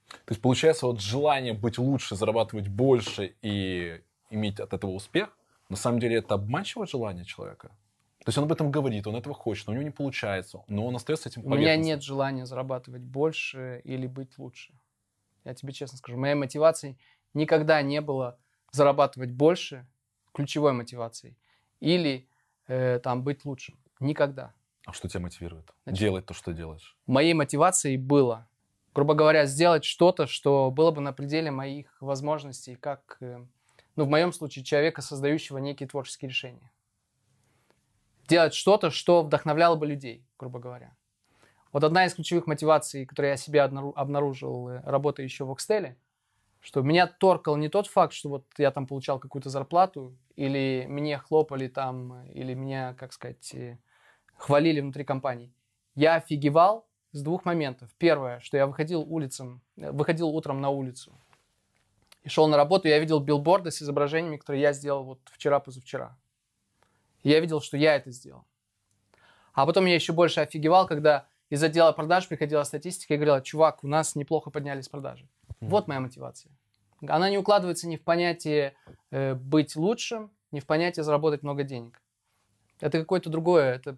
То 0.08 0.29
есть 0.29 0.41
получается 0.41 0.88
вот 0.88 1.01
желание 1.01 1.51
быть 1.51 1.77
лучше, 1.77 2.15
зарабатывать 2.15 2.69
больше 2.69 3.36
и 3.41 4.01
иметь 4.29 4.62
от 4.62 4.71
этого 4.71 4.91
успех, 4.91 5.38
на 5.67 5.75
самом 5.75 5.99
деле 5.99 6.19
это 6.19 6.36
обманчивое 6.36 6.88
желание 6.88 7.25
человека. 7.25 7.67
То 8.19 8.29
есть 8.29 8.38
он 8.38 8.45
об 8.45 8.53
этом 8.53 8.71
говорит, 8.71 9.08
он 9.08 9.17
этого 9.17 9.36
хочет, 9.36 9.67
но 9.67 9.73
у 9.73 9.75
него 9.75 9.84
не 9.84 9.91
получается, 9.91 10.63
но 10.69 10.88
он 10.88 10.95
остается 10.95 11.27
этим 11.27 11.45
У 11.45 11.53
меня 11.53 11.75
нет 11.75 12.01
желания 12.01 12.45
зарабатывать 12.45 13.01
больше 13.01 13.82
или 13.84 14.08
быть 14.08 14.38
лучше. 14.38 14.73
Я 15.43 15.53
тебе 15.53 15.73
честно 15.73 15.97
скажу, 15.97 16.17
моей 16.17 16.36
мотивацией 16.36 16.97
никогда 17.34 17.82
не 17.82 17.99
было 17.99 18.39
зарабатывать 18.71 19.32
больше, 19.32 19.86
ключевой 20.32 20.71
мотивацией, 20.71 21.36
или 21.82 22.29
э, 22.67 22.99
там 22.99 23.23
быть 23.23 23.45
лучшим. 23.45 23.78
Никогда. 23.99 24.54
А 24.86 24.93
что 24.93 25.08
тебя 25.08 25.21
мотивирует? 25.21 25.71
Значит- 25.86 25.99
Делать 25.99 26.26
то, 26.26 26.34
что 26.34 26.54
делаешь. 26.54 26.97
Моей 27.08 27.34
мотивацией 27.34 27.97
было, 27.97 28.47
грубо 28.93 29.13
говоря, 29.13 29.45
сделать 29.45 29.86
что-то, 29.86 30.28
что 30.28 30.71
было 30.71 30.91
бы 30.91 31.02
на 31.02 31.13
пределе 31.13 31.52
моих 31.52 31.95
возможностей, 32.02 32.76
как, 32.76 33.17
э, 33.21 33.45
ну, 33.95 34.06
в 34.06 34.10
моем 34.10 34.34
случае, 34.34 34.65
человека, 34.65 35.02
создающего 35.02 35.58
некие 35.60 35.88
творческие 35.88 36.30
решения. 36.30 36.71
Делать 38.28 38.54
что-то, 38.54 38.89
что 38.89 39.21
вдохновляло 39.23 39.76
бы 39.76 39.86
людей, 39.86 40.26
грубо 40.39 40.60
говоря. 40.60 40.95
Вот 41.71 41.84
одна 41.84 42.06
из 42.06 42.13
ключевых 42.13 42.45
мотиваций, 42.47 43.06
которую 43.06 43.32
я 43.32 43.38
себе 43.38 43.62
обнаружил, 43.62 44.69
э, 44.69 44.82
работая 44.86 45.23
еще 45.23 45.43
в 45.45 45.52
Окстеле, 45.52 45.97
что 46.63 46.82
меня 46.82 47.08
торкал 47.08 47.58
не 47.58 47.67
тот 47.67 47.88
факт, 47.88 48.13
что 48.13 48.30
вот 48.30 48.45
я 48.58 48.71
там 48.71 48.88
получал 48.88 49.19
какую-то 49.19 49.49
зарплату, 49.49 50.17
или 50.38 50.86
мне 50.88 51.17
хлопали 51.17 51.67
там, 51.67 52.26
или 52.32 52.54
меня, 52.54 52.93
как 52.93 53.12
сказать, 53.12 53.54
э, 53.54 53.78
хвалили 54.38 54.80
внутри 54.80 55.04
компании. 55.04 55.54
Я 55.93 56.15
офигевал 56.15 56.88
с 57.12 57.21
двух 57.21 57.43
моментов. 57.43 57.89
Первое, 57.97 58.39
что 58.39 58.56
я 58.56 58.65
выходил 58.65 59.02
улицам, 59.02 59.62
э, 59.76 59.91
выходил 59.91 60.30
утром 60.30 60.62
на 60.62 60.69
улицу 60.69 61.13
и 62.23 62.30
шел 62.30 62.47
на 62.47 62.56
работу, 62.56 62.88
я 62.88 62.97
видел 62.97 63.19
билборды 63.19 63.69
с 63.69 63.82
изображениями, 63.82 64.38
которые 64.38 64.62
я 64.62 64.71
сделал 64.71 65.04
вот 65.04 65.19
вчера-позавчера. 65.26 66.17
Я 67.23 67.41
видел, 67.41 67.60
что 67.60 67.76
я 67.76 67.95
это 67.95 68.10
сделал. 68.12 68.45
А 69.54 69.65
потом 69.65 69.86
я 69.86 69.95
еще 69.95 70.13
больше 70.13 70.39
офигевал, 70.39 70.88
когда 70.88 71.28
из 71.49 71.62
отдела 71.62 71.91
продаж 71.91 72.30
приходила 72.30 72.63
статистика 72.63 73.13
и 73.13 73.17
говорила, 73.17 73.41
чувак, 73.41 73.84
у 73.84 73.88
нас 73.88 74.15
неплохо 74.15 74.49
поднялись 74.49 74.88
продажи. 74.88 75.28
Вот 75.69 75.88
моя 75.88 75.99
мотивация. 75.99 76.52
Она 77.08 77.30
не 77.30 77.38
укладывается 77.38 77.88
ни 77.88 77.97
в 77.97 78.04
понятие 78.04 78.76
э, 79.12 79.34
быть 79.36 79.76
лучшим, 79.76 80.32
ни 80.52 80.60
в 80.60 80.65
понятие 80.65 81.04
заработать 81.04 81.43
много 81.43 81.63
денег. 81.63 82.02
Это 82.80 82.99
какое-то 82.99 83.30
другое. 83.30 83.76
Это, 83.76 83.97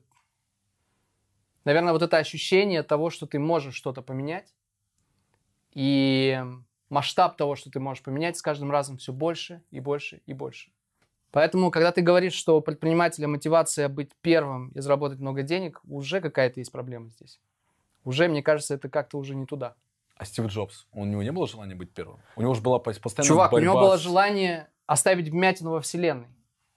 наверное, 1.66 1.94
вот 1.94 2.02
это 2.02 2.18
ощущение 2.18 2.84
того, 2.84 3.10
что 3.10 3.28
ты 3.28 3.40
можешь 3.40 3.76
что-то 3.76 4.02
поменять. 4.02 4.54
И 5.72 6.42
масштаб 6.90 7.38
того, 7.38 7.56
что 7.56 7.70
ты 7.70 7.80
можешь 7.80 8.04
поменять, 8.04 8.38
с 8.38 8.42
каждым 8.42 8.72
разом 8.72 8.98
все 8.98 9.12
больше 9.12 9.62
и 9.72 9.80
больше 9.80 10.22
и 10.26 10.34
больше. 10.34 10.72
Поэтому, 11.32 11.70
когда 11.70 11.92
ты 11.92 12.02
говоришь, 12.02 12.34
что 12.34 12.58
у 12.58 12.62
предпринимателя 12.62 13.28
мотивация 13.28 13.90
быть 13.90 14.12
первым 14.22 14.70
и 14.70 14.80
заработать 14.80 15.20
много 15.20 15.44
денег, 15.44 15.82
уже 15.84 16.22
какая-то 16.22 16.62
есть 16.62 16.72
проблема 16.72 17.10
здесь. 17.10 17.42
Уже, 18.06 18.30
мне 18.30 18.42
кажется, 18.42 18.76
это 18.76 18.88
как-то 18.88 19.18
уже 19.18 19.36
не 19.36 19.46
туда. 19.46 19.76
А 20.18 20.26
Стив 20.26 20.46
Джобс, 20.48 20.88
у 20.94 21.06
него 21.06 21.24
не 21.24 21.32
было 21.32 21.48
желания 21.48 21.76
быть 21.76 21.92
первым? 21.92 22.22
У 22.36 22.42
него 22.42 22.54
же 22.54 22.62
была 22.62 22.80
постоянно 22.80 23.28
Чувак, 23.28 23.52
борьба 23.52 23.72
у 23.72 23.74
него 23.74 23.82
было 23.86 23.98
желание 23.98 24.70
оставить 24.86 25.30
вмятину 25.30 25.72
во 25.72 25.82
вселенной. 25.82 26.30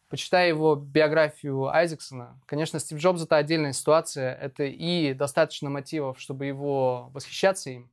Почитай 0.09 0.49
его 0.49 0.75
биографию 0.75 1.67
Айзексона. 1.67 2.41
Конечно, 2.47 2.81
Стив 2.81 2.99
Джобс 2.99 3.23
это 3.23 3.37
отдельная 3.37 3.73
ситуация. 3.73 4.35
Это 4.35 4.65
и 4.65 5.13
достаточно 5.13 5.69
мотивов, 5.69 6.19
чтобы 6.19 6.47
его 6.47 7.11
восхищаться 7.13 7.71
им, 7.71 7.91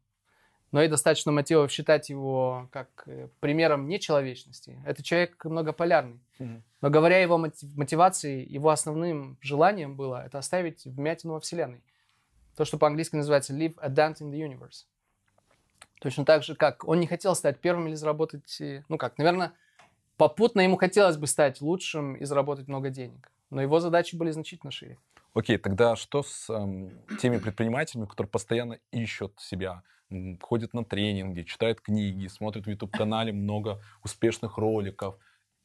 но 0.72 0.82
и 0.82 0.88
достаточно 0.88 1.32
мотивов 1.32 1.72
считать 1.72 2.10
его 2.10 2.70
как 2.72 3.04
э, 3.06 3.28
примером 3.42 3.88
нечеловечности. 3.88 4.82
Это 4.86 5.04
человек 5.04 5.44
многополярный. 5.44 6.22
Мгм. 6.40 6.64
Но 6.82 6.90
говоря 6.90 7.20
его 7.20 7.38
мотив- 7.38 7.76
мотивацией, 7.76 8.46
его 8.46 8.70
основным 8.70 9.38
желанием 9.42 9.96
было 9.96 10.26
это 10.26 10.38
оставить 10.38 10.86
вмятину 10.86 11.34
во 11.34 11.40
вселенной. 11.42 11.84
То, 12.56 12.64
что 12.64 12.78
по-английски 12.78 13.18
называется 13.18 13.54
leave 13.54 13.76
a 13.82 13.90
dent 13.90 14.22
in 14.22 14.32
the 14.32 14.40
universe. 14.40 14.86
Точно 16.02 16.26
так 16.26 16.44
же, 16.44 16.56
как 16.56 16.88
он 16.88 17.00
не 17.00 17.08
хотел 17.08 17.36
стать 17.36 17.60
первым 17.60 17.88
или 17.88 17.96
заработать, 17.96 18.62
э, 18.62 18.84
ну 18.90 18.98
как, 18.98 19.18
наверное, 19.18 19.54
попутно 20.18 20.62
ему 20.62 20.78
хотелось 20.78 21.18
бы 21.18 21.28
стать 21.28 21.62
лучшим 21.62 22.16
и 22.16 22.26
заработать 22.26 22.68
много 22.68 22.90
денег. 22.90 23.32
Но 23.50 23.62
его 23.62 23.80
задачи 23.80 24.16
были 24.16 24.32
значительно 24.32 24.72
шире. 24.72 24.98
Окей, 25.34 25.58
тогда 25.58 25.96
что 25.96 26.24
с 26.24 26.50
эм, 26.50 26.92
теми 27.20 27.38
предпринимателями, 27.38 28.06
которые 28.06 28.30
постоянно 28.30 28.80
ищут 28.92 29.40
себя, 29.40 29.84
ходят 30.42 30.74
на 30.74 30.86
тренинги, 30.86 31.42
читают 31.42 31.82
книги, 31.82 32.28
смотрят 32.28 32.66
в 32.66 32.70
YouTube-канале 32.70 33.34
много 33.34 33.82
успешных 34.04 34.58
роликов. 34.58 35.18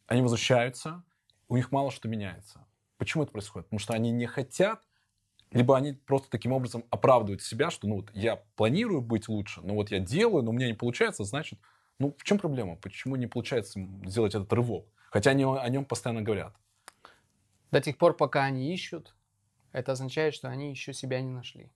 Они 0.07 0.23
возвращаются, 0.23 1.05
у 1.49 1.57
них 1.57 1.71
мало 1.71 1.91
что 1.91 2.09
меняется. 2.09 2.67
Почему 2.97 3.23
это 3.23 3.33
происходит? 3.33 3.67
Потому 3.67 3.79
что 3.79 3.95
они 3.95 4.11
не 4.11 4.27
хотят, 4.27 4.83
либо 5.53 5.77
они 5.77 5.93
просто 5.93 6.31
таким 6.31 6.53
образом 6.53 6.85
оправдывают 6.91 7.43
себя, 7.43 7.71
что 7.71 7.89
ну 7.89 7.97
вот 7.97 8.11
я 8.15 8.37
планирую 8.57 9.03
быть 9.03 9.29
лучше, 9.29 9.61
но 9.63 9.75
вот 9.75 9.91
я 9.91 9.99
делаю, 9.99 10.43
но 10.43 10.51
у 10.51 10.55
меня 10.55 10.69
не 10.69 10.75
получается, 10.75 11.25
значит, 11.25 11.59
ну 11.99 12.15
в 12.17 12.25
чем 12.25 12.39
проблема? 12.39 12.77
Почему 12.77 13.17
не 13.17 13.27
получается 13.27 13.81
сделать 14.05 14.35
этот 14.35 14.53
рывок? 14.53 14.87
Хотя 15.11 15.33
они 15.33 15.45
о 15.45 15.69
нем 15.69 15.85
постоянно 15.85 16.23
говорят. 16.23 16.55
До 17.73 17.81
тех 17.81 17.99
пор, 17.99 18.17
пока 18.17 18.45
они 18.45 18.73
ищут, 18.73 19.15
это 19.73 19.93
означает, 19.93 20.35
что 20.35 20.49
они 20.49 20.71
еще 20.71 20.93
себя 20.93 21.21
не 21.21 21.31
нашли. 21.31 21.71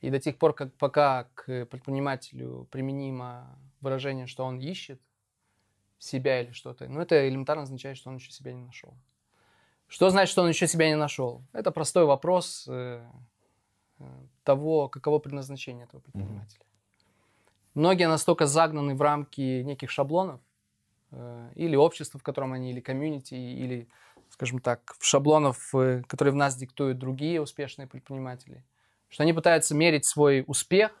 И 0.00 0.10
до 0.10 0.18
тех 0.18 0.38
пор, 0.38 0.54
как, 0.54 0.74
пока 0.74 1.24
к 1.34 1.66
предпринимателю 1.66 2.66
применимо 2.70 3.58
выражение, 3.80 4.26
что 4.26 4.44
он 4.44 4.58
ищет 4.58 5.00
себя 5.98 6.40
или 6.40 6.52
что-то, 6.52 6.88
ну, 6.88 7.00
это 7.00 7.28
элементарно 7.28 7.64
означает, 7.64 7.98
что 7.98 8.08
он 8.08 8.16
еще 8.16 8.30
себя 8.30 8.52
не 8.52 8.62
нашел. 8.62 8.94
Что 9.90 10.08
значит, 10.08 10.30
что 10.30 10.42
он 10.42 10.48
еще 10.48 10.68
себя 10.68 10.88
не 10.88 10.94
нашел? 10.94 11.42
Это 11.52 11.72
простой 11.72 12.04
вопрос 12.04 12.64
э, 12.68 13.04
э, 13.98 14.04
того, 14.44 14.88
каково 14.88 15.18
предназначение 15.18 15.84
этого 15.84 16.00
предпринимателя. 16.00 16.64
Многие 17.74 18.06
настолько 18.06 18.46
загнаны 18.46 18.94
в 18.94 19.02
рамки 19.02 19.62
неких 19.62 19.90
шаблонов, 19.90 20.40
э, 21.10 21.50
или 21.56 21.74
общества, 21.74 22.20
в 22.20 22.22
котором 22.22 22.52
они, 22.52 22.70
или 22.70 22.78
комьюнити, 22.78 23.34
или, 23.34 23.88
скажем 24.28 24.60
так, 24.60 24.94
шаблонов, 25.00 25.74
э, 25.74 26.04
которые 26.06 26.34
в 26.34 26.36
нас 26.36 26.54
диктуют 26.54 26.98
другие 26.98 27.42
успешные 27.42 27.88
предприниматели, 27.88 28.62
что 29.08 29.24
они 29.24 29.32
пытаются 29.32 29.74
мерить 29.74 30.04
свой 30.04 30.44
успех 30.46 30.92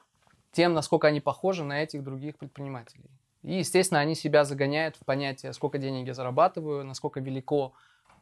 тем, 0.50 0.74
насколько 0.74 1.06
они 1.06 1.20
похожи 1.20 1.62
на 1.62 1.80
этих 1.80 2.02
других 2.02 2.36
предпринимателей. 2.38 3.08
И, 3.44 3.58
естественно, 3.58 4.00
они 4.00 4.16
себя 4.16 4.44
загоняют 4.44 4.96
в 4.96 5.04
понятие, 5.04 5.52
сколько 5.52 5.78
денег 5.78 6.08
я 6.08 6.14
зарабатываю, 6.14 6.84
насколько 6.84 7.20
велико 7.20 7.72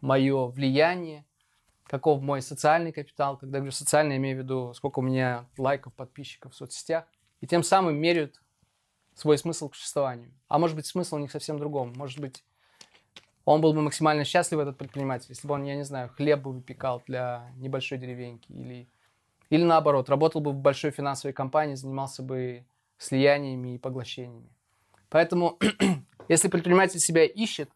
мое 0.00 0.46
влияние, 0.46 1.24
каков 1.84 2.22
мой 2.22 2.42
социальный 2.42 2.92
капитал. 2.92 3.36
Когда 3.36 3.58
говорю 3.58 3.72
социальный, 3.72 4.12
я 4.12 4.18
имею 4.18 4.36
в 4.36 4.42
виду, 4.42 4.72
сколько 4.74 4.98
у 5.00 5.02
меня 5.02 5.46
лайков, 5.56 5.94
подписчиков 5.94 6.52
в 6.52 6.56
соцсетях. 6.56 7.04
И 7.40 7.46
тем 7.46 7.62
самым 7.62 7.96
меряют 7.96 8.40
свой 9.14 9.38
смысл 9.38 9.68
к 9.68 9.74
существованию. 9.74 10.32
А 10.48 10.58
может 10.58 10.76
быть, 10.76 10.86
смысл 10.86 11.16
у 11.16 11.18
них 11.18 11.32
совсем 11.32 11.58
другом. 11.58 11.92
Может 11.96 12.20
быть, 12.20 12.44
он 13.44 13.60
был 13.60 13.72
бы 13.72 13.80
максимально 13.80 14.24
счастлив, 14.24 14.58
этот 14.58 14.76
предприниматель, 14.76 15.26
если 15.30 15.48
бы 15.48 15.54
он, 15.54 15.64
я 15.64 15.74
не 15.74 15.84
знаю, 15.84 16.10
хлеб 16.10 16.40
бы 16.40 16.52
выпекал 16.52 17.02
для 17.06 17.50
небольшой 17.56 17.98
деревеньки. 17.98 18.52
Или, 18.52 18.88
или 19.50 19.64
наоборот, 19.64 20.10
работал 20.10 20.40
бы 20.40 20.52
в 20.52 20.56
большой 20.56 20.90
финансовой 20.90 21.32
компании, 21.32 21.74
занимался 21.74 22.22
бы 22.22 22.66
слияниями 22.98 23.74
и 23.74 23.78
поглощениями. 23.78 24.50
Поэтому, 25.08 25.58
если 26.28 26.48
предприниматель 26.48 27.00
себя 27.00 27.24
ищет, 27.24 27.70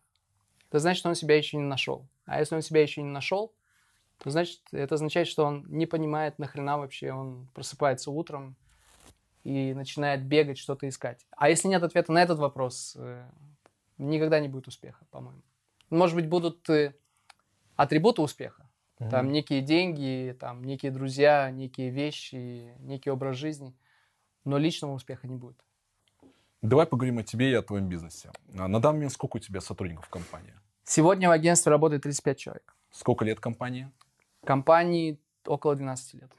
то 0.72 0.78
значит, 0.78 1.04
он 1.04 1.14
себя 1.14 1.36
еще 1.36 1.58
не 1.58 1.64
нашел. 1.64 2.08
А 2.24 2.40
если 2.40 2.54
он 2.54 2.62
себя 2.62 2.80
еще 2.80 3.02
не 3.02 3.10
нашел, 3.10 3.52
то 4.16 4.30
значит, 4.30 4.62
это 4.72 4.94
означает, 4.94 5.28
что 5.28 5.44
он 5.44 5.66
не 5.68 5.84
понимает, 5.84 6.38
нахрена 6.38 6.78
вообще 6.78 7.12
он 7.12 7.46
просыпается 7.52 8.10
утром 8.10 8.56
и 9.44 9.74
начинает 9.74 10.24
бегать, 10.24 10.56
что-то 10.56 10.88
искать. 10.88 11.26
А 11.36 11.50
если 11.50 11.68
нет 11.68 11.82
ответа 11.82 12.10
на 12.10 12.22
этот 12.22 12.38
вопрос, 12.38 12.96
э, 12.98 13.22
никогда 13.98 14.40
не 14.40 14.48
будет 14.48 14.66
успеха, 14.66 15.04
по-моему. 15.10 15.42
Может 15.90 16.16
быть, 16.16 16.26
будут 16.26 16.70
э, 16.70 16.94
атрибуты 17.76 18.22
успеха. 18.22 18.66
Там 19.10 19.30
некие 19.30 19.60
деньги, 19.60 20.34
там 20.40 20.64
некие 20.64 20.92
друзья, 20.92 21.50
некие 21.50 21.90
вещи, 21.90 22.72
некий 22.78 23.10
образ 23.10 23.36
жизни. 23.36 23.74
Но 24.44 24.56
личного 24.56 24.94
успеха 24.94 25.28
не 25.28 25.36
будет. 25.36 25.62
Давай 26.62 26.86
поговорим 26.86 27.18
о 27.18 27.24
тебе 27.24 27.50
и 27.50 27.54
о 27.54 27.62
твоем 27.62 27.88
бизнесе. 27.88 28.30
А 28.56 28.68
На 28.68 28.80
данный 28.80 28.98
момент 28.98 29.12
сколько 29.12 29.36
у 29.36 29.40
тебя 29.40 29.60
сотрудников 29.60 30.06
в 30.06 30.08
компании? 30.08 30.54
Сегодня 30.84 31.28
в 31.28 31.32
агентстве 31.32 31.70
работает 31.70 32.02
35 32.02 32.38
человек. 32.38 32.76
Сколько 32.90 33.24
лет 33.24 33.40
компании? 33.40 33.90
Компании 34.44 35.18
около 35.46 35.76
12 35.76 36.14
лет. 36.14 36.32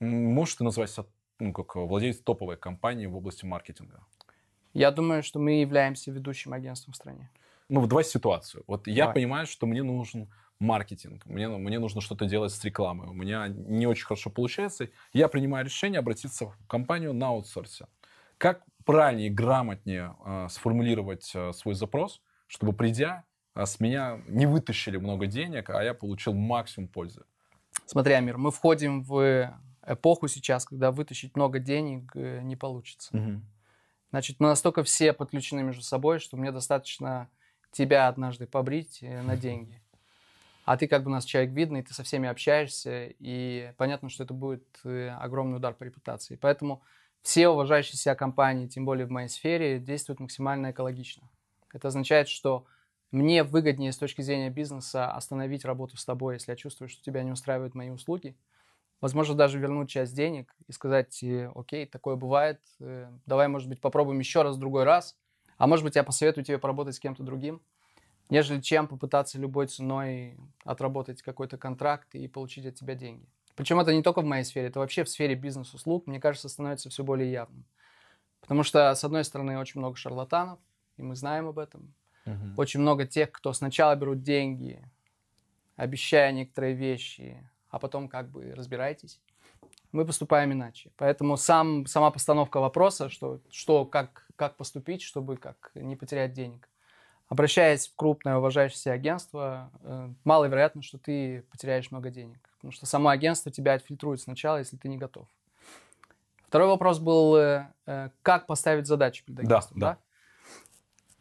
Можешь 0.00 0.56
ты 0.56 0.64
назвать 0.64 0.94
ну, 1.38 1.52
как 1.52 1.76
владелец 1.76 2.18
топовой 2.18 2.56
компании 2.56 3.06
в 3.06 3.16
области 3.16 3.44
маркетинга? 3.44 4.00
Я 4.72 4.90
думаю, 4.90 5.22
что 5.22 5.38
мы 5.38 5.60
являемся 5.60 6.10
ведущим 6.10 6.52
агентством 6.52 6.92
в 6.92 6.96
стране. 6.96 7.30
Ну, 7.68 7.86
давай 7.86 8.04
ситуацию. 8.04 8.62
Вот 8.66 8.86
я 8.86 9.04
Давай. 9.04 9.14
понимаю, 9.14 9.46
что 9.46 9.66
мне 9.66 9.82
нужен 9.82 10.30
маркетинг, 10.60 11.26
мне, 11.26 11.48
мне 11.48 11.78
нужно 11.78 12.00
что-то 12.00 12.26
делать 12.26 12.52
с 12.52 12.64
рекламой. 12.64 13.08
У 13.08 13.12
меня 13.12 13.48
не 13.48 13.86
очень 13.86 14.04
хорошо 14.04 14.30
получается. 14.30 14.88
Я 15.12 15.28
принимаю 15.28 15.64
решение 15.64 15.98
обратиться 15.98 16.46
в 16.46 16.56
компанию 16.66 17.12
на 17.12 17.28
аутсорсе. 17.28 17.86
Как 18.38 18.62
правильнее 18.84 19.28
и 19.28 19.30
грамотнее 19.30 20.14
э, 20.24 20.46
сформулировать 20.50 21.30
э, 21.34 21.52
свой 21.52 21.74
запрос, 21.74 22.22
чтобы 22.46 22.72
придя, 22.72 23.24
э, 23.24 23.25
с 23.64 23.80
меня 23.80 24.20
не 24.28 24.44
вытащили 24.46 24.98
много 24.98 25.26
денег, 25.26 25.70
а 25.70 25.82
я 25.82 25.94
получил 25.94 26.34
максимум 26.34 26.88
пользы? 26.88 27.22
Смотри, 27.86 28.12
Амир, 28.14 28.36
мы 28.36 28.50
входим 28.50 29.02
в 29.02 29.56
эпоху 29.86 30.28
сейчас, 30.28 30.66
когда 30.66 30.90
вытащить 30.90 31.36
много 31.36 31.58
денег 31.58 32.10
э, 32.14 32.40
не 32.42 32.56
получится. 32.56 33.40
Значит, 34.10 34.40
мы 34.40 34.48
настолько 34.48 34.82
все 34.82 35.12
подключены 35.12 35.62
между 35.62 35.82
собой, 35.82 36.18
что 36.18 36.36
мне 36.36 36.52
достаточно 36.52 37.28
тебя 37.70 38.08
однажды 38.08 38.46
побрить 38.46 38.98
э, 39.02 39.22
на 39.22 39.36
деньги. 39.46 39.80
А 40.64 40.76
ты 40.76 40.88
как 40.88 41.04
бы 41.04 41.10
у 41.10 41.12
нас 41.12 41.24
человек 41.24 41.52
видный, 41.52 41.82
ты 41.82 41.94
со 41.94 42.02
всеми 42.02 42.28
общаешься, 42.28 43.14
и 43.20 43.72
понятно, 43.76 44.08
что 44.08 44.24
это 44.24 44.34
будет 44.34 44.66
э, 44.84 45.10
огромный 45.10 45.58
удар 45.58 45.74
по 45.74 45.84
репутации. 45.84 46.36
Поэтому 46.36 46.82
все 47.22 47.48
уважающие 47.48 47.96
себя 47.96 48.14
компании, 48.14 48.66
тем 48.66 48.84
более 48.84 49.06
в 49.06 49.10
моей 49.10 49.28
сфере, 49.28 49.78
действуют 49.78 50.18
максимально 50.18 50.72
экологично. 50.72 51.28
Это 51.72 51.88
означает, 51.88 52.28
что 52.28 52.66
мне 53.12 53.44
выгоднее 53.44 53.92
с 53.92 53.98
точки 53.98 54.22
зрения 54.22 54.50
бизнеса 54.50 55.10
остановить 55.10 55.64
работу 55.64 55.96
с 55.96 56.04
тобой, 56.04 56.34
если 56.34 56.52
я 56.52 56.56
чувствую, 56.56 56.88
что 56.88 57.02
тебя 57.02 57.22
не 57.22 57.30
устраивают 57.30 57.74
мои 57.74 57.90
услуги. 57.90 58.36
Возможно, 59.00 59.34
даже 59.34 59.58
вернуть 59.58 59.90
часть 59.90 60.14
денег 60.14 60.54
и 60.66 60.72
сказать, 60.72 61.22
э, 61.22 61.50
окей, 61.54 61.86
такое 61.86 62.16
бывает, 62.16 62.60
э, 62.80 63.10
давай, 63.26 63.46
может 63.48 63.68
быть, 63.68 63.80
попробуем 63.80 64.18
еще 64.18 64.42
раз, 64.42 64.56
другой 64.56 64.84
раз, 64.84 65.16
а 65.58 65.66
может 65.66 65.84
быть, 65.84 65.96
я 65.96 66.02
посоветую 66.02 66.44
тебе 66.44 66.58
поработать 66.58 66.94
с 66.94 67.00
кем-то 67.00 67.22
другим, 67.22 67.60
нежели 68.30 68.60
чем 68.60 68.88
попытаться 68.88 69.38
любой 69.38 69.66
ценой 69.66 70.36
отработать 70.64 71.22
какой-то 71.22 71.58
контракт 71.58 72.14
и 72.14 72.26
получить 72.26 72.66
от 72.66 72.74
тебя 72.74 72.94
деньги. 72.94 73.28
Причем 73.54 73.80
это 73.80 73.94
не 73.94 74.02
только 74.02 74.20
в 74.20 74.24
моей 74.24 74.44
сфере, 74.44 74.68
это 74.68 74.80
вообще 74.80 75.04
в 75.04 75.08
сфере 75.08 75.34
бизнес-услуг, 75.34 76.06
мне 76.06 76.20
кажется, 76.20 76.48
становится 76.48 76.90
все 76.90 77.04
более 77.04 77.30
явным. 77.30 77.64
Потому 78.40 78.62
что, 78.62 78.94
с 78.94 79.02
одной 79.02 79.24
стороны, 79.24 79.58
очень 79.58 79.80
много 79.80 79.96
шарлатанов, 79.96 80.58
и 80.96 81.02
мы 81.02 81.16
знаем 81.16 81.46
об 81.48 81.58
этом. 81.58 81.94
Очень 82.56 82.80
много 82.80 83.06
тех, 83.06 83.30
кто 83.32 83.52
сначала 83.52 83.94
берут 83.94 84.22
деньги, 84.22 84.82
обещая 85.76 86.32
некоторые 86.32 86.74
вещи, 86.74 87.48
а 87.70 87.78
потом 87.78 88.08
как 88.08 88.30
бы 88.30 88.52
разбирайтесь. 88.54 89.20
Мы 89.92 90.04
поступаем 90.04 90.52
иначе. 90.52 90.90
Поэтому 90.96 91.36
сам, 91.36 91.86
сама 91.86 92.10
постановка 92.10 92.60
вопроса, 92.60 93.08
что, 93.08 93.40
что 93.50 93.84
как, 93.84 94.26
как 94.36 94.56
поступить, 94.56 95.02
чтобы 95.02 95.36
как 95.36 95.70
не 95.74 95.96
потерять 95.96 96.32
денег. 96.32 96.68
Обращаясь 97.28 97.88
в 97.88 97.96
крупное 97.96 98.36
уважающееся 98.36 98.92
агентство, 98.92 99.70
э, 99.82 100.08
маловероятно, 100.24 100.82
что 100.82 100.98
ты 100.98 101.42
потеряешь 101.50 101.90
много 101.90 102.10
денег. 102.10 102.38
Потому 102.56 102.72
что 102.72 102.86
само 102.86 103.08
агентство 103.08 103.50
тебя 103.50 103.74
отфильтрует 103.74 104.20
сначала, 104.20 104.58
если 104.58 104.76
ты 104.76 104.88
не 104.88 104.96
готов. 104.96 105.26
Второй 106.46 106.68
вопрос 106.68 107.00
был, 107.00 107.36
э, 107.36 107.66
э, 107.86 108.10
как 108.22 108.46
поставить 108.46 108.86
задачу 108.86 109.24
перед 109.24 109.40
Да, 109.40 109.56
агентством. 109.56 109.80
да. 109.80 109.98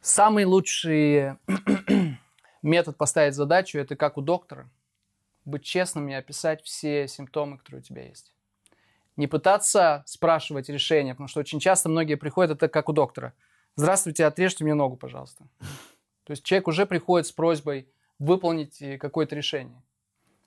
Самый 0.05 0.45
лучший 0.45 1.33
метод 2.61 2.95
поставить 2.95 3.33
задачу– 3.33 3.79
это 3.79 3.95
как 3.95 4.19
у 4.19 4.21
доктора. 4.21 4.69
Быть 5.45 5.63
честным 5.63 6.07
и 6.09 6.13
описать 6.13 6.61
все 6.61 7.07
симптомы, 7.07 7.57
которые 7.57 7.79
у 7.79 7.83
тебя 7.83 8.03
есть. 8.03 8.31
Не 9.17 9.25
пытаться 9.25 10.03
спрашивать 10.05 10.69
решение, 10.69 11.15
потому 11.15 11.27
что 11.27 11.39
очень 11.39 11.59
часто 11.59 11.89
многие 11.89 12.17
приходят, 12.17 12.51
это 12.51 12.67
как 12.67 12.87
у 12.87 12.93
доктора. 12.93 13.33
Здравствуйте, 13.77 14.25
отрежьте 14.25 14.63
мне 14.63 14.75
ногу, 14.75 14.95
пожалуйста. 14.95 15.47
То 16.23 16.31
есть 16.33 16.43
человек 16.43 16.67
уже 16.67 16.85
приходит 16.85 17.25
с 17.25 17.31
просьбой 17.31 17.89
выполнить 18.19 18.83
э, 18.83 18.99
какое-то 18.99 19.35
решение. 19.35 19.81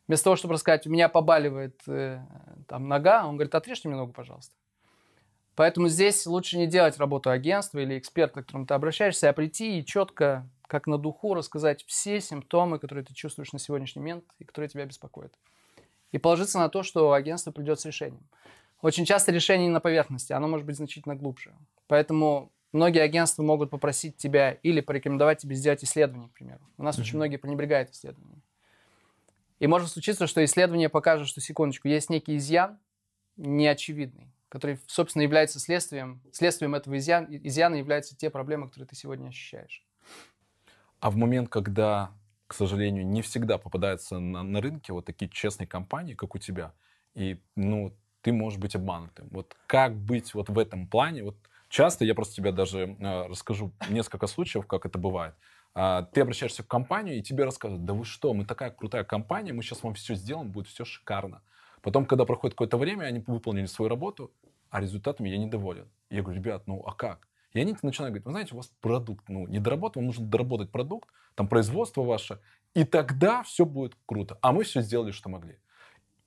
Вместо 0.07 0.23
того, 0.23 0.37
чтобы 0.37 0.55
рассказать, 0.55 0.87
у 0.87 0.91
меня 0.91 1.09
побаливает 1.09 1.81
э, 1.89 2.25
там 2.69 2.87
нога, 2.87 3.27
он 3.27 3.35
говорит, 3.35 3.57
отрежьте 3.57 3.89
мне 3.89 3.97
ногу, 3.97 4.13
пожалуйста. 4.13 4.55
Поэтому 5.59 5.89
здесь 5.89 6.25
лучше 6.25 6.57
не 6.57 6.69
делать 6.69 6.99
работу 6.99 7.31
агентства 7.31 7.81
или 7.81 7.99
эксперта, 7.99 8.43
к 8.43 8.47
которому 8.47 8.65
ты 8.65 8.75
обращаешься, 8.75 9.29
а 9.29 9.33
прийти 9.33 9.81
и 9.81 9.85
четко, 9.85 10.49
как 10.69 10.87
на 10.87 10.99
духу, 10.99 11.35
рассказать 11.35 11.85
все 11.89 12.21
симптомы, 12.21 12.79
которые 12.79 13.05
ты 13.05 13.13
чувствуешь 13.13 13.53
на 13.53 13.59
сегодняшний 13.59 13.99
момент 13.99 14.25
и 14.39 14.45
которые 14.45 14.69
тебя 14.69 14.87
беспокоят. 14.87 15.35
И 16.13 16.19
положиться 16.19 16.61
на 16.61 16.69
то, 16.69 16.85
что 16.85 17.13
агентство 17.13 17.51
придет 17.51 17.81
с 17.81 17.87
решением. 17.87 18.23
Очень 18.83 19.05
часто 19.05 19.33
решение 19.33 19.67
не 19.67 19.73
на 19.73 19.81
поверхности, 19.81 20.33
оно 20.33 20.47
может 20.47 20.65
быть 20.65 20.77
значительно 20.77 21.17
глубже. 21.17 21.53
Поэтому 21.89 22.53
многие 22.71 23.01
агентства 23.01 23.43
могут 23.43 23.71
попросить 23.71 24.17
тебя 24.17 24.53
или 24.53 24.81
порекомендовать 24.81 25.39
тебе 25.39 25.57
сделать 25.57 25.83
исследование, 25.83 26.29
к 26.29 26.35
примеру. 26.35 26.61
У 26.77 26.85
нас 26.85 26.97
mm-hmm. 26.97 27.01
очень 27.01 27.17
многие 27.17 27.37
пренебрегают 27.37 27.91
исследованиями. 27.91 28.43
И 29.59 29.67
может 29.67 29.91
случиться, 29.91 30.29
что 30.29 30.45
исследование 30.45 30.89
покажет, 30.89 31.27
что, 31.27 31.41
секундочку, 31.41 31.89
есть 31.89 32.11
некий 32.11 32.37
изъян 32.37 32.79
неочевидный, 33.37 34.29
который, 34.49 34.81
собственно, 34.87 35.23
является 35.23 35.61
следствием, 35.61 36.23
следствием 36.33 36.75
этого 36.75 36.97
изъяна, 36.97 37.27
изъяна 37.31 37.77
являются 37.77 38.17
те 38.17 38.31
проблемы, 38.31 38.69
которые 38.69 38.89
ты 38.89 38.97
сегодня 38.97 39.29
ощущаешь. 39.29 39.85
А 41.01 41.11
в 41.11 41.17
момент, 41.17 41.49
когда, 41.49 42.13
к 42.47 42.55
сожалению, 42.55 43.07
не 43.07 43.23
всегда 43.23 43.59
попадаются 43.59 44.19
на, 44.19 44.43
на 44.43 44.61
рынке 44.61 44.93
вот 44.93 45.05
такие 45.05 45.31
честные 45.31 45.67
компании, 45.67 46.15
как 46.15 46.35
у 46.35 46.39
тебя, 46.39 46.73
и, 47.15 47.41
ну, 47.57 47.95
ты 48.23 48.33
можешь 48.33 48.59
быть 48.59 48.75
обманутым. 48.75 49.29
Вот 49.31 49.57
как 49.67 49.97
быть 49.97 50.35
вот 50.35 50.49
в 50.49 50.59
этом 50.59 50.87
плане? 50.87 51.25
Вот 51.25 51.37
часто, 51.69 52.05
я 52.05 52.15
просто 52.15 52.35
тебе 52.35 52.53
даже 52.53 52.97
э, 52.99 53.27
расскажу 53.27 53.73
несколько 53.89 54.27
случаев, 54.27 54.67
как 54.67 54.87
это 54.87 54.99
бывает. 54.99 55.35
Э, 55.75 56.05
ты 56.13 56.23
обращаешься 56.23 56.63
в 56.63 56.67
компанию, 56.67 57.17
и 57.19 57.23
тебе 57.23 57.45
рассказывают, 57.45 57.85
да 57.85 57.95
вы 57.95 58.05
что, 58.05 58.35
мы 58.35 58.45
такая 58.45 58.71
крутая 58.71 59.05
компания, 59.05 59.53
мы 59.53 59.63
сейчас 59.63 59.83
вам 59.83 59.95
все 59.95 60.15
сделаем, 60.15 60.51
будет 60.51 60.67
все 60.67 60.85
шикарно. 60.85 61.43
Потом, 61.81 62.07
когда 62.07 62.25
проходит 62.25 62.55
какое-то 62.55 62.77
время, 62.77 63.05
они 63.05 63.23
выполнили 63.27 63.67
свою 63.67 63.89
работу, 63.89 64.33
а 64.71 64.81
результатами 64.81 65.29
я 65.29 65.39
недоволен. 65.39 65.89
Я 66.11 66.23
говорю, 66.23 66.41
ребят, 66.41 66.67
ну 66.67 66.83
а 66.87 66.95
как? 66.95 67.29
И 67.53 67.61
они 67.61 67.75
начинают 67.83 68.13
говорить, 68.13 68.25
вы 68.27 68.31
знаете, 68.33 68.55
у 68.55 68.59
вас 68.59 68.71
продукт, 68.81 69.29
ну, 69.29 69.47
не 69.47 69.59
доработан, 69.59 70.03
вам 70.03 70.07
нужно 70.07 70.27
доработать 70.27 70.71
продукт, 70.71 71.09
там 71.35 71.49
производство 71.49 72.03
ваше, 72.03 72.41
и 72.75 72.85
тогда 72.85 73.43
все 73.43 73.65
будет 73.65 73.97
круто. 74.07 74.39
А 74.43 74.53
мы 74.53 74.65
все 74.65 74.83
сделали, 74.83 75.13
что 75.13 75.29
могли. 75.29 75.59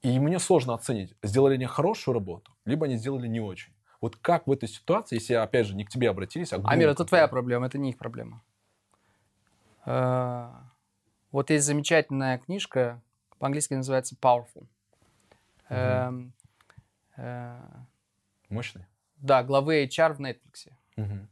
И 0.02 0.20
мне 0.20 0.40
сложно 0.40 0.74
оценить, 0.74 1.16
сделали 1.22 1.56
они 1.56 1.66
хорошую 1.66 2.16
работу, 2.16 2.52
либо 2.66 2.86
они 2.86 2.98
сделали 2.98 3.28
не 3.28 3.40
очень. 3.40 3.74
Вот 4.02 4.16
как 4.16 4.48
в 4.48 4.52
этой 4.52 4.68
ситуации, 4.68 5.16
если, 5.16 5.36
опять 5.36 5.68
же, 5.68 5.76
не 5.76 5.86
к 5.86 5.90
тебе 5.90 6.10
обратились, 6.10 6.52
а 6.54 6.60
к 6.60 6.64
Амир, 6.66 6.90
это 6.90 7.06
твоя 7.06 7.28
проблема, 7.28 7.68
это 7.68 7.78
не 7.78 7.92
их 7.92 7.98
проблема. 7.98 8.42
Э, 9.86 10.50
вот 11.32 11.52
есть 11.52 11.66
замечательная 11.66 12.40
книжка, 12.40 13.00
по-английски 13.38 13.76
называется 13.76 14.16
Powerful. 14.20 14.66
Мощный? 18.52 18.86
Да, 19.18 19.44
главы 19.44 19.84
HR 19.86 20.14
в 20.14 20.20
Netflix. 20.20 20.70
Угу. 20.98 21.28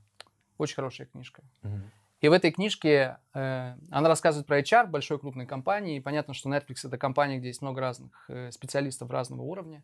Очень 0.57 0.75
хорошая 0.75 1.07
книжка. 1.07 1.43
Угу. 1.63 1.81
И 2.21 2.27
в 2.27 2.33
этой 2.33 2.51
книжке 2.51 3.17
э, 3.33 3.75
она 3.89 4.09
рассказывает 4.09 4.45
про 4.45 4.59
HR 4.59 4.87
большой 4.87 5.19
крупной 5.19 5.45
компании. 5.45 5.97
И 5.97 6.01
понятно, 6.01 6.33
что 6.33 6.49
Netflix 6.49 6.85
это 6.85 6.97
компания, 6.97 7.37
где 7.37 7.47
есть 7.47 7.61
много 7.61 7.81
разных 7.81 8.25
э, 8.29 8.51
специалистов 8.51 9.09
разного 9.09 9.41
уровня. 9.41 9.83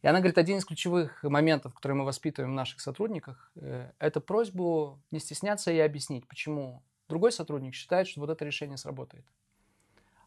И 0.00 0.06
она 0.06 0.20
говорит, 0.20 0.38
один 0.38 0.58
из 0.58 0.64
ключевых 0.64 1.22
моментов, 1.24 1.74
которые 1.74 1.96
мы 1.96 2.04
воспитываем 2.04 2.52
в 2.52 2.56
наших 2.56 2.80
сотрудниках, 2.80 3.50
э, 3.56 3.90
это 3.98 4.20
просьбу 4.20 5.02
не 5.10 5.18
стесняться 5.18 5.70
и 5.70 5.78
объяснить, 5.78 6.26
почему 6.26 6.82
другой 7.08 7.32
сотрудник 7.32 7.74
считает, 7.74 8.06
что 8.06 8.20
вот 8.20 8.30
это 8.30 8.44
решение 8.44 8.76
сработает. 8.76 9.24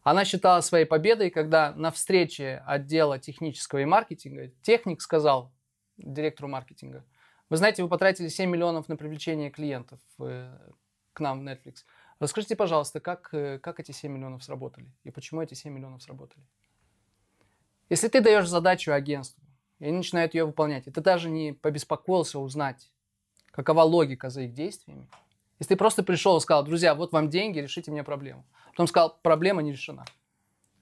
Она 0.02 0.24
считала 0.24 0.60
своей 0.60 0.84
победой, 0.84 1.30
когда 1.30 1.72
на 1.74 1.90
встрече 1.90 2.62
отдела 2.66 3.18
технического 3.18 3.80
и 3.80 3.84
маркетинга 3.84 4.48
техник 4.62 5.00
сказал 5.00 5.52
директору 5.96 6.48
маркетинга, 6.48 7.04
вы 7.50 7.56
знаете, 7.56 7.82
вы 7.82 7.88
потратили 7.88 8.28
7 8.28 8.48
миллионов 8.48 8.88
на 8.88 8.96
привлечение 8.96 9.50
клиентов 9.50 10.00
э, 10.20 10.56
к 11.12 11.20
нам 11.20 11.40
в 11.40 11.42
Netflix. 11.42 11.84
Расскажите, 12.18 12.56
пожалуйста, 12.56 13.00
как, 13.00 13.28
э, 13.32 13.58
как 13.58 13.80
эти 13.80 13.92
7 13.92 14.10
миллионов 14.10 14.42
сработали 14.42 14.90
и 15.04 15.10
почему 15.10 15.42
эти 15.42 15.54
7 15.54 15.72
миллионов 15.72 16.02
сработали? 16.02 16.44
Если 17.90 18.08
ты 18.08 18.20
даешь 18.22 18.48
задачу 18.48 18.92
агентству, 18.92 19.44
и 19.78 19.86
они 19.86 19.98
начинают 19.98 20.32
ее 20.34 20.46
выполнять, 20.46 20.86
и 20.86 20.90
ты 20.90 21.00
даже 21.00 21.28
не 21.28 21.52
побеспокоился 21.52 22.38
узнать, 22.38 22.90
какова 23.50 23.82
логика 23.82 24.30
за 24.30 24.42
их 24.42 24.54
действиями, 24.54 25.08
если 25.58 25.74
ты 25.74 25.76
просто 25.76 26.02
пришел 26.02 26.38
и 26.38 26.40
сказал, 26.40 26.64
друзья, 26.64 26.94
вот 26.94 27.12
вам 27.12 27.28
деньги, 27.28 27.58
решите 27.58 27.90
мне 27.90 28.02
проблему. 28.02 28.44
Потом 28.70 28.86
сказал, 28.86 29.18
проблема 29.22 29.62
не 29.62 29.72
решена. 29.72 30.04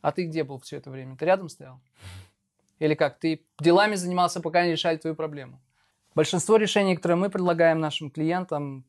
А 0.01 0.12
ты 0.12 0.25
где 0.27 0.44
был 0.44 0.59
все 0.61 0.77
это 0.77 0.90
время? 0.90 1.16
Ты 1.16 1.25
рядом 1.25 1.49
стоял? 1.49 1.81
Или 2.81 2.95
как? 2.95 3.21
Ты 3.21 3.47
делами 3.61 3.95
занимался, 3.95 4.40
пока 4.40 4.64
не 4.64 4.73
решали 4.73 4.97
твою 4.97 5.14
проблему? 5.14 5.62
Большинство 6.14 6.57
решений, 6.57 6.97
которые 6.97 7.19
мы 7.19 7.31
предлагаем 7.31 7.79
нашим 7.79 8.11
клиентам, 8.11 8.85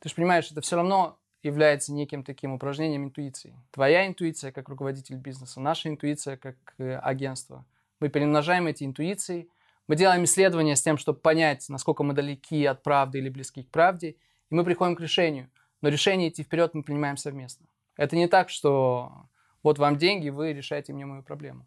ты 0.00 0.08
же 0.08 0.14
понимаешь, 0.16 0.50
это 0.50 0.60
все 0.62 0.76
равно 0.76 1.18
является 1.42 1.92
неким 1.92 2.24
таким 2.24 2.54
упражнением 2.54 3.04
интуиции. 3.04 3.54
Твоя 3.70 4.06
интуиция 4.06 4.50
как 4.50 4.68
руководитель 4.68 5.16
бизнеса, 5.16 5.60
наша 5.60 5.88
интуиция 5.88 6.36
как 6.36 6.56
э, 6.78 6.96
агентство. 6.96 7.64
Мы 8.00 8.08
перемножаем 8.08 8.66
эти 8.66 8.84
интуиции, 8.84 9.48
мы 9.86 9.94
делаем 9.94 10.24
исследования 10.24 10.74
с 10.74 10.82
тем, 10.82 10.98
чтобы 10.98 11.20
понять, 11.20 11.68
насколько 11.68 12.02
мы 12.02 12.14
далеки 12.14 12.64
от 12.64 12.82
правды 12.82 13.18
или 13.18 13.28
близки 13.28 13.62
к 13.62 13.70
правде, 13.70 14.16
и 14.50 14.54
мы 14.54 14.64
приходим 14.64 14.96
к 14.96 15.00
решению. 15.00 15.50
Но 15.82 15.88
решение 15.88 16.30
идти 16.30 16.42
вперед 16.42 16.74
мы 16.74 16.82
принимаем 16.82 17.16
совместно. 17.16 17.66
Это 17.96 18.16
не 18.16 18.26
так, 18.28 18.50
что 18.50 19.28
вот 19.62 19.78
вам 19.78 19.96
деньги, 19.96 20.30
вы 20.30 20.52
решаете 20.52 20.92
мне 20.92 21.06
мою 21.06 21.22
проблему. 21.22 21.66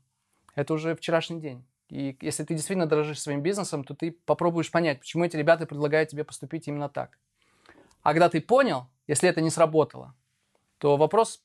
Это 0.56 0.74
уже 0.74 0.96
вчерашний 0.96 1.40
день. 1.40 1.66
И 1.90 2.18
если 2.22 2.44
ты 2.44 2.54
действительно 2.54 2.86
дорожишь 2.86 3.22
своим 3.22 3.42
бизнесом, 3.42 3.84
то 3.84 3.94
ты 3.94 4.12
попробуешь 4.12 4.72
понять, 4.72 5.00
почему 5.00 5.26
эти 5.26 5.36
ребята 5.36 5.66
предлагают 5.66 6.10
тебе 6.10 6.24
поступить 6.24 6.68
именно 6.68 6.88
так. 6.88 7.18
А 8.02 8.12
когда 8.12 8.30
ты 8.30 8.42
понял, 8.42 8.88
если 9.08 9.28
это 9.30 9.42
не 9.42 9.50
сработало, 9.50 10.16
то 10.78 10.98
вопрос 10.98 11.44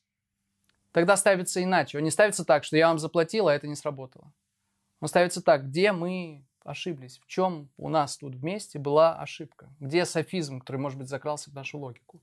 тогда 0.91 1.17
ставится 1.17 1.61
иначе. 1.61 1.97
Он 1.97 2.03
не 2.03 2.11
ставится 2.11 2.45
так, 2.45 2.63
что 2.63 2.77
я 2.77 2.87
вам 2.87 2.97
заплатил, 2.97 3.47
а 3.47 3.53
это 3.53 3.67
не 3.67 3.75
сработало. 3.75 4.31
Он 5.01 5.07
ставится 5.07 5.41
так, 5.41 5.67
где 5.67 5.91
мы 5.91 6.43
ошиблись, 6.63 7.19
в 7.19 7.27
чем 7.27 7.69
у 7.77 7.89
нас 7.89 8.17
тут 8.17 8.35
вместе 8.35 8.79
была 8.79 9.15
ошибка, 9.19 9.69
где 9.79 10.05
софизм, 10.05 10.59
который, 10.59 10.77
может 10.77 10.97
быть, 10.97 11.07
закрался 11.07 11.49
в 11.49 11.53
нашу 11.53 11.77
логику. 11.77 12.21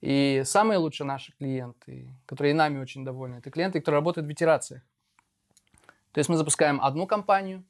И 0.00 0.42
самые 0.44 0.78
лучшие 0.78 1.06
наши 1.06 1.32
клиенты, 1.32 2.08
которые 2.26 2.52
и 2.52 2.54
нами 2.54 2.78
очень 2.78 3.04
довольны, 3.04 3.36
это 3.36 3.50
клиенты, 3.50 3.80
которые 3.80 4.00
работают 4.00 4.26
в 4.26 4.32
итерациях. 4.32 4.82
То 6.14 6.20
есть 6.20 6.30
мы 6.30 6.36
запускаем 6.36 6.80
одну 6.80 7.08
компанию, 7.08 7.64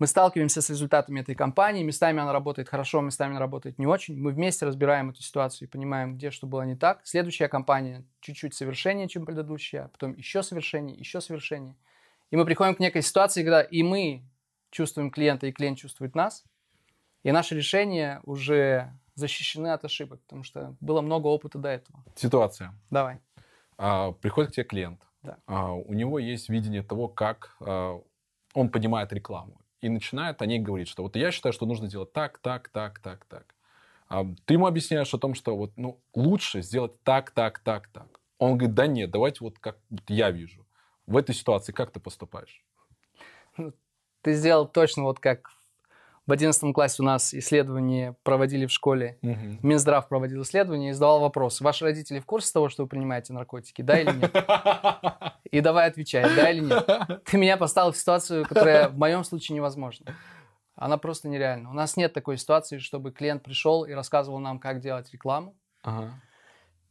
мы 0.00 0.08
сталкиваемся 0.08 0.60
с 0.60 0.70
результатами 0.70 1.20
этой 1.20 1.36
компании, 1.36 1.84
местами 1.84 2.20
она 2.20 2.32
работает 2.32 2.68
хорошо, 2.68 3.00
местами 3.00 3.30
она 3.30 3.38
работает 3.38 3.78
не 3.78 3.86
очень. 3.86 4.18
Мы 4.18 4.32
вместе 4.32 4.66
разбираем 4.66 5.10
эту 5.10 5.22
ситуацию 5.22 5.68
и 5.68 5.70
понимаем, 5.70 6.16
где 6.16 6.32
что 6.32 6.48
было 6.48 6.62
не 6.62 6.74
так. 6.74 7.00
Следующая 7.04 7.46
компания 7.46 8.04
чуть-чуть 8.20 8.54
совершеннее, 8.54 9.08
чем 9.08 9.24
предыдущая, 9.24 9.84
а 9.84 9.88
потом 9.88 10.14
еще 10.14 10.42
совершеннее, 10.42 10.98
еще 10.98 11.20
совершеннее. 11.20 11.76
И 12.32 12.36
мы 12.36 12.44
приходим 12.44 12.74
к 12.74 12.80
некой 12.80 13.02
ситуации, 13.02 13.44
когда 13.44 13.62
и 13.62 13.84
мы 13.84 14.24
чувствуем 14.70 15.12
клиента, 15.12 15.46
и 15.46 15.52
клиент 15.52 15.78
чувствует 15.78 16.16
нас, 16.16 16.44
и 17.22 17.30
наши 17.30 17.54
решения 17.54 18.20
уже 18.24 18.92
защищены 19.14 19.68
от 19.68 19.84
ошибок, 19.84 20.20
потому 20.22 20.42
что 20.42 20.76
было 20.80 21.02
много 21.02 21.28
опыта 21.28 21.58
до 21.58 21.68
этого. 21.68 22.04
Ситуация. 22.16 22.74
Давай. 22.90 23.20
А, 23.78 24.10
приходит 24.10 24.50
к 24.50 24.54
тебе 24.54 24.64
клиент. 24.64 25.06
Да. 25.24 25.38
А, 25.46 25.72
у 25.72 25.92
него 25.94 26.18
есть 26.18 26.48
видение 26.48 26.82
того, 26.82 27.08
как 27.08 27.56
а, 27.60 28.00
он 28.52 28.68
понимает 28.68 29.12
рекламу 29.12 29.60
и 29.80 29.88
начинает 29.88 30.42
о 30.42 30.46
ней 30.46 30.60
говорить, 30.60 30.88
что 30.88 31.02
вот 31.02 31.16
я 31.16 31.32
считаю, 31.32 31.52
что 31.52 31.66
нужно 31.66 31.88
делать 31.88 32.12
так, 32.12 32.38
так, 32.38 32.68
так, 32.68 33.00
так, 33.00 33.24
так. 33.24 33.54
А 34.08 34.24
ты 34.44 34.54
ему 34.54 34.66
объясняешь 34.66 35.12
о 35.14 35.18
том, 35.18 35.34
что 35.34 35.56
вот, 35.56 35.72
ну, 35.76 35.98
лучше 36.14 36.62
сделать 36.62 37.02
так, 37.02 37.30
так, 37.30 37.58
так, 37.58 37.88
так. 37.88 38.20
Он 38.38 38.58
говорит, 38.58 38.74
да 38.74 38.86
нет, 38.86 39.10
давайте 39.10 39.38
вот 39.40 39.58
как 39.58 39.78
вот 39.88 40.02
я 40.08 40.30
вижу. 40.30 40.66
В 41.06 41.16
этой 41.16 41.34
ситуации 41.34 41.72
как 41.72 41.90
ты 41.90 42.00
поступаешь? 42.00 42.62
Ну, 43.56 43.72
ты 44.20 44.34
сделал 44.34 44.66
точно 44.66 45.04
вот 45.04 45.20
как 45.20 45.50
в 46.26 46.32
11 46.32 46.74
классе 46.74 47.02
у 47.02 47.04
нас 47.04 47.34
исследование 47.34 48.16
проводили 48.22 48.66
в 48.66 48.70
школе. 48.70 49.18
Угу. 49.22 49.58
Минздрав 49.62 50.08
проводил 50.08 50.42
исследование 50.42 50.90
и 50.90 50.92
задавал 50.92 51.20
вопрос. 51.20 51.60
Ваши 51.60 51.84
родители 51.84 52.18
в 52.18 52.26
курсе 52.26 52.52
того, 52.52 52.68
что 52.68 52.84
вы 52.84 52.88
принимаете 52.88 53.32
наркотики, 53.32 53.82
да 53.82 54.00
или 54.00 54.12
нет? 54.12 54.34
И 55.50 55.60
давай 55.60 55.88
отвечай, 55.88 56.22
да 56.34 56.50
или 56.50 56.60
нет. 56.60 57.22
Ты 57.24 57.36
меня 57.36 57.56
поставил 57.56 57.92
в 57.92 57.96
ситуацию, 57.96 58.44
которая 58.46 58.88
в 58.88 58.98
моем 58.98 59.22
случае 59.22 59.56
невозможна. 59.56 60.16
Она 60.76 60.96
просто 60.96 61.28
нереальна. 61.28 61.70
У 61.70 61.74
нас 61.74 61.96
нет 61.96 62.12
такой 62.12 62.38
ситуации, 62.38 62.78
чтобы 62.78 63.12
клиент 63.12 63.42
пришел 63.42 63.84
и 63.84 63.92
рассказывал 63.92 64.38
нам, 64.38 64.58
как 64.58 64.80
делать 64.80 65.12
рекламу. 65.12 65.54
Ага. 65.82 66.20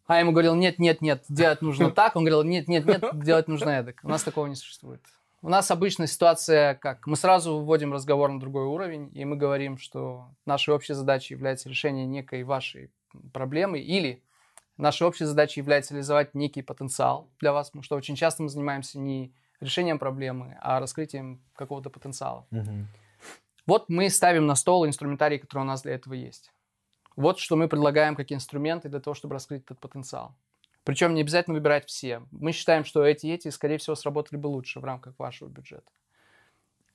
А 0.06 0.15
я 0.15 0.19
ему 0.19 0.32
говорил, 0.32 0.56
нет, 0.56 0.80
нет, 0.80 1.02
нет, 1.02 1.26
делать 1.28 1.62
нужно 1.62 1.91
так. 1.91 2.15
Он 2.15 2.24
говорил, 2.24 2.43
нет, 2.43 2.67
нет, 2.67 2.86
нет, 2.86 3.04
делать 3.19 3.48
нужно 3.48 3.69
эдак. 3.69 4.00
У 4.04 4.10
нас 4.10 4.24
такого 4.24 4.48
не 4.48 4.56
существует. 4.56 5.02
У 5.44 5.50
нас 5.50 5.70
обычная 5.72 6.08
ситуация 6.08 6.74
как? 6.76 7.06
Мы 7.06 7.18
сразу 7.18 7.60
вводим 7.60 7.92
разговор 7.92 8.32
на 8.32 8.40
другой 8.40 8.64
уровень, 8.64 9.12
и 9.14 9.26
мы 9.26 9.36
говорим, 9.36 9.78
что 9.78 10.30
нашей 10.46 10.74
общей 10.74 10.94
задачей 10.94 11.34
является 11.34 11.68
решение 11.68 12.06
некой 12.06 12.46
вашей 12.46 12.92
проблемы, 13.34 13.82
или 13.82 14.24
нашей 14.78 15.06
общей 15.06 15.26
задачей 15.26 15.60
является 15.60 15.94
реализовать 15.94 16.34
некий 16.34 16.62
потенциал 16.62 17.30
для 17.42 17.52
вас, 17.52 17.68
потому 17.68 17.84
что 17.84 17.98
очень 17.98 18.16
часто 18.16 18.42
мы 18.42 18.48
занимаемся 18.48 18.98
не 19.00 19.34
решением 19.60 20.00
проблемы, 20.00 20.58
а 20.62 20.80
раскрытием 20.80 21.44
какого-то 21.56 21.90
потенциала. 21.90 22.48
Угу. 22.52 22.88
Вот 23.66 23.90
мы 23.90 24.10
ставим 24.10 24.46
на 24.46 24.56
стол 24.56 24.88
инструментарий, 24.88 25.40
который 25.40 25.64
у 25.64 25.66
нас 25.66 25.82
для 25.82 25.96
этого 25.96 26.14
есть. 26.14 26.54
Вот 27.18 27.38
что 27.40 27.58
мы 27.58 27.68
предлагаем 27.68 28.16
как 28.16 28.32
инструменты 28.32 28.88
для 28.88 29.02
того, 29.02 29.14
чтобы 29.14 29.34
раскрыть 29.34 29.64
этот 29.66 29.82
потенциал. 29.82 30.38
Причем 30.84 31.13
не 31.13 31.22
обязательно 31.22 31.56
выбирать 31.56 31.88
все. 31.88 32.24
Мы 32.32 32.52
считаем, 32.52 32.84
что 32.84 33.06
эти 33.06 33.28
и 33.28 33.32
эти, 33.32 33.48
скорее 33.50 33.78
всего, 33.78 33.96
сработали 33.96 34.38
бы 34.38 34.48
лучше 34.48 34.80
в 34.80 34.84
рамках 34.84 35.17
вашего 35.17 35.48
бюджета. 35.48 35.89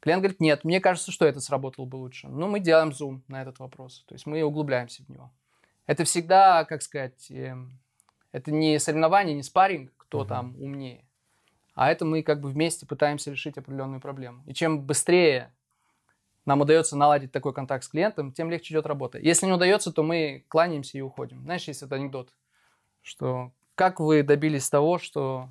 Клиент 0.01 0.22
говорит, 0.22 0.40
нет, 0.40 0.64
мне 0.64 0.81
кажется, 0.81 1.11
что 1.11 1.27
это 1.27 1.40
сработало 1.40 1.87
бы 1.87 1.96
лучше. 1.96 2.29
Но 2.29 2.48
мы 2.48 2.61
делаем 2.61 2.92
зум 2.92 3.22
на 3.29 3.42
этот 3.42 3.59
вопрос. 3.59 4.05
То 4.07 4.14
есть 4.14 4.27
мы 4.27 4.42
углубляемся 4.42 5.03
в 5.05 5.09
него. 5.09 5.31
Это 5.87 6.05
всегда, 6.05 6.64
как 6.64 6.83
сказать, 6.83 7.31
эм, 7.31 7.79
это 8.31 8.53
не 8.53 8.79
соревнование, 8.79 9.35
не 9.35 9.42
спарринг, 9.42 9.90
кто 9.96 10.22
uh-huh. 10.22 10.29
там 10.29 10.55
умнее. 10.61 11.05
А 11.74 11.90
это 11.90 12.05
мы 12.05 12.22
как 12.22 12.40
бы 12.40 12.51
вместе 12.51 12.87
пытаемся 12.87 13.31
решить 13.31 13.57
определенную 13.57 14.01
проблему. 14.01 14.42
И 14.46 14.53
чем 14.53 14.83
быстрее 14.83 15.53
нам 16.44 16.61
удается 16.61 16.96
наладить 16.96 17.33
такой 17.33 17.53
контакт 17.53 17.85
с 17.85 17.88
клиентом, 17.88 18.33
тем 18.33 18.51
легче 18.51 18.74
идет 18.74 18.87
работа. 18.87 19.18
Если 19.18 19.46
не 19.46 19.53
удается, 19.53 19.92
то 19.92 20.03
мы 20.03 20.44
кланяемся 20.48 20.98
и 20.98 21.01
уходим. 21.01 21.42
Знаешь, 21.42 21.68
есть 21.68 21.83
этот 21.83 21.92
анекдот, 21.94 22.33
что 23.03 23.53
как 23.79 24.01
вы 24.01 24.25
добились 24.25 24.69
того, 24.69 24.99
что 24.99 25.49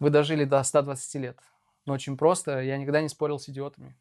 вы 0.00 0.10
дожили 0.10 0.44
до 0.44 0.60
120 0.60 1.14
лет? 1.22 1.38
Ну, 1.86 1.92
очень 1.92 2.16
просто, 2.16 2.60
я 2.60 2.76
никогда 2.76 3.00
не 3.00 3.08
спорил 3.08 3.38
с 3.38 3.48
идиотами. 3.48 3.94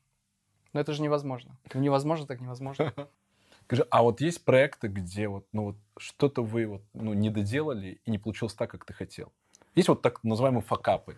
Но 0.73 0.79
это 0.79 0.91
же 0.91 1.03
невозможно. 1.03 1.55
Ну, 1.71 1.79
невозможно, 1.79 2.25
так 2.25 2.41
невозможно. 2.41 2.91
Скажи, 3.67 3.85
а 3.91 4.01
вот 4.01 4.21
есть 4.21 4.43
проекты, 4.43 4.87
где 4.87 5.27
вот, 5.27 5.45
ну, 5.51 5.65
вот 5.65 5.75
что-то 5.97 6.41
вы 6.41 6.65
вот, 6.65 6.81
ну, 6.95 7.13
не 7.13 7.29
доделали 7.29 8.01
и 8.05 8.09
не 8.09 8.17
получилось 8.17 8.55
так, 8.55 8.71
как 8.71 8.85
ты 8.85 8.93
хотел? 8.93 9.31
Есть 9.75 9.87
вот 9.87 10.01
так 10.01 10.23
называемые 10.23 10.63
факапы? 10.63 11.15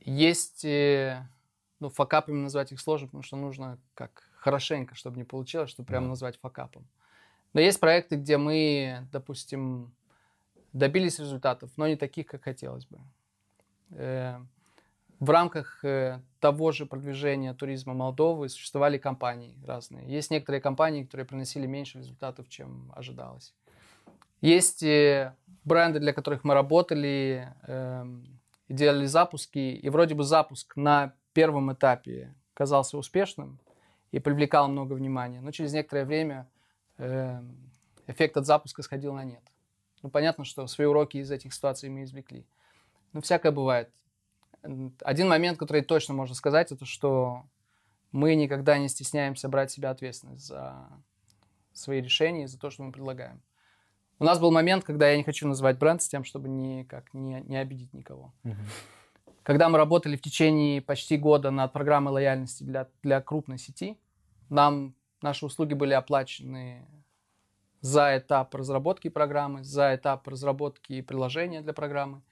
Есть 0.00 0.66
э, 0.66 1.26
ну, 1.80 1.88
факапами 1.88 2.36
назвать 2.36 2.72
их 2.72 2.80
сложно, 2.80 3.06
потому 3.06 3.22
что 3.22 3.36
нужно 3.36 3.78
как 3.94 4.28
хорошенько, 4.36 4.94
чтобы 4.96 5.16
не 5.16 5.24
получилось, 5.24 5.70
чтобы 5.70 5.86
прямо 5.86 6.08
назвать 6.08 6.38
факапом. 6.38 6.86
Но 7.54 7.60
есть 7.60 7.80
проекты, 7.80 8.16
где 8.16 8.36
мы, 8.36 9.08
допустим, 9.12 9.95
добились 10.72 11.18
результатов, 11.18 11.70
но 11.76 11.86
не 11.86 11.96
таких, 11.96 12.26
как 12.26 12.44
хотелось 12.44 12.86
бы. 12.86 12.98
Э, 13.90 14.38
в 15.18 15.30
рамках 15.30 15.82
э, 15.84 16.20
того 16.40 16.72
же 16.72 16.84
продвижения 16.84 17.54
туризма 17.54 17.94
Молдовы 17.94 18.48
существовали 18.48 18.98
компании 18.98 19.56
разные. 19.66 20.06
Есть 20.06 20.30
некоторые 20.30 20.60
компании, 20.60 21.04
которые 21.04 21.26
приносили 21.26 21.66
меньше 21.66 21.98
результатов, 21.98 22.48
чем 22.48 22.92
ожидалось. 22.94 23.54
Есть 24.42 24.82
э, 24.82 25.34
бренды, 25.64 26.00
для 26.00 26.12
которых 26.12 26.44
мы 26.44 26.52
работали, 26.52 27.52
эм, 27.66 28.26
делали 28.68 29.06
запуски, 29.06 29.58
и 29.58 29.88
вроде 29.88 30.14
бы 30.14 30.22
запуск 30.22 30.76
на 30.76 31.14
первом 31.32 31.72
этапе 31.72 32.34
казался 32.52 32.98
успешным 32.98 33.58
и 34.12 34.18
привлекал 34.18 34.68
много 34.68 34.92
внимания, 34.92 35.40
но 35.40 35.50
через 35.50 35.72
некоторое 35.72 36.04
время 36.04 36.46
э, 36.98 37.40
эффект 38.06 38.36
от 38.36 38.46
запуска 38.46 38.82
сходил 38.82 39.14
на 39.14 39.24
нет. 39.24 39.42
Ну, 40.06 40.10
понятно, 40.10 40.44
что 40.44 40.68
свои 40.68 40.86
уроки 40.86 41.16
из 41.16 41.32
этих 41.32 41.52
ситуаций 41.52 41.88
мы 41.88 42.04
извлекли. 42.04 42.46
Но 43.12 43.20
всякое 43.20 43.50
бывает. 43.50 43.90
Один 45.00 45.28
момент, 45.28 45.58
который 45.58 45.82
точно 45.82 46.14
можно 46.14 46.36
сказать, 46.36 46.70
это 46.70 46.86
что 46.86 47.44
мы 48.12 48.36
никогда 48.36 48.78
не 48.78 48.88
стесняемся 48.88 49.48
брать 49.48 49.72
себя 49.72 49.90
ответственность 49.90 50.46
за 50.46 50.88
свои 51.72 52.00
решения, 52.00 52.46
за 52.46 52.56
то, 52.56 52.70
что 52.70 52.84
мы 52.84 52.92
предлагаем. 52.92 53.42
У 54.20 54.24
нас 54.24 54.38
был 54.38 54.52
момент, 54.52 54.84
когда 54.84 55.10
я 55.10 55.16
не 55.16 55.24
хочу 55.24 55.48
называть 55.48 55.76
бренд 55.76 56.00
с 56.00 56.08
тем, 56.08 56.22
чтобы 56.22 56.48
никак 56.48 57.12
не, 57.12 57.40
не 57.40 57.56
обидеть 57.56 57.92
никого. 57.92 58.32
Uh-huh. 58.44 58.54
Когда 59.42 59.68
мы 59.68 59.76
работали 59.76 60.16
в 60.16 60.22
течение 60.22 60.82
почти 60.82 61.16
года 61.16 61.50
над 61.50 61.72
программой 61.72 62.12
лояльности 62.12 62.62
для, 62.62 62.86
для 63.02 63.20
крупной 63.20 63.58
сети, 63.58 63.98
нам 64.50 64.94
наши 65.20 65.44
услуги 65.44 65.74
были 65.74 65.94
оплачены 65.94 66.86
за 67.80 68.18
этап 68.18 68.54
разработки 68.54 69.08
программы, 69.08 69.64
за 69.64 69.94
этап 69.94 70.26
разработки 70.28 71.00
приложения 71.02 71.60
для 71.60 71.72
программы. 71.72 72.22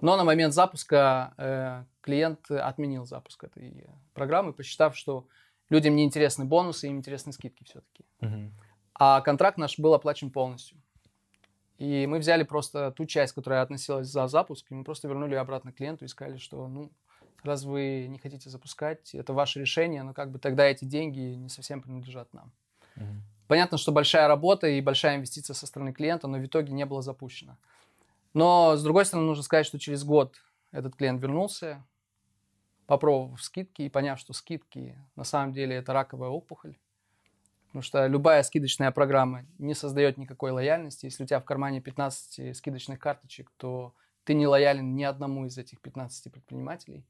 Но 0.00 0.16
на 0.16 0.24
момент 0.24 0.52
запуска 0.52 1.34
э, 1.38 1.84
клиент 2.02 2.50
отменил 2.50 3.06
запуск 3.06 3.44
этой 3.44 3.86
программы, 4.14 4.52
посчитав, 4.52 4.96
что 4.96 5.26
людям 5.70 5.96
не 5.96 6.04
интересны 6.04 6.44
бонусы, 6.44 6.88
им 6.88 6.98
интересны 6.98 7.32
скидки 7.32 7.64
все-таки. 7.64 8.04
Uh-huh. 8.20 8.50
А 8.94 9.20
контракт 9.22 9.58
наш 9.58 9.78
был 9.78 9.94
оплачен 9.94 10.30
полностью. 10.30 10.78
И 11.78 12.06
мы 12.06 12.18
взяли 12.18 12.42
просто 12.42 12.90
ту 12.90 13.04
часть, 13.04 13.34
которая 13.34 13.62
относилась 13.62 14.08
за 14.08 14.28
запуск, 14.28 14.70
и 14.70 14.74
мы 14.74 14.84
просто 14.84 15.08
вернули 15.08 15.34
обратно 15.34 15.72
клиенту 15.72 16.04
и 16.04 16.08
сказали, 16.08 16.38
что, 16.38 16.68
ну, 16.68 16.90
раз 17.42 17.64
вы 17.64 18.06
не 18.08 18.18
хотите 18.18 18.48
запускать, 18.48 19.14
это 19.14 19.32
ваше 19.34 19.60
решение, 19.60 20.02
но 20.02 20.14
как 20.14 20.30
бы 20.30 20.38
тогда 20.38 20.64
эти 20.64 20.84
деньги 20.84 21.20
не 21.20 21.48
совсем 21.48 21.82
принадлежат 21.82 22.32
нам. 22.32 22.52
Угу. 22.96 23.14
Понятно, 23.48 23.78
что 23.78 23.92
большая 23.92 24.28
работа 24.28 24.66
и 24.66 24.80
большая 24.80 25.16
инвестиция 25.16 25.54
со 25.54 25.66
стороны 25.66 25.92
клиента, 25.92 26.26
но 26.26 26.38
в 26.38 26.44
итоге 26.44 26.72
не 26.72 26.84
было 26.84 27.02
запущено. 27.02 27.56
Но, 28.34 28.76
с 28.76 28.82
другой 28.82 29.04
стороны, 29.04 29.26
нужно 29.28 29.42
сказать, 29.42 29.66
что 29.66 29.78
через 29.78 30.04
год 30.04 30.36
этот 30.72 30.96
клиент 30.96 31.22
вернулся, 31.22 31.84
попробовав 32.86 33.42
скидки 33.42 33.82
и 33.82 33.88
поняв, 33.88 34.18
что 34.18 34.32
скидки 34.32 34.96
на 35.14 35.24
самом 35.24 35.52
деле 35.52 35.76
это 35.76 35.92
раковая 35.92 36.28
опухоль, 36.28 36.76
Потому 37.76 37.82
что 37.82 38.06
любая 38.06 38.42
скидочная 38.42 38.90
программа 38.90 39.44
не 39.58 39.74
создает 39.74 40.16
никакой 40.16 40.50
лояльности. 40.50 41.04
Если 41.04 41.24
у 41.24 41.26
тебя 41.26 41.40
в 41.40 41.44
кармане 41.44 41.82
15 41.82 42.56
скидочных 42.56 42.98
карточек, 42.98 43.50
то 43.58 43.92
ты 44.24 44.32
не 44.32 44.46
лоялен 44.46 44.94
ни 44.94 45.02
одному 45.02 45.44
из 45.44 45.58
этих 45.58 45.82
15 45.82 46.32
предпринимателей. 46.32 47.04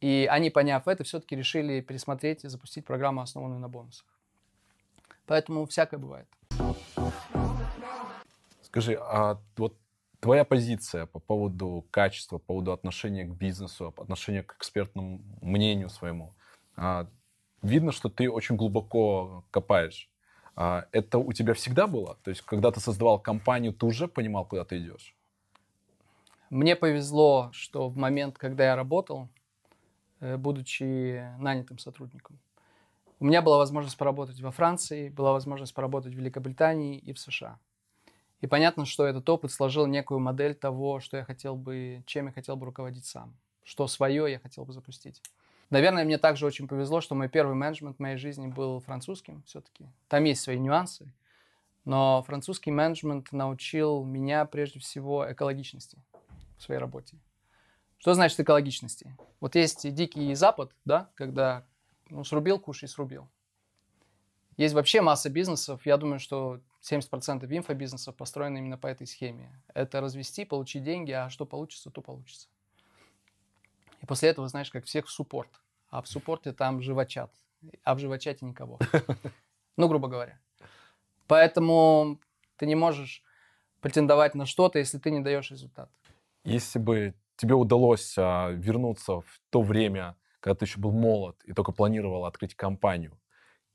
И 0.00 0.26
они, 0.28 0.50
поняв 0.50 0.88
это, 0.88 1.04
все-таки 1.04 1.36
решили 1.36 1.80
пересмотреть 1.82 2.42
и 2.42 2.48
запустить 2.48 2.84
программу, 2.84 3.20
основанную 3.20 3.60
на 3.60 3.68
бонусах. 3.68 4.06
Поэтому 5.26 5.66
всякое 5.66 5.98
бывает. 5.98 6.26
Скажи, 8.62 8.98
а 9.00 9.38
вот 9.56 9.76
твоя 10.20 10.44
позиция 10.44 11.06
по 11.06 11.18
поводу 11.18 11.86
качества, 11.90 12.38
по 12.38 12.44
поводу 12.44 12.72
отношения 12.72 13.24
к 13.24 13.30
бизнесу, 13.30 13.94
отношения 13.96 14.42
к 14.42 14.56
экспертному 14.56 15.20
мнению 15.40 15.90
своему, 15.90 16.34
а 16.76 17.06
видно, 17.62 17.92
что 17.92 18.08
ты 18.08 18.30
очень 18.30 18.56
глубоко 18.56 19.44
копаешь. 19.50 20.10
А 20.56 20.86
это 20.92 21.18
у 21.18 21.32
тебя 21.32 21.54
всегда 21.54 21.86
было? 21.86 22.16
То 22.22 22.30
есть, 22.30 22.42
когда 22.42 22.70
ты 22.70 22.80
создавал 22.80 23.18
компанию, 23.18 23.72
ты 23.72 23.86
уже 23.86 24.06
понимал, 24.06 24.44
куда 24.44 24.64
ты 24.64 24.78
идешь? 24.78 25.14
Мне 26.50 26.76
повезло, 26.76 27.50
что 27.52 27.88
в 27.88 27.96
момент, 27.96 28.38
когда 28.38 28.64
я 28.64 28.76
работал, 28.76 29.28
э, 30.20 30.36
будучи 30.36 31.24
нанятым 31.38 31.78
сотрудником, 31.78 32.38
у 33.20 33.24
меня 33.24 33.42
была 33.42 33.58
возможность 33.58 33.96
поработать 33.96 34.40
во 34.40 34.50
Франции, 34.50 35.08
была 35.08 35.32
возможность 35.32 35.74
поработать 35.74 36.12
в 36.12 36.16
Великобритании 36.16 36.98
и 36.98 37.12
в 37.12 37.18
США. 37.18 37.58
И 38.40 38.46
понятно, 38.46 38.84
что 38.84 39.06
этот 39.06 39.28
опыт 39.28 39.52
сложил 39.52 39.86
некую 39.86 40.20
модель 40.20 40.54
того, 40.54 41.00
что 41.00 41.16
я 41.16 41.24
хотел 41.24 41.56
бы, 41.56 42.02
чем 42.06 42.26
я 42.26 42.32
хотел 42.32 42.56
бы 42.56 42.66
руководить 42.66 43.06
сам, 43.06 43.34
что 43.62 43.86
свое 43.86 44.30
я 44.30 44.38
хотел 44.38 44.64
бы 44.64 44.72
запустить. 44.72 45.22
Наверное, 45.70 46.04
мне 46.04 46.18
также 46.18 46.44
очень 46.44 46.68
повезло, 46.68 47.00
что 47.00 47.14
мой 47.14 47.28
первый 47.28 47.54
менеджмент 47.54 47.96
в 47.96 48.00
моей 48.00 48.16
жизни 48.16 48.46
был 48.46 48.80
французским 48.80 49.42
все-таки. 49.46 49.88
Там 50.08 50.24
есть 50.24 50.42
свои 50.42 50.58
нюансы, 50.58 51.10
но 51.84 52.22
французский 52.26 52.70
менеджмент 52.70 53.32
научил 53.32 54.04
меня 54.04 54.44
прежде 54.44 54.78
всего 54.78 55.30
экологичности 55.30 55.98
в 56.58 56.62
своей 56.62 56.80
работе. 56.80 57.16
Что 57.98 58.12
значит 58.12 58.38
экологичности? 58.38 59.16
Вот 59.40 59.54
есть 59.54 59.90
дикий 59.94 60.34
запад, 60.34 60.72
да, 60.84 61.10
когда 61.14 61.64
ну, 62.14 62.22
срубил, 62.22 62.60
кушай, 62.60 62.88
срубил. 62.88 63.28
Есть 64.56 64.72
вообще 64.72 65.00
масса 65.00 65.30
бизнесов, 65.30 65.84
я 65.84 65.96
думаю, 65.96 66.20
что 66.20 66.60
70% 66.80 67.44
инфобизнесов 67.50 68.14
построены 68.14 68.58
именно 68.58 68.78
по 68.78 68.86
этой 68.86 69.04
схеме. 69.04 69.50
Это 69.74 70.00
развести, 70.00 70.44
получить 70.44 70.84
деньги, 70.84 71.10
а 71.10 71.28
что 71.28 71.44
получится, 71.44 71.90
то 71.90 72.00
получится. 72.02 72.48
И 74.00 74.06
после 74.06 74.28
этого, 74.28 74.46
знаешь, 74.46 74.70
как 74.70 74.84
всех 74.84 75.06
в 75.06 75.10
суппорт. 75.10 75.50
А 75.90 76.02
в 76.02 76.06
суппорте 76.06 76.52
там 76.52 76.80
живочат. 76.82 77.32
А 77.82 77.96
в 77.96 77.98
живочате 77.98 78.46
никого. 78.46 78.78
Ну, 79.76 79.88
грубо 79.88 80.06
говоря. 80.06 80.38
Поэтому 81.26 82.20
ты 82.58 82.66
не 82.66 82.76
можешь 82.76 83.24
претендовать 83.80 84.36
на 84.36 84.46
что-то, 84.46 84.78
если 84.78 84.98
ты 84.98 85.10
не 85.10 85.18
даешь 85.18 85.50
результат. 85.50 85.90
Если 86.44 86.78
бы 86.78 87.12
тебе 87.34 87.56
удалось 87.56 88.14
а, 88.16 88.50
вернуться 88.50 89.22
в 89.22 89.40
то 89.50 89.62
время, 89.62 90.14
когда 90.44 90.56
ты 90.56 90.66
еще 90.66 90.78
был 90.78 90.92
молод 90.92 91.42
и 91.46 91.54
только 91.54 91.72
планировал 91.72 92.26
открыть 92.26 92.54
компанию, 92.54 93.18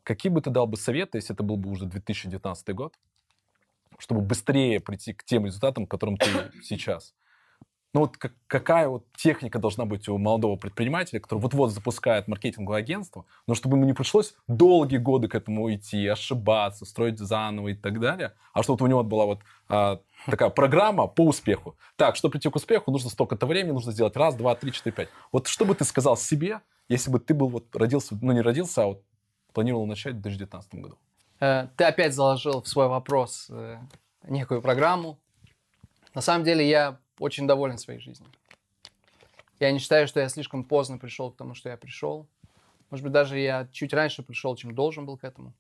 какие 0.04 0.32
бы 0.32 0.40
ты 0.40 0.52
дал 0.52 0.68
бы 0.68 0.78
советы, 0.78 1.18
если 1.18 1.34
это 1.34 1.42
был 1.42 1.58
бы 1.58 1.72
уже 1.72 1.88
2019 1.88 2.76
год, 2.76 2.94
чтобы 3.98 4.22
быстрее 4.22 4.80
прийти 4.80 5.14
к 5.14 5.24
тем 5.24 5.48
результатам, 5.48 5.88
к 5.88 5.90
которым 5.90 6.18
ты 6.18 6.30
сейчас? 6.62 7.16
Ну 7.94 8.02
вот 8.02 8.18
как, 8.18 8.34
какая 8.46 8.88
вот 8.88 9.06
техника 9.16 9.58
должна 9.58 9.86
быть 9.86 10.08
у 10.10 10.18
молодого 10.20 10.58
предпринимателя, 10.58 11.20
который 11.20 11.40
вот-вот 11.40 11.72
запускает 11.72 12.28
маркетинговое 12.28 12.80
агентство, 12.80 13.26
но 13.48 13.56
чтобы 13.56 13.78
ему 13.78 13.86
не 13.86 13.94
пришлось 13.94 14.36
долгие 14.48 14.98
годы 14.98 15.28
к 15.28 15.34
этому 15.34 15.74
идти, 15.74 16.06
ошибаться, 16.06 16.86
строить 16.86 17.18
заново 17.18 17.70
и 17.70 17.74
так 17.74 18.00
далее, 18.00 18.34
а 18.54 18.62
чтобы 18.62 18.80
вот 18.80 18.86
у 18.86 18.88
него 18.90 19.04
была 19.04 19.26
вот 19.26 19.40
а, 19.70 20.02
такая 20.28 20.50
программа 20.50 21.08
по 21.08 21.26
успеху. 21.26 21.78
Так, 21.96 22.16
чтобы 22.16 22.34
прийти 22.34 22.50
к 22.50 22.56
успеху, 22.56 22.92
нужно 22.92 23.10
столько-то 23.10 23.48
времени, 23.48 23.72
нужно 23.72 23.92
сделать 23.92 24.16
раз, 24.16 24.36
два, 24.36 24.54
три, 24.54 24.72
четыре, 24.72 24.96
пять. 24.96 25.10
Вот 25.32 25.48
что 25.48 25.66
бы 25.66 25.74
ты 25.74 25.84
сказал 25.84 26.16
себе, 26.16 26.62
если 26.90 27.10
бы 27.10 27.20
ты 27.20 27.34
был 27.34 27.48
вот 27.48 27.76
родился, 27.76 28.16
ну 28.22 28.34
не 28.34 28.42
родился, 28.42 28.84
а 28.84 28.86
вот 28.88 29.04
планировал 29.52 29.88
начать 29.88 30.14
в 30.14 30.22
2019 30.22 30.76
году? 30.76 30.98
Э, 31.40 31.68
ты 31.76 31.86
опять 31.86 32.14
заложил 32.14 32.62
в 32.62 32.68
свой 32.68 32.88
вопрос 32.88 33.48
э, 33.50 33.78
некую 34.28 34.62
программу. 34.62 35.18
На 36.14 36.22
самом 36.22 36.44
деле 36.44 36.68
я 36.68 37.00
очень 37.20 37.48
доволен 37.48 37.78
своей 37.78 38.00
жизнью. 38.00 38.30
Я 39.60 39.72
не 39.72 39.80
считаю, 39.80 40.08
что 40.08 40.20
я 40.20 40.30
слишком 40.30 40.64
поздно 40.64 40.98
пришел 40.98 41.32
к 41.32 41.36
тому, 41.36 41.54
что 41.54 41.70
я 41.70 41.78
пришел. 41.78 42.28
Может 42.90 43.04
быть, 43.04 43.12
даже 43.14 43.38
я 43.38 43.68
чуть 43.72 43.94
раньше 43.94 44.24
пришел, 44.24 44.56
чем 44.56 44.74
должен 44.74 45.06
был 45.06 45.18
к 45.18 45.24
этому. 45.24 45.54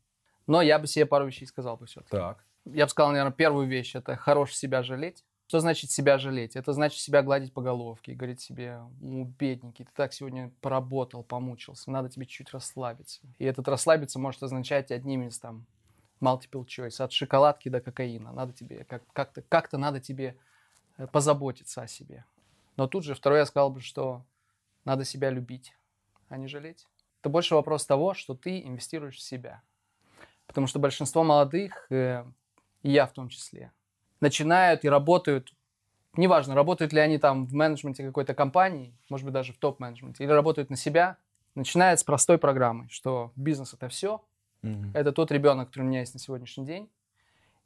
Но 0.47 0.62
я 0.62 0.80
бы 0.80 0.88
себе 0.88 1.05
пару 1.05 1.28
вещей 1.28 1.45
сказал 1.45 1.78
бы 1.78 1.86
все-таки. 1.86 2.12
Так. 2.12 2.43
Я 2.66 2.86
бы 2.86 2.89
сказал, 2.89 3.12
наверное, 3.12 3.32
первую 3.32 3.68
вещь– 3.68 3.95
это 3.95 4.16
хорош 4.16 4.53
себя 4.53 4.84
жалеть. 4.84 5.24
Что 5.47 5.60
значит 5.60 5.89
себя 5.89 6.20
жалеть? 6.20 6.55
Это 6.55 6.74
значит 6.74 6.99
себя 6.99 7.24
гладить 7.24 7.53
по 7.53 7.62
головке 7.62 8.12
и 8.12 8.16
говорить 8.16 8.39
себе, 8.39 8.82
ну, 9.01 9.26
бедненький, 9.26 9.84
ты 9.86 9.91
так 9.95 10.14
сегодня 10.14 10.51
поработал, 10.62 11.24
помучился, 11.24 11.89
надо 11.89 12.10
тебе 12.10 12.28
чуть 12.28 12.51
расслабиться. 12.51 13.22
И 13.39 13.45
этот 13.45 13.68
расслабиться 13.68 14.20
может 14.20 14.43
означать 14.43 14.91
одним 14.91 15.28
из 15.28 15.39
там 15.39 15.66
multiple 16.22 16.66
choice, 16.68 17.01
от 17.03 17.12
шоколадки 17.12 17.68
до 17.68 17.82
кокаина. 17.82 18.32
Надо 18.32 18.53
тебе, 18.53 18.84
как- 18.84 19.01
как-то, 19.12 19.41
как-то 19.41 19.80
надо 19.80 19.99
тебе 19.99 20.38
позаботиться 21.08 21.82
о 21.82 21.88
себе. 21.88 22.26
Но 22.78 22.88
тут 22.88 23.04
же 23.04 23.14
второе 23.14 23.39
я 23.39 23.45
сказал 23.45 23.70
бы, 23.70 23.82
что 23.82 24.26
надо 24.86 25.06
себя 25.06 25.30
любить, 25.30 25.74
а 26.30 26.38
не 26.38 26.47
жалеть. 26.47 26.88
Это 27.22 27.30
больше 27.30 27.56
вопрос 27.56 27.86
того, 27.86 28.14
что 28.14 28.36
ты 28.36 28.62
инвестируешь 28.62 29.18
в 29.18 29.22
себя. 29.22 29.62
Потому 30.47 30.68
что 30.68 30.80
большинство 30.80 31.24
молодых, 31.24 31.88
э, 31.91 32.26
и 32.82 32.91
я 32.91 33.06
в 33.06 33.14
том 33.14 33.30
числе, 33.30 33.72
начинают 34.22 34.84
и 34.86 34.89
работают, 34.89 35.54
неважно, 36.16 36.56
работают 36.56 36.93
ли 36.93 37.00
они 37.00 37.18
там 37.18 37.45
в 37.45 37.54
менеджменте 37.54 38.06
какой-то 38.06 38.34
компании, 38.34 38.97
может 39.10 39.26
быть, 39.26 39.34
даже 39.34 39.54
в 39.54 39.58
топ-менеджменте, 39.58 40.24
или 40.24 40.32
работают 40.32 40.70
на 40.70 40.76
себя, 40.76 41.18
начинают 41.56 42.00
с 42.00 42.04
простой 42.04 42.38
программы, 42.38 42.88
что 42.89 43.32
бизнес 43.36 43.74
это 43.74 43.89
все, 43.89 44.24
Мгм. 44.62 44.91
это 44.93 45.12
тот 45.12 45.32
ребенок, 45.32 45.68
который 45.70 45.84
у 45.84 45.88
меня 45.88 46.00
есть 46.00 46.14
на 46.14 46.20
сегодняшний 46.20 46.66
день. 46.66 46.89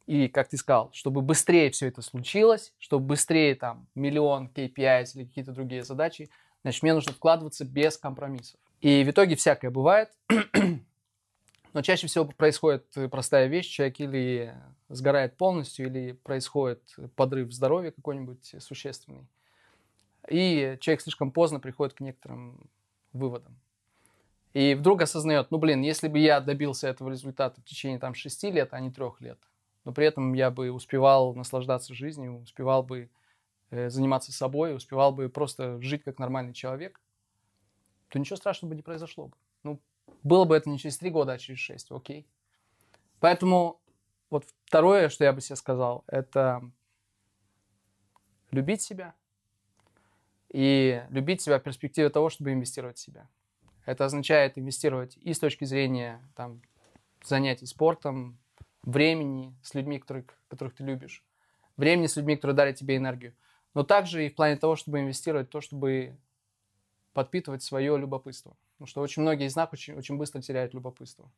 И, 0.05 0.27
как 0.27 0.49
ты 0.49 0.57
сказал, 0.57 0.91
чтобы 0.93 1.21
быстрее 1.21 1.71
все 1.71 1.87
это 1.87 2.01
случилось, 2.01 2.73
чтобы 2.77 3.05
быстрее 3.05 3.55
там 3.55 3.87
миллион 3.95 4.51
KPIs 4.53 5.15
или 5.15 5.25
какие-то 5.25 5.53
другие 5.53 5.83
задачи, 5.83 6.29
значит, 6.61 6.83
мне 6.83 6.93
нужно 6.93 7.13
вкладываться 7.13 7.63
без 7.63 7.97
компромиссов. 7.97 8.59
И 8.81 9.03
в 9.05 9.09
итоге 9.09 9.35
всякое 9.35 9.71
бывает. 9.71 10.09
Но 11.73 11.81
чаще 11.81 12.07
всего 12.07 12.25
происходит 12.25 12.85
э, 12.97 13.07
простая 13.07 13.47
вещь. 13.47 13.67
Человек 13.67 13.99
или 14.01 14.53
сгорает 14.89 15.37
полностью, 15.37 15.87
или 15.87 16.11
происходит 16.11 16.81
подрыв 17.15 17.51
здоровья 17.53 17.91
какой-нибудь 17.91 18.55
существенный. 18.59 19.25
И 20.29 20.77
человек 20.81 21.01
слишком 21.01 21.31
поздно 21.31 21.61
приходит 21.61 21.95
к 21.95 22.01
некоторым 22.01 22.69
выводам. 23.13 23.57
И 24.53 24.75
вдруг 24.75 25.01
осознает, 25.01 25.49
ну, 25.49 25.57
блин, 25.57 25.81
если 25.81 26.07
бы 26.07 26.19
я 26.19 26.39
добился 26.39 26.87
этого 26.87 27.09
результата 27.09 27.59
в 27.59 27.65
течение 27.65 27.99
там 27.99 28.13
шести 28.13 28.51
лет, 28.51 28.73
а 28.73 28.79
не 28.79 28.91
трех 28.91 29.19
лет, 29.19 29.39
но 29.85 29.91
при 29.91 30.05
этом 30.05 30.33
я 30.33 30.51
бы 30.51 30.71
успевал 30.71 31.33
наслаждаться 31.33 31.93
жизнью, 31.93 32.41
успевал 32.41 32.83
бы 32.83 33.09
э, 33.69 33.89
заниматься 33.89 34.31
собой, 34.31 34.75
успевал 34.75 35.11
бы 35.11 35.29
просто 35.29 35.81
жить 35.81 36.03
как 36.03 36.19
нормальный 36.19 36.53
человек, 36.53 36.99
то 38.09 38.19
ничего 38.19 38.37
страшного 38.37 38.71
бы 38.71 38.75
не 38.75 38.81
произошло 38.81 39.27
бы. 39.27 39.37
Ну, 39.63 39.79
было 40.23 40.45
бы 40.45 40.55
это 40.55 40.69
не 40.69 40.79
через 40.79 40.97
три 40.97 41.09
года, 41.09 41.33
а 41.33 41.37
через 41.37 41.59
шесть, 41.59 41.91
окей. 41.91 42.27
Поэтому 43.19 43.81
вот 44.29 44.45
второе, 44.65 45.09
что 45.09 45.23
я 45.23 45.33
бы 45.33 45.41
себе 45.41 45.55
сказал, 45.55 46.03
это 46.07 46.61
любить 48.51 48.81
себя 48.81 49.15
и 50.49 51.03
любить 51.09 51.41
себя 51.41 51.59
в 51.59 51.63
перспективе 51.63 52.09
того, 52.09 52.29
чтобы 52.29 52.53
инвестировать 52.53 52.97
в 52.97 53.01
себя. 53.01 53.27
Это 53.85 54.05
означает 54.05 54.57
инвестировать 54.57 55.17
и 55.17 55.33
с 55.33 55.39
точки 55.39 55.65
зрения 55.65 56.21
там, 56.35 56.61
занятий 57.23 57.65
спортом, 57.65 58.37
времени 58.83 59.55
с 59.63 59.73
людьми, 59.73 59.99
которых, 59.99 60.25
которых 60.47 60.75
ты 60.75 60.83
любишь, 60.83 61.23
времени 61.77 62.07
с 62.07 62.15
людьми, 62.15 62.35
которые 62.35 62.55
дарят 62.55 62.75
тебе 62.77 62.97
энергию, 62.97 63.33
но 63.73 63.83
также 63.83 64.25
и 64.25 64.29
в 64.29 64.35
плане 64.35 64.57
того, 64.57 64.75
чтобы 64.75 64.99
инвестировать 64.99 65.49
то, 65.49 65.61
чтобы 65.61 66.15
подпитывать 67.13 67.63
свое 67.63 67.97
любопытство. 67.97 68.55
Потому 68.73 68.87
что 68.87 69.01
очень 69.01 69.21
многие 69.21 69.47
из 69.47 69.55
нас 69.55 69.69
очень, 69.71 69.95
очень 69.95 70.17
быстро 70.17 70.41
теряют 70.41 70.73
любопытство. 70.73 71.31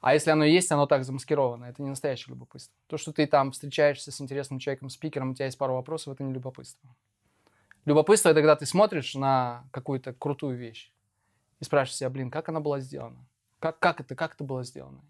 А 0.00 0.14
если 0.14 0.30
оно 0.30 0.44
есть, 0.44 0.70
оно 0.72 0.86
так 0.86 1.04
замаскировано. 1.04 1.66
Это 1.66 1.82
не 1.82 1.88
настоящее 1.88 2.34
любопытство. 2.34 2.74
То, 2.88 2.96
что 2.96 3.12
ты 3.12 3.26
там 3.26 3.52
встречаешься 3.52 4.10
с 4.10 4.20
интересным 4.20 4.58
человеком, 4.58 4.90
спикером, 4.90 5.30
у 5.30 5.34
тебя 5.34 5.46
есть 5.46 5.58
пару 5.58 5.74
вопросов, 5.74 6.14
это 6.14 6.24
не 6.24 6.32
любопытство. 6.32 6.94
Любопытство– 7.84 8.28
это 8.30 8.40
когда 8.40 8.56
ты 8.56 8.66
смотришь 8.66 9.14
на 9.14 9.64
какую-то 9.70 10.12
крутую 10.12 10.56
вещь 10.56 10.92
и 11.60 11.64
спрашиваешь 11.64 11.98
себя, 11.98 12.10
блин, 12.10 12.30
как 12.30 12.48
она 12.48 12.60
была 12.60 12.80
сделана? 12.80 13.24
Как, 13.60 13.78
как 13.78 14.00
это, 14.00 14.14
как 14.16 14.34
это 14.34 14.44
было 14.44 14.64
сделано? 14.64 15.02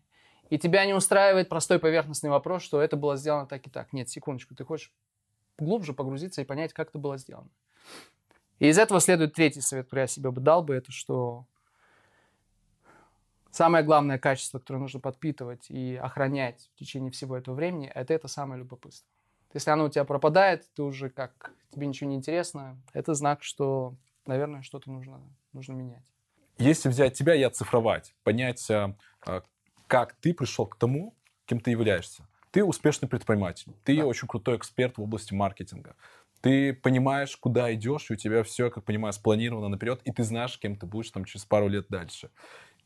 И 0.53 0.59
тебя 0.59 0.85
не 0.85 0.93
устраивает 0.93 1.49
простой 1.49 1.79
поверхностный 1.79 2.29
вопрос, 2.29 2.63
что 2.63 2.83
это 2.83 2.95
было 2.95 3.17
сделано 3.17 3.47
так 3.47 3.67
и 3.67 3.71
так. 3.71 3.95
Нет, 3.95 4.11
секундочку, 4.11 4.55
ты 4.55 4.67
хочешь 4.67 4.93
глубже 5.57 5.95
погрузиться 5.95 6.43
и 6.43 6.45
понять, 6.45 6.75
как 6.75 6.91
это 6.91 6.99
было 6.99 7.17
сделано. 7.17 7.49
И 8.59 8.69
из 8.69 8.79
этого 8.79 9.01
следует 9.01 9.33
третий 9.33 9.63
совет, 9.63 9.87
который 9.87 10.01
я 10.01 10.07
себе 10.09 10.31
бы 10.31 10.43
дал 10.43 10.63
бы, 10.63 10.75
это 10.75 10.93
что 10.93 11.47
самое 13.51 13.83
главное 13.83 14.19
качество, 14.19 14.59
которое 14.59 14.81
нужно 14.81 15.01
подпитывать 15.01 15.71
и 15.71 15.97
охранять 15.97 16.69
в 16.75 16.79
течение 16.79 17.11
всего 17.11 17.35
этого 17.35 17.55
времени, 17.55 17.89
это 17.89 18.13
это 18.13 18.29
самое 18.29 18.59
любопытство. 18.59 19.09
Если 19.55 19.71
оно 19.71 19.87
у 19.87 19.89
тебя 19.89 20.05
пропадает, 20.05 20.69
ты 20.75 20.83
уже 20.83 21.09
как, 21.09 21.55
тебе 21.71 21.87
ничего 21.87 22.11
не 22.11 22.17
интересно, 22.17 22.77
это 22.93 23.15
знак, 23.15 23.43
что, 23.43 23.95
наверное, 24.27 24.61
что-то 24.61 24.91
нужно, 24.91 25.19
нужно 25.55 25.73
менять. 25.73 26.05
Если 26.59 26.91
взять 26.91 27.15
тебя 27.15 27.35
и 27.35 27.43
оцифровать, 27.43 28.15
понять, 28.23 28.71
а, 28.71 28.95
как 29.93 30.14
ты 30.14 30.32
пришел 30.32 30.66
к 30.66 30.78
тому, 30.78 31.14
кем 31.45 31.61
ты 31.61 31.70
являешься. 31.70 32.26
Ты 32.51 32.64
успешный 32.64 33.09
предприниматель, 33.09 33.72
ты 33.84 33.97
Да. 33.97 34.07
очень 34.07 34.26
крутой 34.26 34.57
эксперт 34.57 34.97
в 34.97 35.03
области 35.03 35.34
маркетинга. 35.34 35.97
Ты 36.40 36.72
понимаешь, 36.72 37.36
куда 37.36 37.72
идешь, 37.74 38.11
и 38.11 38.14
у 38.14 38.16
тебя 38.16 38.43
все, 38.43 38.70
как 38.70 38.84
понимаю, 38.84 39.12
спланировано 39.12 39.68
наперед, 39.68 40.01
и 40.05 40.11
ты 40.12 40.22
знаешь, 40.24 40.59
кем 40.59 40.76
ты 40.76 40.86
будешь 40.86 41.11
там 41.11 41.24
через 41.26 41.45
пару 41.45 41.68
лет 41.68 41.86
дальше. 41.90 42.30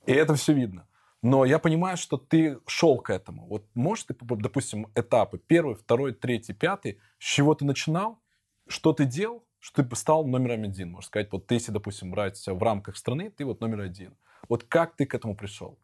И 0.07 0.13
это 0.13 0.35
все 0.35 0.53
видно. 0.53 0.89
Но 1.23 1.45
я 1.45 1.59
понимаю, 1.59 1.97
что 1.97 2.17
ты 2.17 2.59
шел 2.67 2.99
к 2.99 3.11
этому. 3.11 3.47
Вот 3.47 3.65
можешь 3.75 4.05
ты, 4.05 4.17
допустим, 4.21 4.89
этапы 4.97 5.39
первый, 5.39 5.77
второй, 5.77 6.13
третий, 6.13 6.55
пятый, 6.55 6.99
с 7.19 7.25
чего 7.25 7.55
ты 7.55 7.65
начинал, 7.65 8.19
что 8.67 8.93
ты 8.93 9.05
делал, 9.05 9.45
что 9.61 9.85
ты 9.85 9.97
стал 9.97 10.27
номером 10.27 10.65
один, 10.65 10.91
можно 10.91 11.07
сказать. 11.07 11.33
Вот 11.33 11.47
ты, 11.47 11.55
если, 11.55 11.73
допустим, 11.73 12.11
брать 12.11 12.45
в 12.47 12.63
рамках 12.63 12.97
страны, 12.97 13.31
ты 13.31 13.45
вот 13.45 13.61
номер 13.61 13.81
один. 13.81 14.17
Вот 14.49 14.65
как 14.65 14.97
ты 14.97 15.07
к 15.07 15.15
этому 15.15 15.37
пришел? 15.37 15.79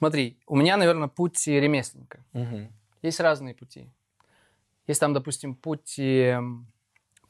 Смотри, 0.00 0.38
у 0.46 0.56
меня, 0.56 0.78
наверное, 0.78 1.08
путь 1.08 1.46
ремесленника. 1.46 2.24
Есть 3.02 3.20
разные 3.20 3.54
пути. 3.54 3.90
Есть 4.86 4.98
там, 4.98 5.12
допустим, 5.12 5.54
путь 5.54 5.98
эм, 5.98 6.66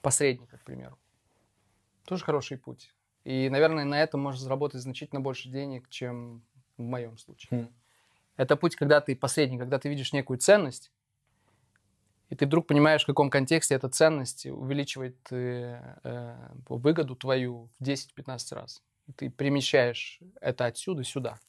посредника, 0.01 0.57
к 0.57 0.63
примеру. 0.63 0.97
Тоже 2.05 2.25
хороший 2.25 2.59
путь. 2.59 2.95
И, 3.25 3.49
наверное, 3.51 3.85
на 3.85 4.01
этом 4.01 4.21
можно 4.21 4.41
заработать 4.41 4.83
значительно 4.83 5.21
больше 5.21 5.49
денег, 5.49 5.89
чем 5.89 6.43
в 6.77 6.83
моем 6.83 7.19
случае. 7.19 7.63
Хм. 7.63 7.69
Это 8.37 8.55
путь, 8.55 8.77
когда 8.77 9.01
ты 9.01 9.17
посредник, 9.17 9.59
когда 9.59 9.81
ты 9.81 9.89
видишь 9.89 10.13
некую 10.13 10.39
ценность, 10.39 10.93
и 12.29 12.37
ты 12.37 12.47
вдруг 12.47 12.69
понимаешь, 12.69 13.03
в 13.03 13.07
каком 13.07 13.31
контексте 13.31 13.75
эта 13.75 13.89
ценность 13.89 14.47
увеличивает 14.47 15.17
э, 15.33 15.99
э, 16.05 16.37
выгоду 16.69 17.17
твою 17.17 17.69
в 17.81 17.83
10-15 17.83 18.55
раз. 18.55 18.81
И 19.09 19.13
ты 19.13 19.29
перемещаешь 19.29 20.21
это 20.41 20.67
отсюда 20.67 21.03
сюда. 21.03 21.41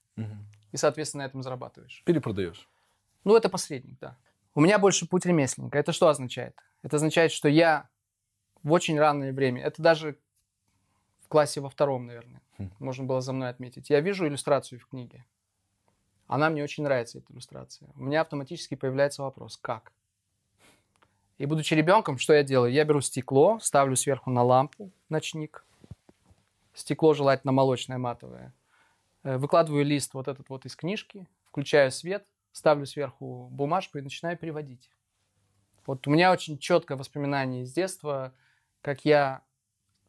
И, 0.72 0.78
соответственно, 0.78 1.24
на 1.24 1.28
этом 1.28 1.44
зарабатываешь. 1.44 2.02
Перепродаешь. 2.06 2.68
Ну, 3.24 3.36
это 3.36 3.50
посредник, 3.50 4.00
да. 4.00 4.18
У 4.56 4.62
меня 4.62 4.80
больше 4.80 5.08
путь 5.08 5.26
ремесленника. 5.26 5.78
Это 5.78 5.92
что 5.92 6.08
означает? 6.08 6.56
Это 6.82 6.96
означает, 6.98 7.32
что 7.32 7.48
я 7.48 7.90
в 8.64 8.72
очень 8.72 9.00
раннее 9.00 9.34
время, 9.34 9.64
это 9.64 9.82
даже 9.82 10.18
в 11.22 11.28
классе 11.28 11.62
во 11.62 11.70
втором, 11.70 12.06
наверное, 12.06 12.42
Хм. 12.58 12.72
можно 12.80 13.06
было 13.06 13.22
за 13.22 13.34
мной 13.34 13.50
отметить. 13.50 13.90
Я 13.90 14.02
вижу 14.02 14.28
иллюстрацию 14.28 14.80
в 14.80 14.88
книге. 14.88 15.26
Она 16.28 16.50
мне 16.50 16.64
очень 16.64 16.84
нравится, 16.84 17.18
эта 17.18 17.34
иллюстрация. 17.34 17.90
У 17.96 18.04
меня 18.04 18.22
автоматически 18.22 18.76
появляется 18.76 19.24
вопрос, 19.24 19.58
как? 19.58 19.92
И 21.38 21.46
будучи 21.46 21.74
ребенком, 21.74 22.18
что 22.20 22.34
я 22.34 22.44
делаю? 22.44 22.72
Я 22.72 22.86
беру 22.86 23.02
стекло, 23.02 23.60
ставлю 23.60 23.96
сверху 23.96 24.30
на 24.30 24.44
лампу 24.44 24.92
ночник. 25.10 25.66
Стекло 26.74 27.14
желательно 27.14 27.52
молочное, 27.52 27.98
матовое. 27.98 28.54
Э, 29.24 29.38
Выкладываю 29.38 29.86
лист 29.86 30.14
вот 30.14 30.28
этот 30.28 30.50
вот 30.50 30.66
из 30.66 30.76
книжки, 30.76 31.28
включаю 31.46 31.92
свет, 31.92 32.26
ставлю 32.52 32.86
сверху 32.86 33.48
бумажку 33.52 33.98
и 33.98 34.02
начинаю 34.02 34.38
переводить. 34.38 34.90
Вот 35.86 36.06
у 36.08 36.12
меня 36.12 36.32
очень 36.32 36.58
четкое 36.58 36.98
воспоминание 36.98 37.64
из 37.64 37.74
детства, 37.74 38.34
как 38.82 39.06
я 39.06 39.42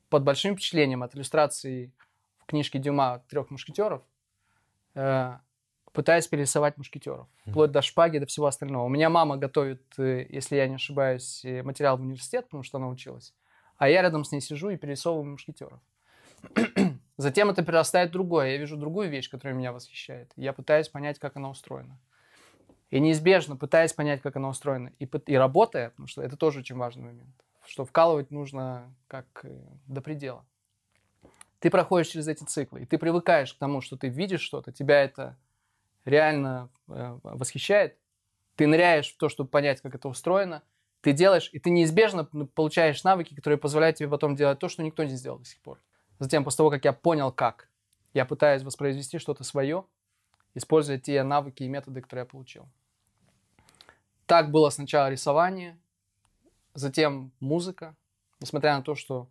под 0.08 0.24
большим 0.24 0.54
впечатлением 0.54 1.02
от 1.02 1.14
иллюстрации 1.14 1.92
в 2.38 2.46
книжке 2.46 2.78
Дюма 2.78 3.24
«Трех 3.28 3.50
мушкетеров» 3.50 4.02
э, 4.94 5.38
пытаюсь 5.92 6.26
перерисовать 6.26 6.76
мушкетеров. 6.76 7.26
Вплоть 7.46 7.70
до 7.70 7.82
шпаги, 7.82 8.18
до 8.18 8.26
всего 8.26 8.46
остального. 8.46 8.84
У 8.84 8.88
меня 8.88 9.08
мама 9.08 9.36
готовит, 9.36 9.82
э, 9.98 10.26
если 10.28 10.56
я 10.56 10.68
не 10.68 10.74
ошибаюсь, 10.74 11.44
э, 11.44 11.62
материал 11.62 11.96
в 11.96 12.02
университет, 12.02 12.44
потому 12.46 12.62
что 12.62 12.78
она 12.78 12.88
училась. 12.88 13.34
А 13.78 13.88
я 13.88 14.02
рядом 14.02 14.24
с 14.24 14.32
ней 14.32 14.40
сижу 14.40 14.70
и 14.70 14.76
перерисовываю 14.76 15.30
мушкетеров. 15.30 15.80
Затем 17.22 17.50
это 17.50 17.62
перерастает 17.62 18.10
в 18.10 18.12
другое. 18.12 18.50
Я 18.50 18.56
вижу 18.56 18.76
другую 18.76 19.08
вещь, 19.08 19.30
которая 19.30 19.56
меня 19.56 19.72
восхищает. 19.72 20.32
Я 20.34 20.52
пытаюсь 20.52 20.88
понять, 20.88 21.20
как 21.20 21.36
она 21.36 21.50
устроена. 21.50 21.96
И 22.90 22.98
неизбежно, 22.98 23.56
пытаясь 23.56 23.92
понять, 23.92 24.20
как 24.20 24.34
она 24.34 24.48
устроена, 24.48 24.92
и, 24.98 25.08
и 25.26 25.36
работая, 25.36 25.90
потому 25.90 26.08
что 26.08 26.20
это 26.20 26.36
тоже 26.36 26.58
очень 26.58 26.76
важный 26.76 27.04
момент, 27.04 27.34
что 27.64 27.84
вкалывать 27.84 28.32
нужно 28.32 28.92
как 29.06 29.26
э, 29.44 29.56
до 29.86 30.02
предела. 30.02 30.44
Ты 31.60 31.70
проходишь 31.70 32.08
через 32.08 32.26
эти 32.26 32.42
циклы, 32.42 32.82
и 32.82 32.86
ты 32.86 32.98
привыкаешь 32.98 33.54
к 33.54 33.58
тому, 33.58 33.80
что 33.80 33.96
ты 33.96 34.08
видишь 34.08 34.42
что-то, 34.42 34.72
тебя 34.72 35.00
это 35.00 35.38
реально 36.04 36.70
э, 36.88 37.18
восхищает, 37.22 37.96
ты 38.56 38.66
ныряешь 38.66 39.14
в 39.14 39.16
то, 39.16 39.28
чтобы 39.28 39.48
понять, 39.48 39.80
как 39.80 39.94
это 39.94 40.08
устроено, 40.08 40.62
ты 41.02 41.12
делаешь, 41.12 41.50
и 41.52 41.60
ты 41.60 41.70
неизбежно 41.70 42.24
получаешь 42.24 43.04
навыки, 43.04 43.34
которые 43.34 43.58
позволяют 43.58 43.96
тебе 43.96 44.08
потом 44.08 44.34
делать 44.34 44.58
то, 44.58 44.68
что 44.68 44.82
никто 44.82 45.04
не 45.04 45.14
сделал 45.14 45.38
до 45.38 45.44
сих 45.44 45.60
пор. 45.60 45.78
Затем, 46.22 46.44
после 46.44 46.58
того, 46.58 46.70
как 46.70 46.84
я 46.84 46.92
понял, 46.92 47.32
как, 47.32 47.68
я 48.14 48.24
пытаюсь 48.24 48.62
воспроизвести 48.62 49.18
что-то 49.18 49.42
свое, 49.42 49.84
используя 50.54 50.96
те 50.96 51.20
навыки 51.24 51.64
и 51.64 51.68
методы, 51.68 52.00
которые 52.00 52.22
я 52.22 52.26
получил. 52.26 52.68
Так 54.26 54.52
было 54.52 54.70
сначала 54.70 55.10
рисование, 55.10 55.76
затем 56.74 57.32
музыка. 57.40 57.96
Несмотря 58.38 58.76
на 58.76 58.82
то, 58.82 58.94
что 58.94 59.26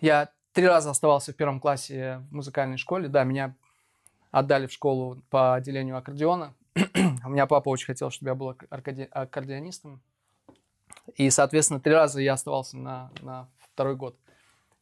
я 0.00 0.32
три 0.54 0.66
раза 0.66 0.88
оставался 0.88 1.34
в 1.34 1.36
первом 1.36 1.60
классе 1.60 2.24
в 2.30 2.36
музыкальной 2.36 2.78
школе, 2.78 3.08
да, 3.08 3.24
меня 3.24 3.54
отдали 4.30 4.68
в 4.68 4.72
школу 4.72 5.20
по 5.28 5.54
отделению 5.54 5.98
аккордеона. 5.98 6.54
У 7.26 7.28
меня 7.28 7.46
папа 7.46 7.68
очень 7.68 7.88
хотел, 7.88 8.08
чтобы 8.08 8.30
я 8.30 8.34
был 8.34 8.56
аккорде... 8.70 9.04
аккордеонистом. 9.04 10.00
И, 11.16 11.28
соответственно, 11.28 11.78
три 11.78 11.92
раза 11.92 12.22
я 12.22 12.32
оставался 12.32 12.78
на, 12.78 13.10
на 13.20 13.50
второй 13.58 13.96
год. 13.96 14.16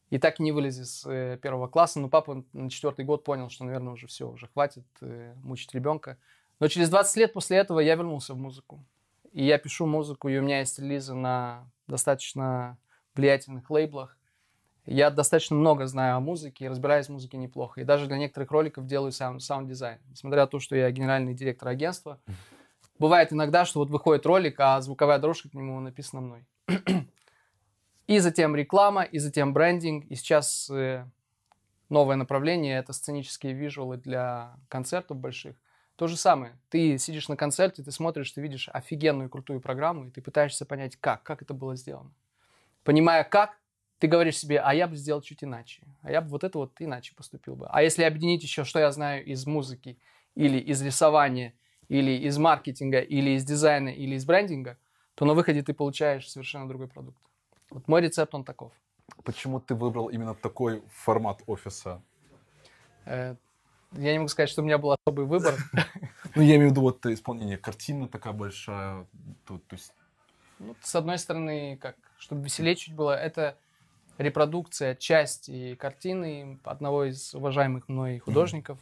И 0.09 0.19
так 0.19 0.39
и 0.39 0.43
не 0.43 0.51
вылез 0.51 0.79
из 0.79 1.05
э, 1.05 1.37
первого 1.41 1.67
класса. 1.67 1.99
Но 1.99 2.07
папа 2.09 2.43
на 2.53 2.69
четвертый 2.69 3.03
год 3.03 3.23
понял, 3.23 3.49
что, 3.49 3.65
наверное, 3.65 3.93
уже 3.93 4.07
все, 4.07 4.29
уже 4.29 4.47
хватит 4.47 4.85
э, 5.01 5.33
мучить 5.43 5.73
ребенка. 5.73 6.17
Но 6.59 6.67
через 6.67 6.89
20 6.89 7.17
лет 7.17 7.33
после 7.33 7.57
этого 7.57 7.79
я 7.79 7.95
вернулся 7.95 8.33
в 8.33 8.37
музыку. 8.37 8.83
И 9.31 9.45
я 9.45 9.57
пишу 9.57 9.85
музыку, 9.85 10.29
и 10.29 10.37
у 10.37 10.41
меня 10.41 10.59
есть 10.59 10.79
релизы 10.79 11.13
на 11.13 11.69
достаточно 11.87 12.77
влиятельных 13.15 13.69
лейблах. 13.69 14.17
Я 14.85 15.09
достаточно 15.09 15.55
много 15.57 15.85
знаю 15.85 16.15
о 16.15 16.19
музыке 16.21 16.65
и 16.65 16.67
разбираюсь 16.69 17.07
в 17.07 17.11
музыке 17.11 17.37
неплохо. 17.37 17.81
И 17.81 17.83
даже 17.83 18.07
для 18.07 18.17
некоторых 18.17 18.49
роликов 18.51 18.85
делаю 18.85 19.11
саунд, 19.11 19.43
саунд-дизайн. 19.43 19.99
Несмотря 20.09 20.43
на 20.43 20.47
то, 20.47 20.59
что 20.59 20.77
я 20.77 20.89
генеральный 20.91 21.33
директор 21.33 21.67
агентства. 21.67 22.19
Бывает 22.99 23.33
иногда, 23.33 23.65
что 23.65 23.79
вот 23.79 23.89
выходит 23.89 24.25
ролик, 24.25 24.59
а 24.59 24.79
звуковая 24.79 25.19
дорожка 25.19 25.49
к 25.49 25.53
нему 25.53 25.79
написана 25.81 26.21
мной. 26.21 26.45
И 28.07 28.19
затем 28.19 28.55
реклама, 28.55 29.03
и 29.03 29.19
затем 29.19 29.53
брендинг. 29.53 30.05
И 30.05 30.15
сейчас 30.15 30.69
э, 30.69 31.05
новое 31.89 32.15
направление– 32.15 32.77
это 32.79 32.93
сценические 32.93 33.53
визуалы 33.53 33.97
для 33.97 34.55
концертов 34.69 35.17
больших. 35.17 35.55
То 35.97 36.07
же 36.07 36.15
самое. 36.15 36.57
Ты 36.69 36.97
сидишь 36.97 37.27
на 37.27 37.35
концерте, 37.35 37.83
ты 37.83 37.91
смотришь, 37.91 38.31
ты 38.31 38.41
видишь 38.41 38.69
офигенную 38.71 39.29
крутую 39.29 39.59
программу, 39.59 40.07
и 40.07 40.11
ты 40.11 40.21
пытаешься 40.21 40.65
понять, 40.65 40.95
как, 40.95 41.23
как 41.23 41.41
это 41.41 41.53
было 41.53 41.75
сделано. 41.75 42.11
Понимая 42.83 43.23
как, 43.23 43.57
ты 43.99 44.07
говоришь 44.07 44.37
себе, 44.37 44.59
а 44.59 44.73
я 44.73 44.87
бы 44.87 44.95
сделал 44.95 45.21
чуть 45.21 45.43
иначе, 45.43 45.81
а 46.03 46.11
я 46.11 46.21
бы 46.21 46.29
вот 46.29 46.43
это 46.43 46.59
вот 46.59 46.73
иначе 46.79 47.15
поступил 47.15 47.55
бы. 47.55 47.67
А 47.69 47.81
если 47.81 48.03
объединить 48.03 48.43
еще, 48.43 48.63
что 48.63 48.79
я 48.79 48.91
знаю 48.91 49.25
из 49.25 49.45
музыки, 49.47 49.97
или 50.35 50.59
из 50.59 50.81
рисования, 50.83 51.55
или 51.89 52.11
из 52.11 52.37
маркетинга, 52.37 52.99
или 52.99 53.31
из 53.31 53.43
дизайна, 53.43 53.89
или 53.89 54.13
из 54.13 54.23
брендинга, 54.23 54.77
то 55.15 55.25
на 55.25 55.33
выходе 55.33 55.63
ты 55.63 55.73
получаешь 55.73 56.29
совершенно 56.29 56.67
другой 56.67 56.87
продукт. 56.87 57.26
Вот 57.69 57.87
мой 57.87 58.01
рецепт, 58.01 58.33
он 58.33 58.43
таков. 58.43 58.71
Почему 59.23 59.59
ты 59.59 59.75
выбрал 59.75 60.07
именно 60.07 60.35
такой 60.35 60.83
формат 60.91 61.41
офиса? 61.47 62.01
Э, 63.05 63.35
я 63.93 64.11
не 64.11 64.19
могу 64.19 64.27
сказать, 64.27 64.49
что 64.49 64.61
у 64.61 64.65
меня 64.65 64.77
был 64.77 64.91
особый 64.91 65.25
выбор. 65.25 65.55
Ну, 66.35 66.43
я 66.43 66.57
имею 66.57 66.69
в 66.69 66.71
виду 66.71 66.81
вот 66.81 67.03
исполнение 67.07 67.57
картины 67.57 68.07
такая 68.07 68.31
большая. 68.31 69.07
То, 69.45 69.57
то 69.57 69.75
есть... 69.75 69.91
ну, 70.59 70.75
с 70.81 70.93
одной 70.93 71.17
стороны, 71.17 71.79
как, 71.81 71.95
чтобы 72.19 72.43
веселее 72.43 72.75
чуть 72.75 72.93
было, 72.93 73.17
это 73.17 73.57
репродукция 74.19 74.93
части 74.93 75.73
картины 75.75 76.59
одного 76.63 77.05
из 77.05 77.33
уважаемых 77.33 77.89
мной 77.89 78.19
художников. 78.19 78.77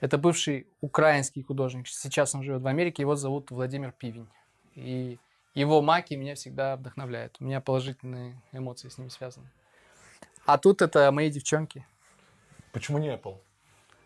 Это 0.00 0.16
бывший 0.16 0.68
украинский 0.80 1.42
художник. 1.42 1.86
Сейчас 1.86 2.34
он 2.34 2.42
живет 2.42 2.62
в 2.62 2.66
Америке. 2.66 3.02
Его 3.02 3.14
зовут 3.16 3.50
Владимир 3.50 3.92
Пивень. 3.92 4.28
И 4.74 5.18
его 5.54 5.82
маки 5.82 6.14
меня 6.14 6.34
всегда 6.34 6.76
вдохновляют. 6.76 7.36
У 7.40 7.44
меня 7.44 7.60
положительные 7.60 8.40
эмоции 8.52 8.88
с 8.88 8.98
ними 8.98 9.08
связаны. 9.08 9.50
А 10.46 10.58
тут 10.58 10.82
это 10.82 11.10
мои 11.12 11.30
девчонки. 11.30 11.86
Почему 12.72 12.98
не 12.98 13.08
Apple? 13.08 13.38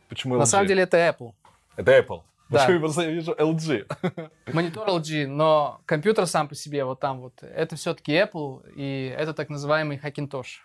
Почему 0.09 0.37
LG? 0.37 0.39
На 0.39 0.47
самом 0.47 0.67
деле 0.67 0.83
это 0.83 0.97
Apple. 0.97 1.35
Это 1.77 1.99
Apple. 1.99 2.23
Да. 2.49 2.67
Почему 2.67 3.03
я 3.03 3.11
вижу 3.11 3.33
LG? 3.33 4.31
Монитор 4.53 4.89
LG, 4.89 5.27
но 5.27 5.81
компьютер 5.87 6.27
сам 6.27 6.49
по 6.49 6.55
себе 6.55 6.85
вот 6.85 7.01
там 7.01 7.21
вот, 7.21 7.43
это 7.43 7.77
все-таки 7.77 8.13
Apple, 8.13 8.71
и 8.75 9.15
это 9.17 9.33
так 9.33 9.49
называемый 9.49 9.99
Hackintosh. 9.99 10.61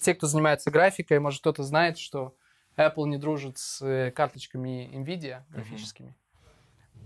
Те, 0.00 0.14
кто 0.14 0.26
занимается 0.26 0.70
графикой, 0.70 1.20
может 1.20 1.40
кто-то 1.40 1.62
знает, 1.62 1.98
что 1.98 2.34
Apple 2.76 3.06
не 3.06 3.16
дружит 3.16 3.58
с 3.58 3.82
э, 3.82 4.10
карточками 4.10 4.90
NVIDIA 4.94 5.42
графическими. 5.50 6.14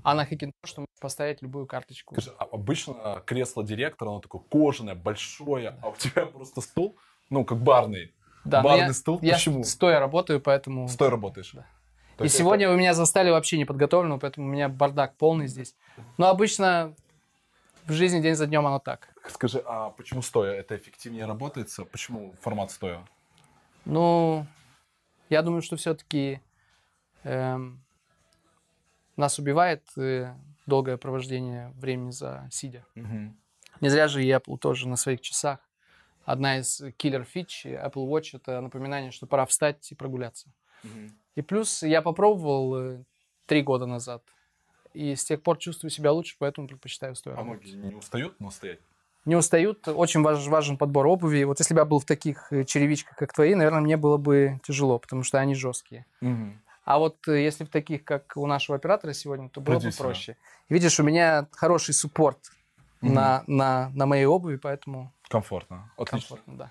А 0.03 0.15
на 0.15 0.25
Hackintosh 0.25 0.53
что 0.65 0.81
можно 0.83 0.93
поставить 1.01 1.43
любую 1.43 1.67
карточку. 1.67 2.15
Скажи, 2.15 2.33
а 2.39 2.45
обычно 2.45 3.23
кресло 3.27 3.65
директора, 3.65 4.11
оно 4.11 4.21
такое 4.21 4.41
кожаное, 4.41 4.95
большое, 4.95 5.79
а 5.83 5.89
у 5.89 5.97
тебя 5.97 6.27
просто 6.27 6.61
стул, 6.61 6.97
ну, 7.31 7.45
как 7.45 7.59
барный. 7.59 8.13
Да, 8.45 8.63
барный 8.63 8.87
я, 8.87 8.93
стул. 8.93 9.19
Я 9.23 9.35
Почему? 9.35 9.65
стоя 9.65 9.99
работаю, 9.99 10.41
поэтому... 10.41 10.89
Стоя 10.89 11.11
работаешь? 11.11 11.51
Да. 11.53 11.67
То 12.17 12.25
и 12.25 12.29
сегодня 12.29 12.67
это... 12.67 12.73
вы 12.73 12.79
меня 12.79 12.95
застали 12.95 13.31
вообще 13.31 13.59
неподготовленного, 13.59 14.19
поэтому 14.19 14.47
у 14.47 14.51
меня 14.51 14.69
бардак 14.69 15.17
полный 15.17 15.49
здесь. 15.49 15.75
Но 16.17 16.29
обычно 16.29 16.95
в 17.87 17.93
жизни 17.93 18.21
день 18.21 18.35
за 18.35 18.47
днем 18.47 18.67
оно 18.67 18.79
так. 18.79 19.09
Скажи, 19.29 19.63
а 19.65 19.91
почему 19.91 20.23
стоя? 20.23 20.55
Это 20.55 20.77
эффективнее 20.77 21.27
работается? 21.27 21.85
Почему 21.85 22.35
формат 22.41 22.71
стоя? 22.71 23.05
Ну, 23.85 24.47
я 25.29 25.43
думаю, 25.43 25.63
что 25.63 25.77
все-таки 25.77 26.41
эм, 27.25 27.85
нас 29.17 29.39
убивает 29.39 29.83
э, 29.97 30.35
долгое 30.67 30.97
провождение 30.97 31.73
времени 31.77 32.11
за 32.11 32.49
сидя. 32.51 32.85
Угу. 32.95 33.35
Не 33.81 33.89
зря 33.89 34.09
же 34.09 34.25
и 34.25 34.31
Apple 34.31 34.59
тоже 34.59 34.89
на 34.89 34.97
своих 34.97 35.21
часах. 35.21 35.61
Одна 36.25 36.59
из 36.59 36.83
киллер 36.97 37.25
фич 37.25 37.67
Apple 37.67 38.09
Watch 38.09 38.31
это 38.35 38.61
напоминание, 38.61 39.11
что 39.11 39.27
пора 39.27 39.47
встать 39.47 39.91
и 39.93 39.95
прогуляться. 39.95 40.53
Угу. 40.85 41.13
И 41.37 41.43
плюс 41.43 41.83
я 41.83 42.03
попробовал 42.03 42.77
э, 42.77 43.05
три 43.47 43.63
года 43.63 43.87
назад. 43.87 44.23
И 44.93 45.15
с 45.15 45.25
тех 45.25 45.43
пор 45.43 45.59
чувствую 45.59 45.91
себя 45.91 46.11
лучше, 46.11 46.37
поэтому 46.39 46.67
предпочитаю 46.67 47.15
стоя. 47.15 47.37
А 47.37 47.45
ноги 47.45 47.71
не 47.71 47.95
устают, 47.95 48.41
но 48.41 48.51
стоять? 48.51 48.81
Не 49.27 49.37
устают. 49.37 49.87
Очень 49.89 50.23
важ, 50.23 50.47
важен 50.47 50.79
подбор 50.79 51.07
обуви. 51.07 51.43
Вот 51.45 51.59
если 51.59 51.75
бы 51.75 51.81
я 51.81 51.85
был 51.85 51.99
в 51.99 52.05
таких 52.05 52.53
э, 52.53 52.65
черевичках, 52.65 53.17
как 53.17 53.33
твои, 53.33 53.55
наверное, 53.55 53.81
мне 53.81 53.97
было 53.97 54.17
бы 54.17 54.61
тяжело, 54.65 54.99
потому 54.99 55.23
что 55.23 55.39
они 55.39 55.55
жесткие. 55.55 56.07
Угу. 56.23 56.59
А 56.87 56.99
вот 56.99 57.27
э, 57.27 57.43
если 57.43 57.65
в 57.65 57.69
таких, 57.69 58.05
как 58.05 58.37
у 58.37 58.47
нашего 58.47 58.77
оператора 58.77 59.13
сегодня, 59.13 59.49
то 59.49 59.61
было 59.61 59.75
Продюсера. 59.75 60.05
бы 60.05 60.09
проще. 60.09 60.37
Видишь, 60.69 61.01
у 61.01 61.03
меня 61.03 61.49
хороший 61.51 61.93
суппорт 61.93 62.39
угу. 63.03 63.13
на, 63.13 63.43
на, 63.49 63.91
на 63.93 64.07
моей 64.07 64.25
обуви, 64.25 64.57
поэтому... 64.57 65.13
Комфортно. 65.29 65.91
Отлично. 65.97 66.37
Комфортно, 66.37 66.57
да. 66.57 66.71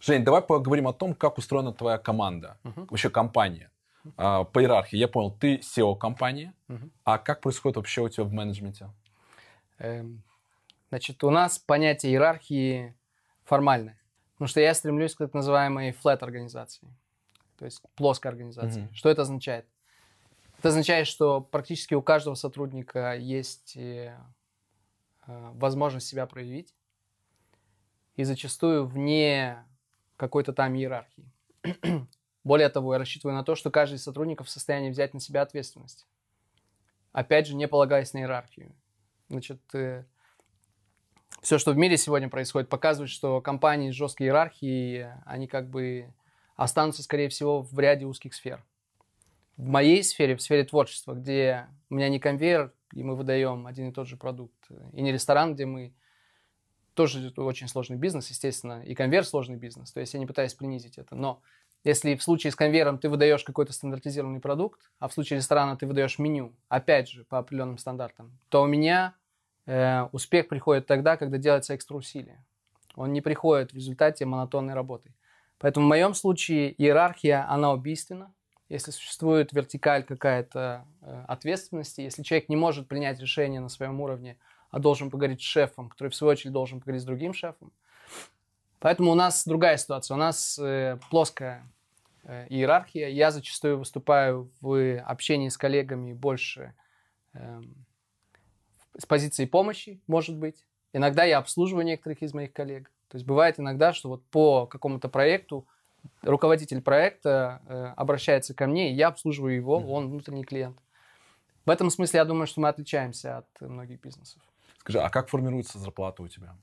Жень, 0.00 0.24
давай 0.24 0.42
поговорим 0.42 0.88
о 0.88 0.92
том, 0.92 1.14
как 1.14 1.38
устроена 1.38 1.72
твоя 1.72 1.98
команда, 1.98 2.58
uh-huh. 2.64 2.86
вообще 2.90 3.10
компания. 3.10 3.70
А, 4.16 4.44
по 4.44 4.60
иерархии, 4.60 4.96
я 4.96 5.08
понял, 5.08 5.30
ты 5.30 5.56
SEO 5.56 5.96
компании, 5.96 6.52
uh-huh. 6.68 6.90
а 7.04 7.18
как 7.18 7.40
происходит 7.40 7.76
вообще 7.76 8.02
у 8.02 8.08
тебя 8.08 8.24
в 8.24 8.32
менеджменте? 8.32 8.88
Эм, 9.78 10.22
значит, 10.90 11.24
у 11.24 11.30
нас 11.30 11.58
понятие 11.58 12.12
иерархии 12.12 12.94
формальное, 13.44 13.98
потому 14.34 14.48
что 14.48 14.60
я 14.60 14.74
стремлюсь 14.74 15.14
к 15.14 15.18
так 15.18 15.34
называемой 15.34 15.90
flat 15.90 16.18
организации, 16.18 16.88
то 17.58 17.64
есть 17.64 17.82
плоской 17.94 18.30
организации. 18.30 18.82
Uh-huh. 18.82 18.94
Что 18.94 19.10
это 19.10 19.22
означает? 19.22 19.66
Это 20.58 20.68
означает, 20.68 21.06
что 21.06 21.40
практически 21.40 21.94
у 21.94 22.02
каждого 22.02 22.34
сотрудника 22.34 23.14
есть 23.16 23.76
э, 23.76 24.16
э 25.26 25.50
возможность 25.54 26.06
себя 26.06 26.26
проявить, 26.26 26.74
и 28.16 28.24
зачастую 28.24 28.86
вне 28.86 29.64
какой-то 30.16 30.52
там 30.52 30.74
иерархии. 30.74 31.30
Более 32.44 32.68
того, 32.68 32.94
я 32.94 32.98
рассчитываю 32.98 33.36
на 33.36 33.44
то, 33.44 33.54
что 33.54 33.70
каждый 33.70 33.96
из 33.96 34.02
сотрудников 34.02 34.46
в 34.46 34.50
состоянии 34.50 34.90
взять 34.90 35.14
на 35.14 35.20
себя 35.20 35.42
ответственность. 35.42 36.06
Опять 37.12 37.46
же, 37.46 37.54
не 37.54 37.68
полагаясь 37.68 38.12
на 38.12 38.18
иерархию. 38.18 38.74
Значит, 39.28 39.60
э, 39.74 40.04
все, 41.42 41.58
что 41.58 41.72
в 41.72 41.76
мире 41.76 41.96
сегодня 41.96 42.28
происходит, 42.28 42.68
показывает, 42.68 43.10
что 43.10 43.40
компании 43.40 43.90
с 43.90 43.94
жесткой 43.94 44.28
иерархией, 44.28 45.08
они 45.24 45.46
как 45.46 45.68
бы 45.68 46.12
останутся, 46.56 47.02
скорее 47.02 47.28
всего, 47.28 47.62
в 47.62 47.78
ряде 47.78 48.06
узких 48.06 48.34
сфер. 48.34 48.64
В 49.56 49.66
моей 49.66 50.02
сфере, 50.02 50.36
в 50.36 50.42
сфере 50.42 50.64
творчества, 50.64 51.14
где 51.14 51.66
у 51.88 51.94
меня 51.94 52.08
не 52.08 52.18
конвейер, 52.18 52.72
и 52.92 53.02
мы 53.02 53.14
выдаем 53.16 53.66
один 53.66 53.90
и 53.90 53.92
тот 53.92 54.06
же 54.06 54.16
продукт, 54.16 54.68
и 54.92 55.00
не 55.00 55.12
ресторан, 55.12 55.54
где 55.54 55.66
мы 55.66 55.94
тоже 56.94 57.32
очень 57.36 57.68
сложный 57.68 57.96
бизнес, 57.96 58.30
естественно, 58.30 58.82
и 58.82 58.94
конвейер 58.94 59.24
сложный 59.24 59.56
бизнес. 59.56 59.92
То 59.92 60.00
есть 60.00 60.14
я 60.14 60.20
не 60.20 60.26
пытаюсь 60.26 60.54
принизить 60.54 60.98
это, 60.98 61.14
но 61.14 61.42
если 61.84 62.16
в 62.16 62.22
случае 62.22 62.50
с 62.50 62.56
конвейером 62.56 62.98
ты 62.98 63.08
выдаешь 63.08 63.44
какой-то 63.44 63.72
стандартизированный 63.72 64.40
продукт, 64.40 64.80
а 64.98 65.08
в 65.08 65.12
случае 65.12 65.38
ресторана 65.38 65.76
ты 65.76 65.86
выдаешь 65.86 66.18
меню, 66.18 66.52
опять 66.68 67.08
же, 67.08 67.24
по 67.24 67.38
определенным 67.38 67.78
стандартам, 67.78 68.36
то 68.48 68.62
у 68.62 68.66
меня 68.66 69.14
э, 69.66 70.02
успех 70.10 70.48
приходит 70.48 70.86
тогда, 70.86 71.16
когда 71.16 71.38
делается 71.38 71.76
экстра 71.76 71.94
усилия. 71.94 72.44
Он 72.96 73.12
не 73.12 73.20
приходит 73.20 73.72
в 73.72 73.76
результате 73.76 74.24
монотонной 74.24 74.74
работы. 74.74 75.12
Поэтому 75.58 75.86
в 75.86 75.88
моем 75.88 76.14
случае 76.14 76.72
иерархия, 76.80 77.50
она 77.50 77.72
убийственна. 77.72 78.32
Если 78.68 78.90
существует 78.90 79.52
вертикаль 79.52 80.02
какая-то 80.04 80.86
э, 81.00 81.24
ответственности, 81.28 82.00
если 82.00 82.22
человек 82.22 82.48
не 82.48 82.56
может 82.56 82.88
принять 82.88 83.20
решение 83.20 83.60
на 83.60 83.68
своем 83.68 84.00
уровне, 84.00 84.38
а 84.70 84.78
должен 84.80 85.08
поговорить 85.08 85.40
с 85.40 85.44
шефом, 85.44 85.88
который 85.88 86.08
в 86.08 86.14
свою 86.14 86.32
очередь 86.32 86.52
должен 86.52 86.80
поговорить 86.80 87.02
с 87.02 87.06
другим 87.06 87.32
шефом. 87.32 87.72
Поэтому 88.80 89.12
у 89.12 89.14
нас 89.14 89.46
другая 89.46 89.76
ситуация. 89.76 90.16
У 90.16 90.18
нас 90.18 90.58
э, 90.58 90.98
плоская 91.10 91.66
э, 92.24 92.46
иерархия. 92.48 93.08
Я 93.08 93.30
зачастую 93.30 93.78
выступаю 93.78 94.50
в 94.60 94.98
общении 95.00 95.48
с 95.48 95.56
коллегами 95.56 96.12
больше 96.12 96.74
э, 97.32 97.62
с 98.98 99.06
позиции 99.06 99.46
помощи, 99.46 100.00
может 100.06 100.36
быть. 100.36 100.66
Иногда 100.92 101.24
я 101.24 101.38
обслуживаю 101.38 101.84
некоторых 101.84 102.22
из 102.22 102.34
моих 102.34 102.52
коллег. 102.52 102.90
То 103.08 103.16
есть 103.16 103.26
бывает 103.26 103.58
иногда, 103.60 103.92
что 103.92 104.08
вот 104.08 104.24
по 104.26 104.66
какому-то 104.66 105.08
проекту 105.08 105.66
руководитель 106.22 106.82
проекта 106.82 107.60
э, 107.66 107.84
обращается 107.96 108.54
ко 108.54 108.66
мне, 108.66 108.92
и 108.92 108.94
я 108.94 109.08
обслуживаю 109.08 109.54
его, 109.54 109.78
он 109.78 110.08
внутренний 110.08 110.44
клиент. 110.44 110.78
В 111.64 111.70
этом 111.70 111.90
смысле 111.90 112.18
я 112.18 112.24
думаю, 112.24 112.46
что 112.46 112.60
мы 112.60 112.68
отличаемся 112.68 113.38
от 113.38 113.60
многих 113.60 114.00
бизнесов. 114.00 114.40
Скажи, 114.78 115.00
а 115.00 115.10
как 115.10 115.28
формируется 115.28 115.78
зарплата 115.78 116.22
у 116.22 116.28
тебя? 116.28 116.56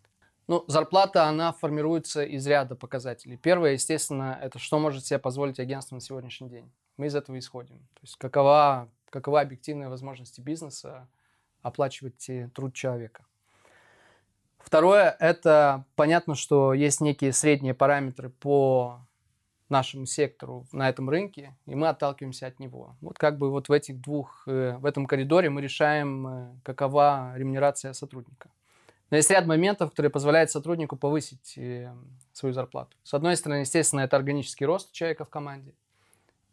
Ну, 0.47 0.63
зарплата, 0.67 1.25
она 1.25 1.53
формируется 1.53 2.23
из 2.23 2.45
ряда 2.47 2.75
показателей. 2.75 3.37
Первое, 3.37 3.73
естественно, 3.73 4.37
это 4.41 4.59
что 4.59 4.79
может 4.79 5.05
себе 5.05 5.19
позволить 5.19 5.59
агентство 5.59 5.95
на 5.95 6.01
сегодняшний 6.01 6.49
день. 6.49 6.71
Мы 6.97 7.07
из 7.07 7.15
этого 7.15 7.37
исходим. 7.39 7.79
То 7.79 8.01
есть 8.01 8.17
какова, 8.17 8.89
какова 9.09 9.41
объективная 9.41 9.89
возможность 9.89 10.39
бизнеса 10.39 11.07
оплачивать 11.61 12.29
труд 12.53 12.73
человека. 12.73 13.25
Второе, 14.63 15.15
это 15.19 15.85
понятно, 15.95 16.35
что 16.35 16.73
есть 16.73 17.01
некие 17.01 17.33
средние 17.33 17.73
параметры 17.73 18.29
по 18.29 19.01
нашему 19.69 20.05
сектору 20.05 20.65
на 20.71 20.89
этом 20.89 21.09
рынке, 21.09 21.55
и 21.65 21.75
мы 21.75 21.89
отталкиваемся 21.89 22.47
от 22.47 22.59
него. 22.59 22.95
Вот 23.01 23.17
как 23.19 23.37
бы 23.37 23.51
вот 23.51 23.69
в 23.69 23.71
этих 23.71 23.99
двух, 23.99 24.43
э, 24.47 24.77
в 24.77 24.85
этом 24.85 25.05
коридоре 25.05 25.49
мы 25.49 25.61
решаем, 25.61 26.27
э, 26.27 26.55
какова 26.63 27.33
ремунерация 27.35 27.93
сотрудника. 27.93 28.49
Но 29.09 29.17
есть 29.17 29.29
ряд 29.29 29.45
моментов, 29.45 29.91
которые 29.91 30.11
позволяют 30.11 30.49
сотруднику 30.49 30.95
повысить 30.95 31.57
э, 31.57 31.93
свою 32.31 32.53
зарплату. 32.53 32.95
С 33.03 33.13
одной 33.13 33.35
стороны, 33.35 33.59
естественно, 33.59 34.01
это 34.01 34.15
органический 34.15 34.65
рост 34.65 34.91
человека 34.91 35.25
в 35.25 35.29
команде. 35.29 35.73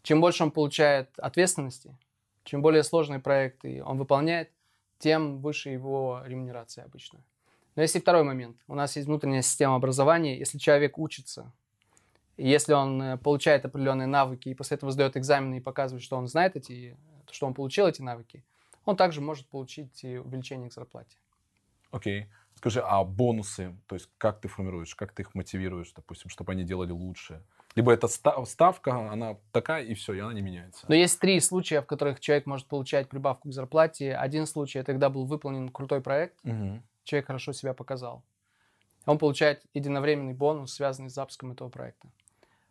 Чем 0.02 0.20
больше 0.20 0.42
он 0.42 0.50
получает 0.50 1.08
ответственности, 1.18 1.96
чем 2.44 2.62
более 2.62 2.82
сложные 2.82 3.20
проекты 3.20 3.82
он 3.84 3.98
выполняет, 3.98 4.50
тем 4.98 5.40
выше 5.40 5.70
его 5.70 6.22
ремунерация 6.26 6.84
обычно. 6.84 7.20
Но 7.76 7.82
есть 7.82 7.96
и 7.96 8.00
второй 8.00 8.24
момент. 8.24 8.56
У 8.68 8.74
нас 8.74 8.96
есть 8.96 9.06
внутренняя 9.06 9.42
система 9.42 9.76
образования. 9.76 10.38
Если 10.38 10.58
человек 10.58 10.98
учится, 10.98 11.52
если 12.36 12.72
он 12.72 13.02
э, 13.02 13.16
получает 13.16 13.64
определенные 13.64 14.06
навыки 14.06 14.48
и 14.48 14.54
после 14.54 14.76
этого 14.76 14.92
сдает 14.92 15.16
экзамены 15.16 15.58
и 15.58 15.60
показывает, 15.60 16.02
что 16.02 16.16
он 16.16 16.26
знает 16.26 16.56
эти, 16.56 16.96
что 17.30 17.46
он 17.46 17.54
получил 17.54 17.86
эти 17.86 18.02
навыки, 18.02 18.44
он 18.84 18.96
также 18.96 19.20
может 19.20 19.46
получить 19.46 20.02
увеличение 20.04 20.70
к 20.70 20.72
зарплате. 20.72 21.16
Окей. 21.90 22.22
Okay. 22.22 22.26
Скажи, 22.60 22.82
а 22.84 23.02
бонусы, 23.04 23.74
то 23.86 23.94
есть 23.94 24.10
как 24.18 24.38
ты 24.42 24.48
формируешь, 24.48 24.94
как 24.94 25.12
ты 25.12 25.22
их 25.22 25.34
мотивируешь, 25.34 25.92
допустим, 25.96 26.28
чтобы 26.28 26.52
они 26.52 26.62
делали 26.62 26.90
лучше? 26.90 27.42
Либо 27.74 27.90
эта 27.90 28.06
ставка, 28.08 29.10
она 29.10 29.38
такая, 29.50 29.82
и 29.82 29.94
все, 29.94 30.12
и 30.12 30.18
она 30.18 30.34
не 30.34 30.42
меняется. 30.42 30.84
Но 30.86 30.94
есть 30.94 31.18
три 31.20 31.40
случая, 31.40 31.80
в 31.80 31.86
которых 31.86 32.20
человек 32.20 32.44
может 32.44 32.66
получать 32.66 33.08
прибавку 33.08 33.48
к 33.48 33.52
зарплате. 33.54 34.14
Один 34.14 34.46
случай, 34.46 34.78
это 34.78 34.92
когда 34.92 35.08
был 35.08 35.24
выполнен 35.24 35.70
крутой 35.70 36.02
проект, 36.02 36.38
угу. 36.44 36.82
Человек 37.10 37.26
хорошо 37.26 37.52
себя 37.52 37.74
показал. 37.74 38.22
Он 39.06 39.18
получает 39.18 39.62
единовременный 39.74 40.34
бонус, 40.34 40.74
связанный 40.74 41.10
с 41.10 41.14
запуском 41.14 41.52
этого 41.52 41.68
проекта. 41.68 42.08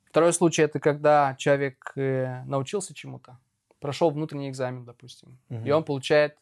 Второй 0.06 0.34
случай, 0.34 0.62
это 0.62 0.80
когда 0.80 1.36
человек 1.38 1.92
э, 1.96 2.44
научился 2.46 2.94
чему-то, 2.94 3.38
прошел 3.80 4.10
внутренний 4.10 4.50
экзамен, 4.50 4.86
допустим, 4.86 5.38
угу. 5.50 5.66
и 5.66 5.72
он 5.72 5.84
получает 5.84 6.38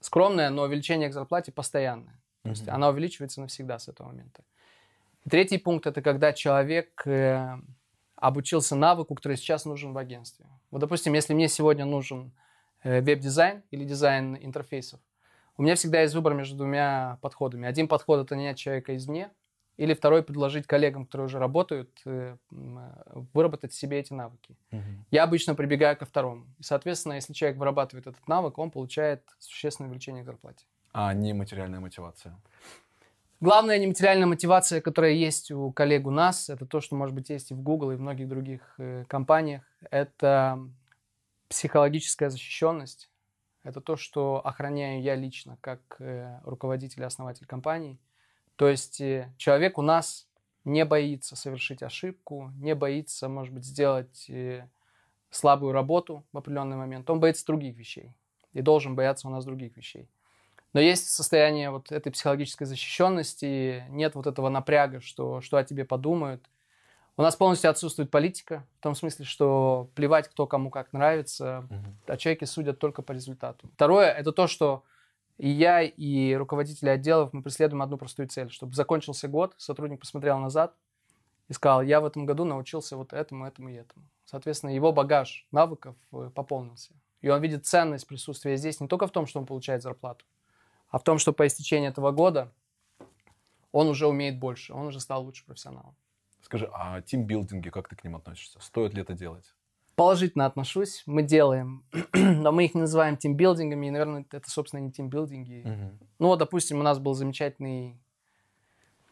скромное, 0.00 0.50
но 0.50 0.62
увеличение 0.62 1.08
к 1.08 1.12
зарплате 1.12 1.52
постоянное. 1.52 2.20
То 2.42 2.50
есть 2.50 2.68
она 2.68 2.88
увеличивается 2.88 3.40
навсегда 3.40 3.78
с 3.78 3.88
этого 3.88 4.08
момента. 4.08 4.42
И 5.24 5.30
третий 5.30 5.58
пункт 5.58 5.86
это 5.86 6.00
когда 6.00 6.32
человек 6.32 7.06
э, 7.06 7.58
обучился 8.16 8.76
навыку, 8.76 9.14
который 9.14 9.36
сейчас 9.36 9.64
нужен 9.64 9.92
в 9.92 9.98
агентстве. 9.98 10.46
Вот, 10.70 10.80
допустим, 10.80 11.12
если 11.14 11.34
мне 11.34 11.48
сегодня 11.48 11.84
нужен 11.84 12.32
э, 12.82 13.00
веб-дизайн 13.00 13.62
или 13.70 13.84
дизайн 13.84 14.36
интерфейсов, 14.36 15.00
у 15.60 15.62
меня 15.62 15.74
всегда 15.74 16.00
есть 16.00 16.14
выбор 16.14 16.32
между 16.32 16.56
двумя 16.56 17.18
подходами. 17.20 17.68
Один 17.68 17.86
подход 17.86 18.24
это 18.24 18.34
нанять 18.34 18.56
человека 18.56 18.96
извне, 18.96 19.30
или 19.76 19.92
второй 19.92 20.22
предложить 20.22 20.66
коллегам, 20.66 21.04
которые 21.04 21.26
уже 21.26 21.38
работают, 21.38 21.90
э, 22.06 22.38
выработать 22.50 23.74
себе 23.74 23.98
эти 23.98 24.14
навыки. 24.14 24.56
Угу. 24.72 24.80
Я 25.10 25.22
обычно 25.22 25.54
прибегаю 25.54 25.98
ко 25.98 26.06
второму. 26.06 26.46
И, 26.58 26.62
соответственно, 26.62 27.12
если 27.12 27.34
человек 27.34 27.58
вырабатывает 27.58 28.06
этот 28.06 28.26
навык, 28.26 28.56
он 28.56 28.70
получает 28.70 29.22
существенное 29.38 29.90
увеличение 29.90 30.22
к 30.22 30.26
зарплате. 30.26 30.64
А 30.94 31.12
не 31.12 31.34
материальная 31.34 31.80
мотивация? 31.80 32.34
Главная 33.42 33.78
нематериальная 33.78 34.26
мотивация, 34.26 34.80
которая 34.80 35.12
есть 35.12 35.50
у 35.50 35.72
коллег 35.72 36.06
у 36.06 36.10
нас, 36.10 36.48
это 36.48 36.64
то, 36.64 36.80
что, 36.80 36.96
может 36.96 37.14
быть, 37.14 37.28
есть 37.28 37.50
и 37.50 37.54
в 37.54 37.60
Google, 37.60 37.90
и 37.90 37.96
в 37.96 38.00
многих 38.00 38.28
других 38.28 38.62
э, 38.78 39.04
компаниях. 39.08 39.64
Это 39.90 40.58
психологическая 41.50 42.30
защищенность. 42.30 43.09
Это 43.62 43.80
то, 43.80 43.96
что 43.96 44.40
охраняю 44.44 45.02
я 45.02 45.14
лично, 45.14 45.58
как 45.60 45.80
э, 45.98 46.40
руководитель 46.44 47.02
и 47.02 47.06
основатель 47.06 47.46
компании– 47.46 47.98
то 48.60 48.68
есть 48.68 49.00
э, 49.00 49.32
человек 49.38 49.78
у 49.78 49.82
нас 49.82 50.28
не 50.66 50.84
боится 50.84 51.34
совершить 51.34 51.82
ошибку, 51.82 52.52
не 52.58 52.74
боится, 52.74 53.26
может 53.26 53.54
быть, 53.54 53.64
сделать 53.64 54.26
э, 54.28 54.68
слабую 55.30 55.72
работу 55.72 56.26
в 56.30 56.36
определенный 56.36 56.76
момент. 56.76 57.08
Он 57.08 57.20
боится 57.20 57.46
других 57.46 57.74
вещей 57.78 58.12
и 58.52 58.60
должен 58.60 58.94
бояться 58.94 59.28
у 59.28 59.30
нас 59.30 59.46
других 59.46 59.78
вещей. 59.78 60.10
Но 60.74 60.80
есть 60.80 61.08
состояние 61.08 61.70
вот 61.70 61.90
этой 61.90 62.12
психологической 62.12 62.66
защищенности, 62.66 63.86
нет 63.88 64.14
вот 64.14 64.26
этого 64.26 64.50
напряга, 64.50 65.00
что, 65.00 65.40
что 65.40 65.56
о 65.56 65.64
тебе 65.64 65.86
подумают. 65.86 66.44
У 67.20 67.22
нас 67.22 67.36
полностью 67.36 67.68
отсутствует 67.68 68.10
политика, 68.10 68.66
в 68.78 68.82
том 68.82 68.94
смысле, 68.94 69.26
что 69.26 69.90
плевать, 69.94 70.26
кто 70.26 70.46
кому 70.46 70.70
как 70.70 70.94
нравится, 70.94 71.66
угу. 71.68 71.84
а 72.06 72.16
человеки 72.16 72.46
судят 72.46 72.78
только 72.78 73.02
по 73.02 73.12
результату. 73.12 73.68
Второе, 73.74 74.10
это 74.10 74.32
то, 74.32 74.46
что 74.46 74.84
и 75.36 75.50
я, 75.50 75.82
и 75.82 76.32
руководители 76.32 76.88
отделов, 76.88 77.34
мы 77.34 77.42
преследуем 77.42 77.82
одну 77.82 77.98
простую 77.98 78.28
цель, 78.28 78.50
чтобы 78.50 78.74
закончился 78.74 79.28
год, 79.28 79.52
сотрудник 79.58 80.00
посмотрел 80.00 80.38
назад 80.38 80.74
и 81.48 81.52
сказал, 81.52 81.82
я 81.82 82.00
в 82.00 82.06
этом 82.06 82.24
году 82.24 82.44
научился 82.44 82.96
вот 82.96 83.12
этому, 83.12 83.46
этому 83.46 83.68
и 83.68 83.74
этому. 83.74 84.06
Соответственно, 84.24 84.70
его 84.70 84.90
багаж 84.90 85.46
навыков 85.52 85.96
э, 86.12 86.30
пополнился. 86.34 86.94
И 87.20 87.28
он 87.28 87.42
видит 87.42 87.66
ценность 87.66 88.06
присутствия 88.06 88.56
здесь 88.56 88.80
не 88.80 88.88
только 88.88 89.06
в 89.06 89.10
том, 89.10 89.26
что 89.26 89.40
он 89.40 89.44
получает 89.44 89.82
зарплату, 89.82 90.24
а 90.88 90.98
в 90.98 91.04
том, 91.04 91.18
что 91.18 91.34
по 91.34 91.46
истечении 91.46 91.90
этого 91.90 92.12
года 92.12 92.50
он 93.72 93.88
уже 93.88 94.06
умеет 94.06 94.38
больше, 94.38 94.72
он 94.72 94.86
уже 94.86 95.00
стал 95.00 95.22
лучше 95.22 95.44
профессионалом. 95.44 95.94
Скажи, 96.42 96.68
а 96.72 97.00
тимбилдинги, 97.02 97.70
как 97.70 97.88
ты 97.88 97.96
к 97.96 98.04
ним 98.04 98.16
относишься? 98.16 98.60
Стоит 98.60 98.94
ли 98.94 99.02
это 99.02 99.14
делать? 99.14 99.54
положительно 100.00 100.46
отношусь. 100.46 101.02
Мы 101.04 101.22
делаем, 101.22 101.84
но 102.14 102.52
мы 102.52 102.64
их 102.64 102.74
не 102.74 102.80
называем 102.80 103.18
тимбилдингами, 103.18 103.88
и, 103.88 103.90
наверное, 103.90 104.24
это, 104.30 104.50
собственно, 104.50 104.80
не 104.80 104.90
тимбилдинги. 104.90 105.62
Uh-huh. 105.62 105.98
Ну, 106.18 106.28
вот, 106.28 106.38
допустим, 106.38 106.80
у 106.80 106.82
нас 106.82 106.98
был 106.98 107.12
замечательный 107.12 108.00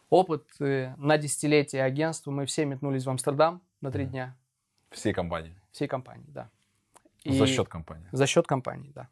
опыт 0.09 0.47
э, 0.59 0.95
на 0.97 1.19
десятилетие 1.19 1.83
агентства. 1.83 2.31
Мы 2.31 2.47
все 2.47 2.65
метнулись 2.65 3.05
в 3.05 3.09
Амстердам 3.11 3.61
на 3.81 3.91
три 3.91 4.05
uh-huh. 4.05 4.09
дня. 4.09 4.37
Всей 4.89 5.13
компании? 5.13 5.55
Всей 5.71 5.87
компании, 5.87 6.25
да. 6.29 6.49
И 7.23 7.37
за 7.37 7.45
счет 7.45 7.67
компании? 7.69 8.07
За 8.11 8.25
счет 8.25 8.47
компании, 8.47 8.91
да. 8.95 9.09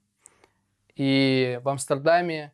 И 0.95 1.59
в 1.61 1.69
Амстердаме 1.69 2.53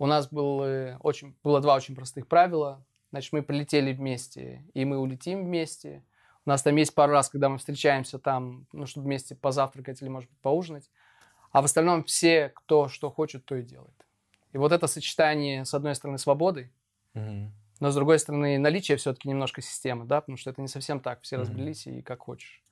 у 0.00 0.06
нас 0.06 0.28
был 0.28 0.64
э, 0.64 0.96
очень, 1.02 1.36
было 1.44 1.60
два 1.60 1.76
очень 1.76 1.94
простых 1.94 2.26
правила. 2.26 2.84
Значит, 3.16 3.32
мы 3.32 3.42
прилетели 3.42 3.92
вместе, 3.92 4.62
и 4.74 4.84
мы 4.84 4.98
улетим 4.98 5.44
вместе– 5.44 6.04
у 6.46 6.50
нас 6.50 6.62
там 6.62 6.76
есть 6.76 6.94
пару 6.94 7.12
раз, 7.12 7.28
когда 7.28 7.48
мы 7.48 7.58
встречаемся 7.58 8.20
там, 8.20 8.66
ну, 8.72 8.86
чтобы 8.86 9.06
вместе 9.06 9.34
позавтракать 9.34 10.00
или, 10.00 10.08
может 10.08 10.30
быть, 10.30 10.38
поужинать. 10.38 10.88
А 11.50 11.60
в 11.60 11.64
остальном 11.64 12.04
все, 12.04 12.52
кто 12.54 12.86
что 12.86 13.10
хочет, 13.10 13.44
то 13.44 13.56
и 13.56 13.62
делает. 13.62 14.06
И 14.52 14.58
вот 14.58 14.70
это 14.70 14.86
сочетание, 14.86 15.64
с 15.64 15.74
одной 15.74 15.96
стороны, 15.96 16.18
свободы, 16.18 16.70
но 17.14 17.90
с 17.90 17.94
другой 17.94 18.20
стороны, 18.20 18.58
наличие 18.58 18.96
все-таки 18.96 19.28
немножко 19.28 19.60
системы, 19.60 20.04
да, 20.04 20.20
потому 20.20 20.38
что 20.38 20.50
это 20.50 20.62
не 20.62 20.68
совсем 20.68 21.00
так, 21.00 21.20
все 21.22 21.36
разбрелись 21.36 21.86
и 21.86 22.00
как 22.00 22.20
хочешь. 22.20 22.62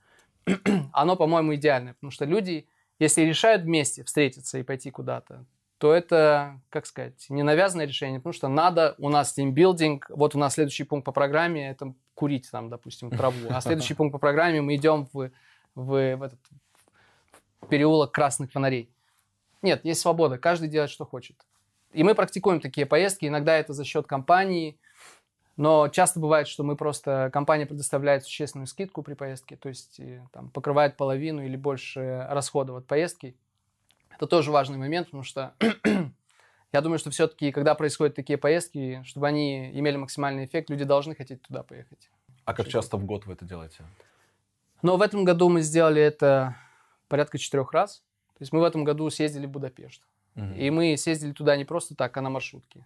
Оно, 0.93 1.17
по-моему, 1.17 1.57
идеальное, 1.57 1.95
потому 1.95 2.11
что 2.13 2.25
люди, 2.25 2.69
если 3.01 3.23
решают 3.23 3.63
вместе 3.63 4.05
встретиться 4.05 4.59
и 4.59 4.63
пойти 4.63 4.91
куда-то, 4.91 5.45
то 5.85 5.93
это, 5.93 6.63
как 6.71 6.87
сказать, 6.87 7.27
не 7.29 7.43
навязанное 7.43 7.87
решение, 7.87 8.19
потому 8.19 8.33
что 8.33 8.49
надо, 8.49 8.95
у 8.97 9.11
нас 9.11 9.35
тимбилдинг, 9.35 10.07
вот 10.09 10.35
у 10.35 10.39
нас 10.39 10.55
следующий 10.55 10.85
пункт 10.85 11.05
по 11.05 11.13
программе, 11.13 11.69
это 11.69 11.93
курить 12.15 12.51
там, 12.51 12.71
допустим, 12.71 13.11
траву, 13.11 13.37
а 13.51 13.61
следующий 13.61 13.93
пункт 13.93 14.13
по 14.13 14.19
программе 14.19 14.63
мы 14.63 14.77
идем 14.77 15.07
в, 15.13 15.31
в, 15.75 16.17
в 16.17 16.23
этот 16.23 16.41
в 17.61 17.67
переулок 17.67 18.13
красных 18.13 18.51
фонарей. 18.51 18.89
Нет, 19.61 19.85
есть 19.85 20.01
свобода, 20.01 20.39
каждый 20.39 20.71
делает, 20.71 20.89
что 20.89 21.05
хочет. 21.05 21.37
И 21.93 22.03
мы 22.03 22.15
практикуем 22.15 22.61
такие 22.61 22.87
поездки, 22.87 23.27
иногда 23.27 23.55
это 23.55 23.75
за 23.75 23.85
счет 23.85 24.07
компании, 24.07 24.79
но 25.59 25.89
часто 25.89 26.19
бывает, 26.19 26.49
что 26.49 26.65
мы 26.65 26.77
просто, 26.77 27.29
компания 27.31 27.67
предоставляет 27.67 28.25
существенную 28.25 28.69
скидку 28.69 29.03
при 29.03 29.13
поездке, 29.13 29.57
то 29.57 29.69
есть 29.69 30.01
там, 30.33 30.49
покрывает 30.49 30.97
половину 30.97 31.45
или 31.45 31.57
больше 31.57 32.27
расходов 32.31 32.79
от 32.79 32.87
поездки. 32.87 33.37
Это 34.17 34.27
тоже 34.27 34.51
важный 34.51 34.79
момент, 34.79 35.09
потому 35.09 35.23
что 35.23 35.55
я 36.73 36.81
думаю, 36.81 36.99
что 36.99 37.11
все-таки, 37.11 37.53
когда 37.53 37.75
происходят 37.75 38.15
такие 38.15 38.39
поездки, 38.39 39.03
чтобы 39.05 39.27
они 39.29 39.71
имели 39.79 39.97
максимальный 39.97 40.45
эффект, 40.45 40.71
люди 40.71 40.85
должны 40.85 41.15
хотеть 41.15 41.43
туда 41.43 41.63
поехать. 41.63 42.11
А 42.45 42.55
как 42.55 42.69
часто 42.69 42.97
в 42.97 43.05
год 43.05 43.27
вы 43.27 43.33
это 43.33 43.45
делаете? 43.45 43.85
Но 44.83 44.97
в 44.97 45.03
этом 45.03 45.25
году 45.25 45.49
мы 45.49 45.63
сделали 45.63 46.03
это 46.03 46.57
порядка 47.09 47.39
четырех 47.39 47.73
раз. 47.73 48.03
То 48.35 48.43
есть 48.43 48.53
мы 48.53 48.61
в 48.61 48.65
этом 48.65 48.85
году 48.85 49.09
съездили 49.11 49.47
в 49.47 49.51
Будапешт. 49.51 50.03
Угу. 50.37 50.55
И 50.57 50.71
мы 50.71 50.97
съездили 50.97 51.33
туда 51.33 51.57
не 51.57 51.65
просто 51.65 51.95
так, 51.95 52.17
а 52.17 52.21
на 52.21 52.31
маршрутке. 52.31 52.85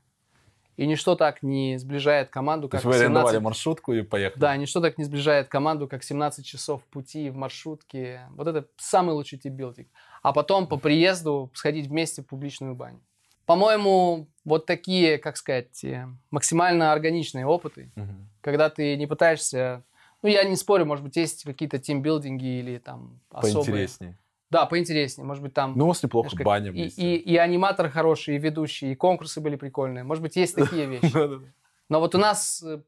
И 0.77 0.87
ничто 0.87 1.17
так 1.17 1.43
не 1.43 1.77
сближает 1.77 2.31
команду, 2.31 2.69
как 2.69 2.83
То 2.83 2.89
есть 2.89 2.99
вы 2.99 3.05
17... 3.05 3.17
арендовали 3.17 3.39
маршрутку 3.39 3.93
и 3.95 4.03
поехали? 4.03 4.41
Да, 4.41 4.57
ничто 4.57 4.81
так 4.81 4.97
не 4.97 5.05
сближает 5.05 5.49
команду, 5.49 5.89
как 5.89 6.05
17 6.05 6.47
часов 6.47 6.85
пути 6.85 7.31
в 7.31 7.37
маршрутке. 7.37 8.29
Вот 8.37 8.47
это 8.47 8.65
самый 8.77 9.13
лучший 9.13 9.39
тип 9.39 9.55
билдинг. 9.55 9.89
А 10.23 10.33
потом 10.33 10.67
по 10.67 10.77
приезду 10.77 11.51
сходить 11.55 11.87
вместе 11.87 12.23
в 12.23 12.27
публичную 12.27 12.75
баню. 12.75 13.01
По-моему, 13.47 14.27
вот 14.45 14.67
такие, 14.67 15.19
как 15.19 15.37
сказать, 15.37 15.83
э, 15.83 16.07
максимально 16.31 16.93
органичные 16.93 17.47
опыты, 17.47 17.91
угу. 17.97 18.13
когда 18.43 18.69
ты 18.69 18.97
не 18.97 19.07
пытаешься... 19.07 19.83
Ну, 20.23 20.29
я 20.29 20.45
не 20.45 20.57
спорю, 20.57 20.85
может 20.85 21.05
быть, 21.05 21.17
есть 21.17 21.45
какие-то 21.45 21.79
тимбилдинги 21.79 22.59
или 22.59 22.79
там 22.79 23.21
особые... 23.31 23.65
Поинтереснее. 23.65 24.19
Да, 24.51 24.67
поинтереснее. 24.67 25.27
Может 25.27 25.43
быть, 25.43 25.55
там... 25.55 25.75
Ну, 25.77 25.85
у 25.85 25.89
вас 25.89 26.03
неплохо, 26.03 26.31
знаешь, 26.31 26.45
баня 26.45 26.73
вместе. 26.73 27.01
И, 27.01 27.17
и, 27.17 27.35
и 27.35 27.37
аниматор 27.37 27.89
хороший, 27.91 28.37
и 28.37 28.39
ведущий, 28.39 28.93
и 28.93 28.95
конкурсы 28.95 29.41
были 29.41 29.57
прикольные. 29.57 30.05
Может 30.05 30.23
быть, 30.23 30.37
есть 30.37 30.55
такие 30.55 30.87
вещи. 31.01 31.41
Но 31.89 32.01
вот 32.01 32.15
у 32.15 32.19
нас 32.19 32.63
э, 32.63 32.83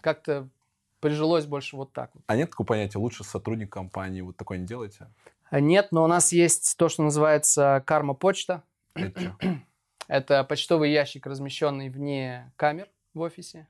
как-то 0.00 0.48
прижилось 1.00 1.46
больше 1.46 1.76
вот 1.76 1.92
так. 1.92 2.10
А 2.26 2.36
нет 2.36 2.50
такого 2.50 2.66
понятия 2.66 2.98
лучше 2.98 3.24
сотрудник 3.24 3.70
компании? 3.70 4.20
Вот 4.20 4.36
такое 4.36 4.58
не 4.58 4.66
делаете? 4.66 5.08
А 5.50 5.60
нет, 5.60 5.88
но 5.90 6.04
у 6.04 6.06
нас 6.06 6.32
есть 6.32 6.76
то, 6.76 6.88
что 6.88 7.02
называется 7.02 7.82
карма-почта. 7.86 8.62
Это, 8.94 9.36
Это 10.08 10.44
почтовый 10.44 10.90
ящик, 10.90 11.26
размещенный 11.26 11.88
вне 11.88 12.52
камер 12.56 12.88
в 13.14 13.20
офисе 13.20 13.66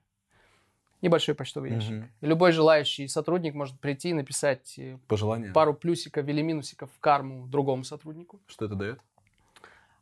небольшой 1.03 1.35
почтовый 1.35 1.73
ящик. 1.73 1.93
Угу. 1.93 2.05
Любой 2.23 2.53
желающий 2.53 3.09
сотрудник 3.09 3.55
может 3.55 3.79
прийти 3.81 4.11
и 4.11 4.15
написать 4.15 4.75
э, 4.79 4.99
Пожелания. 5.07 5.53
пару 5.53 5.75
плюсиков 5.75 6.27
или 6.27 6.43
минусиков 6.43 6.91
в 6.93 7.01
карму 7.01 7.47
другому 7.47 7.85
сотруднику. 7.85 8.41
Что 8.47 8.67
это 8.67 8.75
дает? 8.75 9.01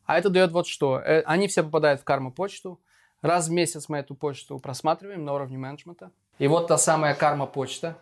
А 0.04 0.18
это 0.18 0.30
дает 0.30 0.52
вот 0.52 0.66
что. 0.66 1.00
Э, 1.00 1.22
они 1.26 1.48
все 1.48 1.62
попадают 1.62 2.00
в 2.00 2.04
карму 2.04 2.32
почту. 2.32 2.80
Раз 3.22 3.48
в 3.48 3.52
месяц 3.52 3.88
мы 3.88 3.98
эту 3.98 4.14
почту 4.14 4.58
просматриваем 4.58 5.24
на 5.24 5.34
уровне 5.34 5.58
менеджмента. 5.58 6.10
И 6.38 6.48
вот 6.48 6.68
та 6.68 6.78
самая 6.78 7.14
карма 7.14 7.46
почта. 7.46 7.96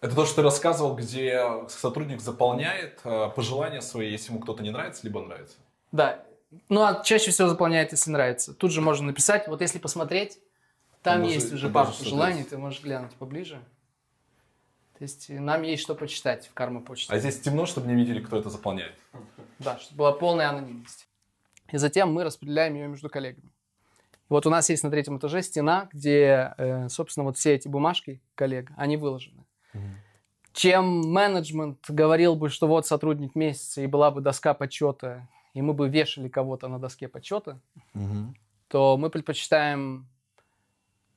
Это 0.00 0.14
то, 0.14 0.24
что 0.24 0.36
ты 0.36 0.42
рассказывал, 0.42 0.94
где 0.94 1.66
сотрудник 1.68 2.20
заполняет 2.20 3.00
э, 3.04 3.30
пожелания 3.34 3.80
свои, 3.80 4.10
если 4.10 4.30
ему 4.30 4.40
кто-то 4.40 4.62
не 4.62 4.70
нравится, 4.70 5.00
либо 5.02 5.20
нравится. 5.20 5.56
Да. 5.90 6.24
Ну, 6.68 6.82
а 6.82 7.02
чаще 7.02 7.30
всего 7.30 7.48
заполняет, 7.48 7.92
если 7.92 8.10
нравится. 8.10 8.54
Тут 8.54 8.72
же 8.72 8.80
можно 8.80 9.06
написать, 9.06 9.48
вот 9.48 9.60
если 9.60 9.78
посмотреть, 9.78 10.38
там 11.02 11.20
может, 11.20 11.34
есть 11.34 11.52
уже 11.52 11.68
пару 11.68 11.92
пожеланий, 11.92 12.44
ты 12.44 12.56
можешь 12.58 12.82
глянуть 12.82 13.12
поближе. 13.14 13.60
То 14.98 15.02
есть 15.04 15.30
э, 15.30 15.40
нам 15.40 15.62
есть 15.62 15.82
что 15.82 15.94
почитать 15.94 16.46
в 16.46 16.54
карма 16.54 16.80
почте. 16.80 17.12
А 17.12 17.18
здесь 17.18 17.40
темно, 17.40 17.66
чтобы 17.66 17.88
не 17.88 17.94
видели, 17.94 18.20
кто 18.20 18.38
это 18.38 18.50
заполняет. 18.50 18.94
Да, 19.58 19.78
чтобы 19.78 19.98
была 19.98 20.12
полная 20.12 20.48
анонимность. 20.48 21.08
И 21.70 21.76
затем 21.76 22.12
мы 22.12 22.24
распределяем 22.24 22.74
ее 22.74 22.88
между 22.88 23.08
коллегами. 23.08 23.50
Вот 24.28 24.46
у 24.46 24.50
нас 24.50 24.68
есть 24.68 24.82
на 24.82 24.90
третьем 24.90 25.18
этаже 25.18 25.42
стена, 25.42 25.88
где, 25.92 26.54
э, 26.58 26.88
собственно, 26.88 27.24
вот 27.24 27.36
все 27.36 27.54
эти 27.54 27.66
бумажки 27.68 28.20
коллег, 28.34 28.70
они 28.76 28.96
выложены. 28.96 29.44
Чем 30.58 31.12
менеджмент 31.12 31.78
говорил 31.88 32.34
бы, 32.34 32.48
что 32.48 32.66
вот 32.66 32.86
сотрудник 32.86 33.34
месяца 33.34 33.80
и 33.80 33.86
была 33.86 34.10
бы 34.10 34.20
доска 34.20 34.54
почета, 34.54 35.28
и 35.54 35.62
мы 35.62 35.72
бы 35.72 35.88
вешали 35.88 36.28
кого-то 36.28 36.68
на 36.68 36.78
доске 36.78 37.06
почета, 37.06 37.60
угу. 37.94 38.34
то 38.68 38.96
мы 38.96 39.08
предпочитаем 39.08 40.08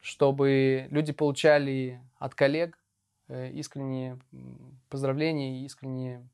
чтобы 0.01 0.87
люди 0.89 1.13
получали 1.13 2.01
от 2.17 2.35
коллег 2.35 2.77
э, 3.27 3.51
искренние 3.51 4.19
поздравления 4.89 5.61
и 5.61 5.65
искренние, 5.65 6.27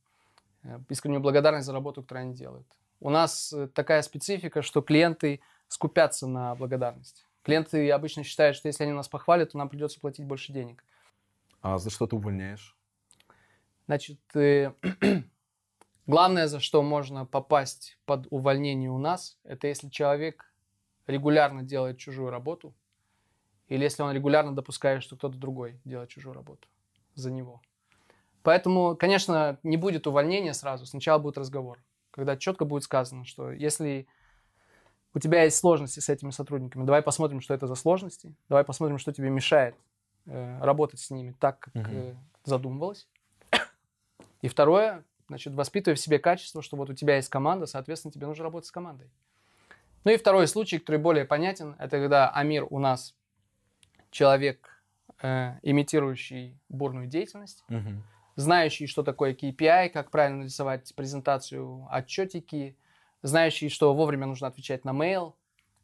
э, 0.63 0.79
искреннюю 0.89 1.21
благодарность 1.21 1.67
за 1.67 1.73
работу, 1.73 2.01
которую 2.01 2.27
они 2.27 2.33
делают. 2.33 2.65
У 3.01 3.09
нас 3.09 3.53
э, 3.53 3.67
такая 3.67 4.01
специфика, 4.01 4.61
что 4.61 4.81
клиенты 4.81 5.41
скупятся 5.67 6.27
на 6.27 6.55
благодарность. 6.55 7.25
Клиенты 7.43 7.91
обычно 7.91 8.23
считают, 8.23 8.55
что 8.55 8.69
если 8.69 8.83
они 8.83 8.93
нас 8.93 9.09
похвалят, 9.09 9.51
то 9.51 9.57
нам 9.57 9.69
придется 9.69 9.99
платить 9.99 10.25
больше 10.25 10.53
денег. 10.53 10.83
А 11.61 11.77
за 11.77 11.89
что 11.89 12.07
ты 12.07 12.15
увольняешь? 12.15 12.76
Значит, 13.87 14.19
главное, 16.07 16.47
за 16.47 16.59
что 16.59 16.83
можно 16.83 17.25
попасть 17.25 17.97
под 18.05 18.27
увольнение 18.29 18.91
у 18.91 18.97
нас, 18.97 19.39
это 19.43 19.67
если 19.67 19.89
человек 19.89 20.53
регулярно 21.07 21.63
делает 21.63 21.97
чужую 21.97 22.29
работу– 22.29 22.75
или 23.67 23.83
если 23.83 24.03
он 24.03 24.13
регулярно 24.13 24.55
допускает, 24.55 25.03
что 25.03 25.15
кто-то 25.15 25.37
другой 25.37 25.79
делает 25.83 26.09
чужую 26.09 26.33
работу 26.33 26.67
за 27.15 27.31
него. 27.31 27.61
Поэтому, 28.43 28.95
конечно, 28.95 29.59
не 29.63 29.77
будет 29.77 30.07
увольнения 30.07 30.53
сразу, 30.53 30.85
сначала 30.85 31.19
будет 31.19 31.37
разговор, 31.37 31.79
когда 32.11 32.37
четко 32.37 32.65
будет 32.65 32.83
сказано, 32.83 33.25
что 33.25 33.51
если 33.51 34.07
у 35.13 35.19
тебя 35.19 35.43
есть 35.43 35.57
сложности 35.57 35.99
с 35.99 36.09
этими 36.09 36.29
сотрудниками, 36.29 36.85
давай 36.85 37.01
посмотрим, 37.01 37.41
что 37.41 37.53
это 37.53 37.67
за 37.67 37.75
сложности, 37.75 38.33
давай 38.47 38.63
посмотрим, 38.63 38.99
что 38.99 39.11
тебе 39.11 39.29
мешает 39.29 39.75
э, 40.25 40.59
работать 40.61 40.99
с 40.99 41.09
ними 41.09 41.35
так, 41.39 41.59
как 41.59 41.75
угу. 41.75 41.91
э, 41.91 42.15
задумывалось. 42.45 43.07
И 44.41 44.47
второе, 44.47 45.03
значит, 45.27 45.53
воспитывай 45.53 45.95
в 45.95 45.99
себе 45.99 46.19
качество, 46.19 46.61
что 46.61 46.77
вот 46.77 46.89
у 46.89 46.93
тебя 46.93 47.15
есть 47.15 47.29
команда, 47.29 47.65
соответственно, 47.65 48.11
тебе 48.11 48.27
нужно 48.27 48.43
работать 48.43 48.67
с 48.67 48.71
командой. 48.71 49.09
Ну 50.03 50.11
и 50.11 50.17
второй 50.17 50.47
случай, 50.47 50.77
который 50.79 50.99
более 50.99 51.25
понятен, 51.25 51.75
это 51.79 51.97
когда 51.97 52.29
Амир 52.29 52.65
у 52.69 52.79
нас 52.79 53.15
человек, 54.11 54.81
э, 55.21 55.55
имитирующий 55.63 56.57
бурную 56.69 57.07
деятельность, 57.07 57.63
угу. 57.67 58.01
знающий, 58.35 58.87
что 58.87 59.03
такое 59.03 59.33
KPI, 59.33 59.89
как 59.89 60.11
правильно 60.11 60.39
нарисовать 60.39 60.93
презентацию, 60.95 61.87
отчетики, 61.91 62.77
знающий, 63.21 63.69
что 63.69 63.93
вовремя 63.93 64.27
нужно 64.27 64.47
отвечать 64.47 64.85
на 64.85 64.91
mail. 64.91 65.33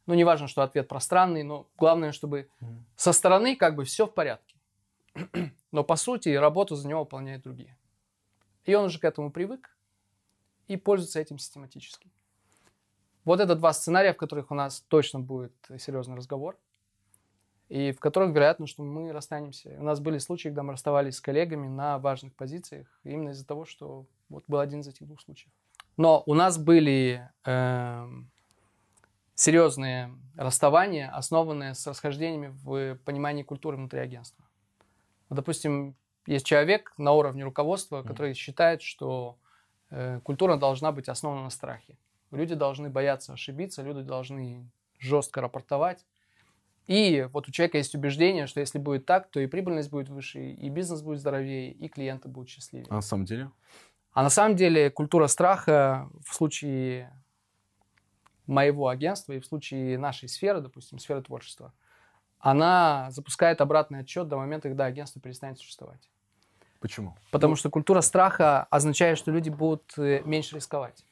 Ну, 0.05 0.13
неважно, 0.13 0.47
что 0.47 0.61
ответ 0.61 0.87
пространный, 0.87 1.43
но 1.43 1.67
главное, 1.77 2.11
чтобы 2.11 2.47
угу. 2.61 2.75
со 2.95 3.13
стороны 3.13 3.55
как 3.55 3.75
бы 3.75 3.83
все 3.83 4.05
в 4.05 4.13
порядке. 4.13 4.55
но 5.71 5.83
по 5.83 5.95
сути 5.95 6.29
работу 6.29 6.75
за 6.75 6.87
него 6.87 7.01
выполняют 7.01 7.43
другие. 7.43 7.75
И 8.65 8.73
он 8.75 8.85
уже 8.85 8.99
к 8.99 9.03
этому 9.03 9.31
привык 9.31 9.75
и 10.67 10.77
пользуется 10.77 11.19
этим 11.19 11.37
систематически. 11.37 12.09
Вот 13.25 13.39
это 13.39 13.55
два 13.55 13.73
сценария, 13.73 14.13
в 14.13 14.17
которых 14.17 14.51
у 14.51 14.55
нас 14.55 14.81
точно 14.87 15.19
будет 15.19 15.53
серьезный 15.77 16.15
разговор 16.15 16.57
и 17.69 17.91
в 17.91 17.99
которых 17.99 18.33
вероятно, 18.33 18.67
что 18.67 18.83
мы 18.83 19.11
расстанемся. 19.11 19.75
У 19.79 19.83
нас 19.83 19.99
были 19.99 20.17
случаи, 20.17 20.49
когда 20.49 20.63
мы 20.63 20.73
расставались 20.73 21.15
с 21.15 21.21
коллегами 21.21 21.67
на 21.67 21.97
важных 21.97 22.35
позициях, 22.35 22.87
именно 23.03 23.29
из-за 23.29 23.47
того, 23.47 23.65
что 23.65 24.05
вот 24.29 24.43
был 24.47 24.59
один 24.59 24.81
из 24.81 24.87
этих 24.87 25.07
двух 25.07 25.21
случаев. 25.21 25.51
Но 25.95 26.23
у 26.25 26.33
нас 26.33 26.57
были 26.57 27.29
э, 27.45 28.07
серьезные 29.35 30.13
расставания, 30.35 31.09
основанные 31.09 31.75
с 31.75 31.87
расхождениями 31.87 32.53
в 32.63 32.95
понимании 33.05 33.43
культуры 33.43 33.77
внутри 33.77 33.99
агентства. 33.99 34.45
Допустим, 35.29 35.95
есть 36.25 36.45
человек 36.45 36.93
на 36.97 37.13
уровне 37.13 37.43
руководства, 37.43 38.03
который 38.03 38.31
mm. 38.31 38.35
считает, 38.35 38.81
что 38.81 39.37
э, 39.89 40.19
культура 40.23 40.57
должна 40.57 40.91
быть 40.91 41.09
основана 41.09 41.43
на 41.43 41.49
страхе. 41.49 41.97
Люди 42.31 42.55
должны 42.55 42.89
бояться 42.89 43.33
ошибиться, 43.33 43.83
люди 43.83 44.01
должны 44.01 44.69
жестко 44.99 45.41
рапортовать, 45.41 46.05
и 46.87 47.29
вот 47.31 47.47
у 47.47 47.51
человека 47.51 47.77
есть 47.77 47.95
убеждение, 47.95 48.45
что 48.45 48.59
если 48.59 48.77
будет 48.77 49.05
так, 49.05 49.29
то 49.29 49.39
и 49.39 49.47
прибыльность 49.47 49.89
будет 49.89 50.09
выше, 50.09 50.51
и 50.51 50.69
бизнес 50.69 51.01
будет 51.01 51.19
здоровее, 51.19 51.71
и 51.71 51.87
клиенты 51.87 52.27
будут 52.27 52.49
счастливее. 52.49 52.87
А 52.89 52.95
на 52.95 53.01
самом 53.01 53.25
деле? 53.25 53.51
А 54.11 54.21
на 54.21 54.29
самом 54.29 54.55
деле 54.55 54.91
культура 54.91 55.27
страха 55.27 56.09
в 56.25 56.33
случае 56.33 57.11
моего 58.47 58.89
агентства 58.89 59.33
и 59.33 59.39
в 59.39 59.45
случае 59.45 59.97
нашей 59.97 60.27
сферы, 60.27 60.59
допустим, 60.59 60.99
сферы 60.99 61.21
творчества, 61.21 61.73
она 62.37 63.09
запускает 63.11 63.61
обратный 63.61 63.99
отчет 63.99 64.27
до 64.27 64.35
момента, 64.35 64.67
когда 64.67 64.85
агентство 64.85 65.21
перестанет 65.21 65.57
существовать. 65.59 66.09
Почему? 66.83 67.15
Потому 67.31 67.53
Ну, 67.53 67.55
что 67.55 67.69
культура 67.69 68.01
страха 68.01 68.67
означает, 68.69 69.17
что 69.17 69.31
люди 69.31 69.49
будут 69.49 69.93
э, 69.97 70.21
меньше 70.25 70.57
рисковать. 70.57 71.05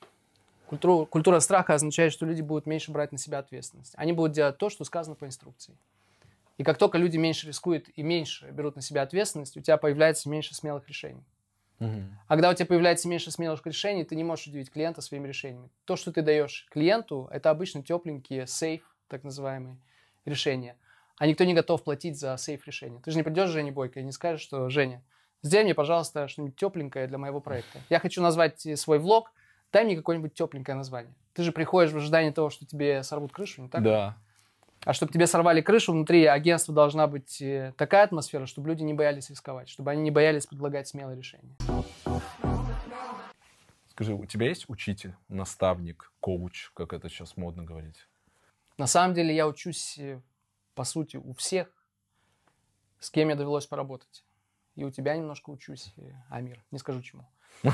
Культура, 0.65 1.05
культура 1.05 1.39
страха 1.39 1.73
означает, 1.73 2.11
что 2.11 2.25
люди 2.25 2.41
будут 2.41 2.65
меньше 2.65 2.91
брать 2.91 3.13
на 3.13 3.17
себя 3.17 3.39
ответственность. 3.39 3.93
Они 3.95 4.11
будут 4.11 4.33
делать 4.33 4.57
то, 4.57 4.69
что 4.69 4.83
сказано 4.83 5.15
по 5.15 5.25
инструкции. 5.25 5.73
И 6.57 6.65
как 6.65 6.77
только 6.77 6.97
люди 6.97 7.15
меньше 7.15 7.47
рискуют 7.47 7.87
и 7.95 8.03
меньше 8.03 8.51
берут 8.51 8.75
на 8.75 8.81
себя 8.81 9.01
ответственность, 9.03 9.55
у 9.55 9.61
тебя 9.61 9.77
появляется 9.77 10.27
меньше 10.27 10.53
смелых 10.53 10.89
решений. 10.89 11.23
Мгм. 11.79 12.17
А 12.27 12.33
когда 12.33 12.49
у 12.49 12.53
тебя 12.53 12.65
появляется 12.65 13.07
меньше 13.07 13.31
смелых 13.31 13.65
решений, 13.65 14.03
ты 14.03 14.17
не 14.17 14.25
можешь 14.25 14.47
удивить 14.47 14.69
клиента 14.69 14.99
своими 14.99 15.25
решениями. 15.25 15.69
То, 15.85 15.95
что 15.95 16.11
ты 16.11 16.21
даешь 16.21 16.67
клиенту, 16.69 17.29
это 17.31 17.49
обычно 17.49 17.81
тепленькие, 17.81 18.45
сейф, 18.45 18.83
так 19.07 19.23
называемые, 19.23 19.77
решения. 20.25 20.75
А 21.17 21.27
никто 21.27 21.45
не 21.45 21.53
готов 21.53 21.81
платить 21.85 22.19
за 22.19 22.35
сейф 22.35 22.67
решения. 22.67 22.99
Ты 23.05 23.11
же 23.11 23.17
не 23.17 23.23
придешь 23.23 23.49
Жене 23.51 23.71
Бойко 23.71 24.01
и 24.01 24.03
не 24.03 24.11
скажешь, 24.11 24.41
что 24.41 24.69
Женя, 24.69 25.01
сделай 25.41 25.63
мне, 25.63 25.75
пожалуйста, 25.75 26.27
что-нибудь 26.27 26.55
тепленькое 26.55 27.07
для 27.07 27.17
моего 27.17 27.39
проекта. 27.39 27.79
Я 27.89 27.99
хочу 27.99 28.21
назвать 28.21 28.65
э, 28.65 28.75
свой 28.75 28.99
влог, 28.99 29.31
дай 29.71 29.83
мне 29.85 29.95
какое-нибудь 29.95 30.33
тепленькое 30.33 30.75
название. 30.75 31.13
Ты 31.33 31.43
же 31.43 31.51
приходишь 31.51 31.91
в 31.91 31.97
ожидании 31.97 32.31
того, 32.31 32.49
что 32.49 32.65
тебе 32.65 33.03
сорвут 33.03 33.31
крышу, 33.31 33.61
не 33.61 33.69
так? 33.69 33.83
Да. 33.83 34.17
А 34.83 34.93
чтобы 34.93 35.13
тебе 35.13 35.27
сорвали 35.27 35.61
крышу, 35.61 35.91
внутри 35.93 36.25
агентства 36.25 36.73
должна 36.73 37.05
быть 37.05 37.41
э, 37.41 37.73
такая 37.77 38.03
атмосфера, 38.03 38.47
чтобы 38.47 38.69
люди 38.69 38.81
не 38.81 38.95
боялись 38.95 39.29
рисковать, 39.29 39.69
чтобы 39.69 39.91
они 39.91 40.01
не 40.01 40.11
боялись 40.11 40.47
предлагать 40.47 40.87
смелые 40.87 41.17
решения. 41.17 41.55
Скажи, 43.89 44.15
у 44.15 44.25
тебя 44.25 44.47
есть 44.47 44.67
учитель, 44.67 45.15
наставник, 45.27 46.11
коуч, 46.19 46.71
как 46.73 46.93
это 46.93 47.09
сейчас 47.09 47.37
модно 47.37 47.63
говорить? 47.63 48.07
На 48.77 48.87
самом 48.87 49.13
деле 49.13 49.35
я 49.35 49.47
учусь, 49.47 49.99
э, 49.99 50.19
по 50.73 50.83
сути, 50.83 51.17
у 51.17 51.33
всех, 51.33 51.67
с 52.99 53.11
кем 53.11 53.27
мне 53.27 53.35
довелось 53.35 53.67
поработать. 53.67 54.23
И 54.75 54.83
у 54.83 54.91
тебя 54.91 55.15
немножко 55.15 55.49
учусь, 55.49 55.93
э, 55.97 56.11
Амир. 56.29 56.63
Не 56.71 56.79
скажу 56.79 57.01
чему. 57.01 57.25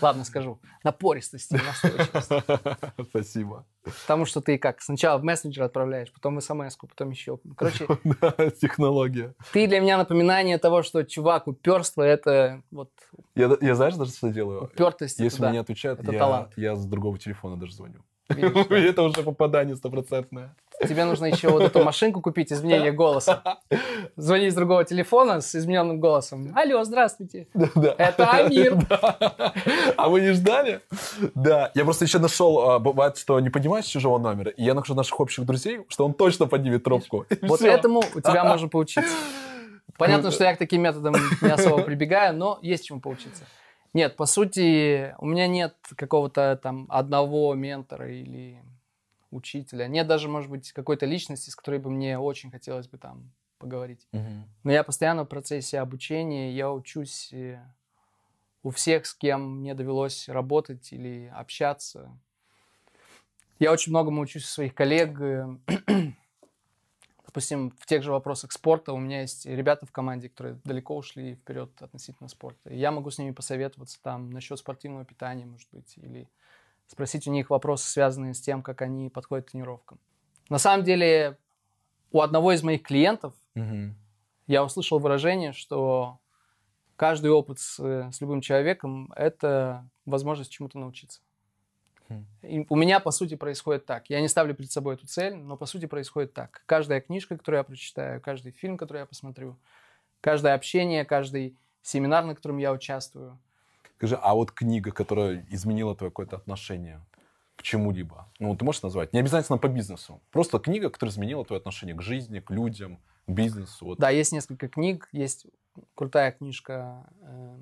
Ладно, 0.00 0.24
скажу. 0.24 0.58
Напористости, 0.84 1.54
и 1.54 1.58
настойчивости. 1.58 3.02
Спасибо. 3.10 3.66
Потому 4.02 4.24
что 4.24 4.40
ты 4.40 4.56
как, 4.56 4.80
сначала 4.80 5.18
в 5.18 5.24
мессенджер 5.24 5.64
отправляешь, 5.64 6.10
потом 6.12 6.40
смс 6.40 6.76
потом 6.76 7.10
еще. 7.10 7.38
Короче, 7.56 7.86
Да, 8.04 8.50
технология. 8.50 9.34
ты 9.52 9.66
для 9.66 9.80
меня 9.80 9.98
напоминание 9.98 10.58
того, 10.58 10.82
что, 10.82 11.04
чувак, 11.04 11.46
уперство— 11.46 12.02
это 12.04 12.62
вот 12.70 12.90
Я, 13.34 13.54
я 13.60 13.74
знаешь 13.74 13.96
даже, 13.96 14.12
что 14.12 14.30
делаю? 14.30 14.64
упертость. 14.64 15.18
Если 15.20 15.40
да. 15.40 15.48
мне 15.48 15.58
не 15.58 15.60
отвечают, 15.62 16.00
это 16.00 16.12
я, 16.12 16.18
талант. 16.18 16.52
я 16.56 16.74
с 16.74 16.86
другого 16.86 17.18
телефона 17.18 17.58
даже 17.58 17.74
звоню. 17.74 18.02
Видишь. 18.30 18.66
Это 18.70 19.02
уже 19.02 19.22
попадание 19.22 19.76
стопроцентное. 19.76 20.54
Тебе 20.88 21.04
нужно 21.04 21.26
еще 21.26 21.48
вот 21.48 21.62
эту 21.62 21.84
машинку 21.84 22.20
купить, 22.20 22.52
изменение 22.52 22.92
голоса. 22.92 23.58
Звони 24.16 24.50
с 24.50 24.54
другого 24.54 24.84
телефона 24.84 25.40
с 25.40 25.54
измененным 25.54 26.00
голосом. 26.00 26.52
Алло, 26.54 26.82
здравствуйте. 26.84 27.48
Да. 27.54 27.94
Это 27.98 28.30
Амир. 28.30 28.76
Да. 28.90 29.52
А 29.96 30.08
вы 30.08 30.20
не 30.20 30.32
ждали? 30.32 30.80
Да. 31.34 31.70
Я 31.74 31.84
просто 31.84 32.04
еще 32.04 32.18
нашел, 32.18 32.70
а, 32.70 32.78
бывает, 32.78 33.18
что 33.18 33.38
не 33.40 33.50
понимаешь 33.50 33.84
чужого 33.84 34.18
номера, 34.18 34.50
и 34.50 34.64
я 34.64 34.74
нахожу 34.74 34.94
наших 34.94 35.18
общих 35.20 35.44
друзей, 35.44 35.80
что 35.88 36.04
он 36.04 36.14
точно 36.14 36.46
поднимет 36.46 36.82
трубку. 36.84 37.26
Вот 37.42 37.60
всё. 37.60 37.68
этому 37.68 38.02
у 38.14 38.20
тебя 38.20 38.44
можно 38.44 38.68
поучиться. 38.68 39.14
Понятно, 39.98 40.30
что 40.30 40.44
я 40.44 40.54
к 40.54 40.58
таким 40.58 40.82
методам 40.82 41.14
не 41.42 41.50
особо 41.50 41.82
прибегаю, 41.82 42.34
но 42.34 42.58
есть 42.62 42.86
чему 42.86 43.00
поучиться. 43.00 43.44
Нет, 43.92 44.16
по 44.16 44.26
сути, 44.26 45.14
у 45.18 45.26
меня 45.26 45.46
нет 45.46 45.74
какого-то 45.96 46.58
там 46.62 46.86
одного 46.88 47.54
ментора 47.54 48.08
или 48.10 48.62
учителя. 49.30 49.86
Нет 49.86 50.06
даже, 50.06 50.28
может 50.28 50.50
быть, 50.50 50.72
какой-то 50.72 51.06
личности, 51.06 51.50
с 51.50 51.56
которой 51.56 51.78
бы 51.78 51.90
мне 51.90 52.18
очень 52.18 52.50
хотелось 52.50 52.88
бы 52.88 52.98
там 52.98 53.32
поговорить. 53.58 54.06
Мгм. 54.12 54.48
Но 54.64 54.72
я 54.72 54.82
постоянно 54.82 55.24
в 55.24 55.28
процессе 55.28 55.78
обучения, 55.78 56.52
я 56.52 56.72
учусь 56.72 57.32
у 58.62 58.70
всех, 58.70 59.06
с 59.06 59.14
кем 59.14 59.60
мне 59.60 59.74
довелось 59.74 60.28
работать 60.28 60.92
или 60.92 61.32
общаться. 61.34 62.10
Я 63.58 63.72
очень 63.72 63.92
многому 63.92 64.22
учусь 64.22 64.44
у 64.44 64.48
своих 64.48 64.74
коллег. 64.74 65.18
Допустим, 67.26 67.70
в 67.78 67.86
тех 67.86 68.02
же 68.02 68.10
вопросах 68.10 68.50
спорта 68.52 68.92
у 68.92 68.98
меня 68.98 69.20
есть 69.20 69.46
ребята 69.46 69.86
в 69.86 69.92
команде, 69.92 70.28
которые 70.28 70.58
далеко 70.64 70.96
ушли 70.96 71.36
вперед 71.36 71.70
относительно 71.80 72.28
спорта. 72.28 72.70
И 72.70 72.78
я 72.78 72.90
могу 72.90 73.10
с 73.10 73.18
ними 73.18 73.30
посоветоваться 73.30 74.00
там 74.02 74.30
насчет 74.30 74.58
спортивного 74.58 75.04
питания, 75.04 75.46
может 75.46 75.68
быть, 75.70 75.96
или 75.98 76.28
спросить 76.90 77.28
у 77.28 77.30
них 77.30 77.50
вопросы, 77.50 77.88
связанные 77.88 78.34
с 78.34 78.40
тем, 78.40 78.62
как 78.62 78.82
они 78.82 79.08
подходят 79.10 79.46
к 79.46 79.52
тренировкам. 79.52 80.00
На 80.48 80.58
самом 80.58 80.84
деле, 80.84 81.38
у 82.10 82.20
одного 82.20 82.52
из 82.52 82.64
моих 82.64 82.82
клиентов 82.82 83.32
Мгм. 83.54 83.94
я 84.48 84.64
услышал 84.64 84.98
выражение, 84.98 85.52
что 85.52 86.18
каждый 86.96 87.30
опыт 87.30 87.60
с, 87.60 87.78
с 87.78 88.20
любым 88.20 88.40
человеком– 88.40 89.12
это 89.16 89.88
возможность 90.04 90.50
чему-то 90.50 90.80
научиться. 90.80 91.20
Хм. 92.08 92.26
И 92.42 92.66
у 92.68 92.74
меня, 92.74 92.98
по 92.98 93.12
сути, 93.12 93.36
происходит 93.36 93.86
так. 93.86 94.10
Я 94.10 94.20
не 94.20 94.26
ставлю 94.26 94.54
перед 94.56 94.72
собой 94.72 94.94
эту 94.94 95.06
цель, 95.06 95.36
но, 95.36 95.56
по 95.56 95.66
сути, 95.66 95.86
происходит 95.86 96.32
так. 96.34 96.64
Каждая 96.66 97.00
книжка, 97.00 97.38
которую 97.38 97.58
я 97.60 97.64
прочитаю, 97.64 98.20
каждый 98.20 98.50
фильм, 98.50 98.76
который 98.76 98.98
я 98.98 99.06
посмотрю, 99.06 99.56
каждое 100.20 100.54
общение, 100.54 101.04
каждый 101.04 101.56
семинар, 101.82 102.24
на 102.24 102.34
котором 102.34 102.58
я 102.58 102.72
участвую, 102.72 103.38
Скажи, 104.00 104.16
а 104.16 104.34
вот 104.34 104.50
книга, 104.50 104.92
которая 104.92 105.46
изменила 105.50 105.94
твое 105.94 106.10
какое-то 106.10 106.36
отношение 106.36 107.04
к 107.56 107.62
чему-либо, 107.62 108.32
ну, 108.38 108.56
ты 108.56 108.64
можешь 108.64 108.80
назвать? 108.80 109.12
Не 109.12 109.20
обязательно 109.20 109.58
по 109.58 109.68
бизнесу. 109.68 110.22
Просто 110.30 110.58
книга, 110.58 110.88
которая 110.88 111.12
изменила 111.12 111.44
твое 111.44 111.60
отношение 111.60 111.94
к 111.94 112.00
жизни, 112.00 112.40
к 112.40 112.50
людям, 112.50 112.98
к 113.26 113.30
бизнесу. 113.30 113.84
Вот. 113.84 113.98
Да, 113.98 114.08
есть 114.08 114.32
несколько 114.32 114.70
книг, 114.70 115.10
есть 115.12 115.46
крутая 115.94 116.32
книжка, 116.32 117.12
э, 117.20 117.58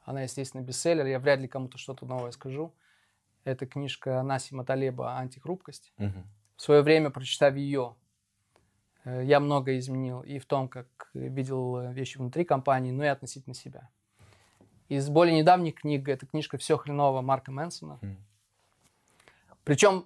она, 0.00 0.22
естественно, 0.22 0.62
бестселлер, 0.62 1.04
я 1.04 1.18
вряд 1.18 1.40
ли 1.40 1.46
кому-то 1.46 1.76
что-то 1.76 2.06
новое 2.06 2.30
скажу. 2.30 2.74
Это 3.44 3.66
книжка 3.66 4.22
Насима 4.22 4.64
Талеба 4.64 5.18
«Антихрупкость». 5.18 5.92
Мгм. 5.98 6.26
В 6.56 6.62
свое 6.62 6.80
время, 6.80 7.10
прочитав 7.10 7.54
ее, 7.54 7.96
э, 9.04 9.24
я 9.26 9.40
многое 9.40 9.78
изменил 9.78 10.22
и 10.22 10.38
в 10.38 10.46
том, 10.46 10.70
как 10.70 11.10
видел 11.12 11.76
э, 11.76 11.92
вещи 11.92 12.16
внутри 12.16 12.46
компании, 12.46 12.92
но 12.92 13.04
и 13.04 13.08
относительно 13.08 13.54
себя. 13.54 13.90
Из 14.88 15.08
более 15.08 15.36
недавних 15.36 15.76
книг 15.76 16.08
это 16.08 16.26
книжка 16.26 16.58
«Все 16.58 16.76
хреново» 16.76 17.20
Марка 17.20 17.50
Мэнсона. 17.50 17.98
Мгм. 18.02 18.16
Причем 19.64 20.04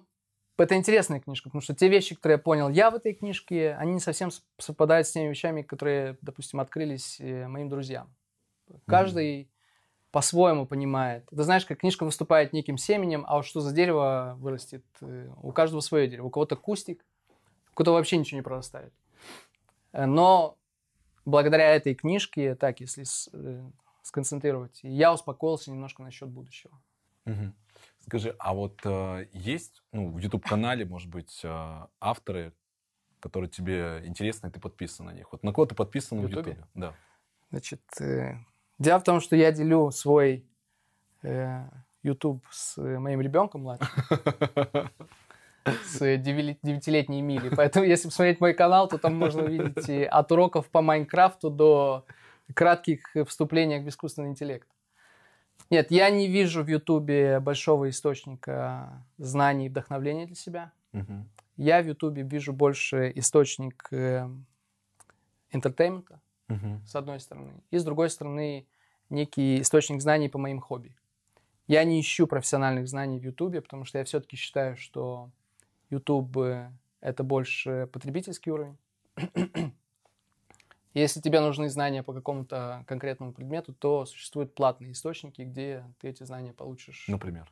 это 0.57 0.75
интересная 0.75 1.19
книжка, 1.19 1.49
потому 1.49 1.61
что 1.61 1.75
те 1.75 1.87
вещи, 1.87 2.15
которые 2.15 2.35
я 2.35 2.39
понял 2.39 2.69
я 2.69 2.91
в 2.91 2.95
этой 2.95 3.13
книжке, 3.13 3.73
они 3.75 3.93
не 3.93 3.99
совсем 3.99 4.29
совпадают 4.57 5.07
с 5.07 5.11
теми 5.11 5.29
вещами, 5.29 5.61
которые, 5.61 6.17
допустим, 6.21 6.59
открылись 6.59 7.19
э, 7.19 7.47
моим 7.47 7.69
друзьям. 7.69 8.13
Каждый 8.85 9.49
по-своему 10.11 10.65
понимает. 10.65 11.25
Ты 11.29 11.43
знаешь, 11.43 11.65
как 11.65 11.79
книжка 11.79 12.03
выступает 12.03 12.53
неким 12.53 12.77
семенем, 12.77 13.23
а 13.27 13.37
вот 13.37 13.45
что 13.45 13.61
за 13.61 13.73
дерево 13.73 14.35
вырастет, 14.39 14.83
э, 15.01 15.29
у 15.41 15.51
каждого 15.51 15.79
свое 15.79 16.07
дерево. 16.07 16.27
У 16.27 16.29
кого-то 16.29 16.55
кустик, 16.55 17.05
у 17.71 17.75
кого-то 17.75 17.93
вообще 17.93 18.17
ничего 18.17 18.37
не 18.37 18.43
прорастает. 18.43 18.93
Э, 19.93 20.05
Но 20.05 20.57
благодаря 21.25 21.75
этой 21.75 21.95
книжке, 21.95 22.55
так, 22.55 22.81
если 22.81 23.03
э, 24.11 24.21
сконцентрировать, 24.21 24.79
я 24.83 25.13
успокоился 25.13 25.71
немножко 25.71 26.03
насчет 26.03 26.29
будущего. 26.29 26.73
Мгм. 27.25 27.55
Скажи, 28.01 28.35
а 28.39 28.53
вот 28.53 28.79
э, 28.83 29.27
есть 29.31 29.83
ну, 29.91 30.11
в 30.11 30.17
YouTube-канале, 30.17 30.85
может 30.85 31.09
быть, 31.09 31.41
э, 31.43 31.87
авторы, 31.99 32.53
которые 33.19 33.49
тебе 33.49 34.01
интересны, 34.05 34.47
и 34.47 34.51
ты 34.51 34.59
подписан 34.59 35.05
на 35.05 35.13
них? 35.13 35.31
Вот 35.31 35.43
на 35.43 35.53
кого 35.53 35.65
ты 35.67 35.75
подписан 35.75 36.19
В? 36.19 36.27
YouTube? 36.27 36.57
Да. 36.73 36.93
Значит, 37.51 37.81
э, 37.99 38.35
дело 38.79 38.99
в 38.99 39.03
том, 39.03 39.21
что 39.21 39.35
я 39.35 39.51
делю 39.51 39.91
свой 39.91 40.45
э, 41.23 41.69
YouTube 42.03 42.43
с 42.49 42.77
э, 42.77 42.99
моим 42.99 43.21
ребенком 43.21 43.61
младшим, 43.61 43.87
с 45.85 46.01
э, 46.01 46.17
девятилетней 46.17 47.21
Мили. 47.21 47.49
Поэтому, 47.55 47.85
если 47.85 48.07
посмотреть 48.07 48.41
мой 48.41 48.53
канал, 48.53 48.87
то 48.87 48.97
там 48.97 49.15
можно 49.15 49.43
увидеть 49.43 49.87
и 49.89 50.03
от 50.03 50.31
уроков 50.31 50.69
по 50.69 50.81
Майнкрафту 50.81 51.49
до 51.51 52.05
кратких 52.53 53.15
э, 53.15 53.23
вступлений 53.25 53.79
в 53.79 53.87
искусственный 53.87 54.29
интеллект. 54.29 54.67
Нет, 55.69 55.91
я 55.91 56.09
не 56.09 56.27
вижу 56.27 56.63
в 56.63 56.67
Ютубе 56.67 57.39
большого 57.39 57.89
источника 57.89 59.05
знаний 59.17 59.67
и 59.67 59.69
вдохновления 59.69 60.25
для 60.25 60.35
себя. 60.35 60.71
Мгм. 60.91 61.29
Я 61.55 61.81
в 61.81 61.87
Ютубе 61.87 62.23
вижу 62.23 62.51
больше 62.51 63.11
источник 63.15 63.89
entertainment 65.51 66.12
а, 66.12 66.21
Мгм. 66.47 66.85
с 66.85 66.95
одной 66.95 67.19
стороны, 67.19 67.63
и 67.71 67.77
с 67.77 67.83
другой 67.83 68.09
стороны 68.09 68.67
некий 69.09 69.61
источник 69.61 70.01
знаний 70.01 70.29
по 70.29 70.37
моим 70.37 70.59
хобби. 70.59 70.95
Я 71.67 71.83
не 71.83 71.99
ищу 72.01 72.27
профессиональных 72.27 72.87
знаний 72.87 73.19
в 73.19 73.23
Ютубе, 73.23 73.61
потому 73.61 73.85
что 73.85 73.97
я 73.97 74.03
все-таки 74.03 74.35
считаю, 74.35 74.75
что 74.75 75.29
YouTube 75.89 76.37
э, 76.37 76.71
это 76.99 77.23
больше 77.23 77.87
потребительский 77.93 78.51
уровень. 78.51 78.77
Если 80.93 81.21
тебе 81.21 81.39
нужны 81.39 81.69
знания 81.69 82.03
по 82.03 82.13
какому-то 82.13 82.83
конкретному 82.87 83.31
предмету, 83.33 83.73
то 83.73 84.05
существуют 84.05 84.53
платные 84.53 84.91
источники, 84.91 85.41
где 85.43 85.85
ты 85.99 86.09
эти 86.09 86.23
знания 86.23 86.51
получишь. 86.51 87.05
Например. 87.07 87.49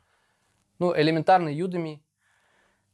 Ну, 0.78 0.94
элементарно 0.94 1.48
Udemy. 1.48 2.00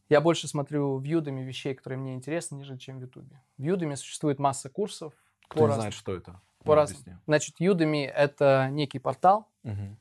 Я 0.09 0.20
больше 0.20 0.47
смотрю 0.47 0.99
в 0.99 1.03
Udemy 1.03 1.42
вещей, 1.42 1.74
которые 1.74 1.99
мне 1.99 2.14
интересны, 2.14 2.57
нежели 2.57 2.78
чем 2.78 2.99
в 2.99 3.01
YouTube. 3.01 3.32
В 3.59 3.62
Udemy 3.62 3.97
существует 3.97 4.38
масса 4.38 4.68
курсов. 4.68 5.12
Кто 5.49 5.61
не 5.61 5.66
разным, 5.66 5.80
знает, 5.80 5.94
что 5.94 6.14
это? 6.14 6.40
По 6.62 6.76
разным. 6.76 7.20
Значит, 7.26 7.61
Udemy— 7.61 8.07
это 8.16 8.68
некий 8.70 9.01
портал, 9.01 9.49
угу. 9.64 9.97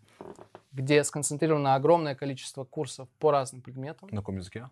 где 0.71 1.03
сконцентрировано 1.03 1.73
огромное 1.73 2.13
количество 2.13 2.65
курсов 2.65 3.09
по 3.19 3.31
разным 3.31 3.63
предметам. 3.63 4.09
На 4.11 4.17
каком 4.17 4.37
языке? 4.37 4.69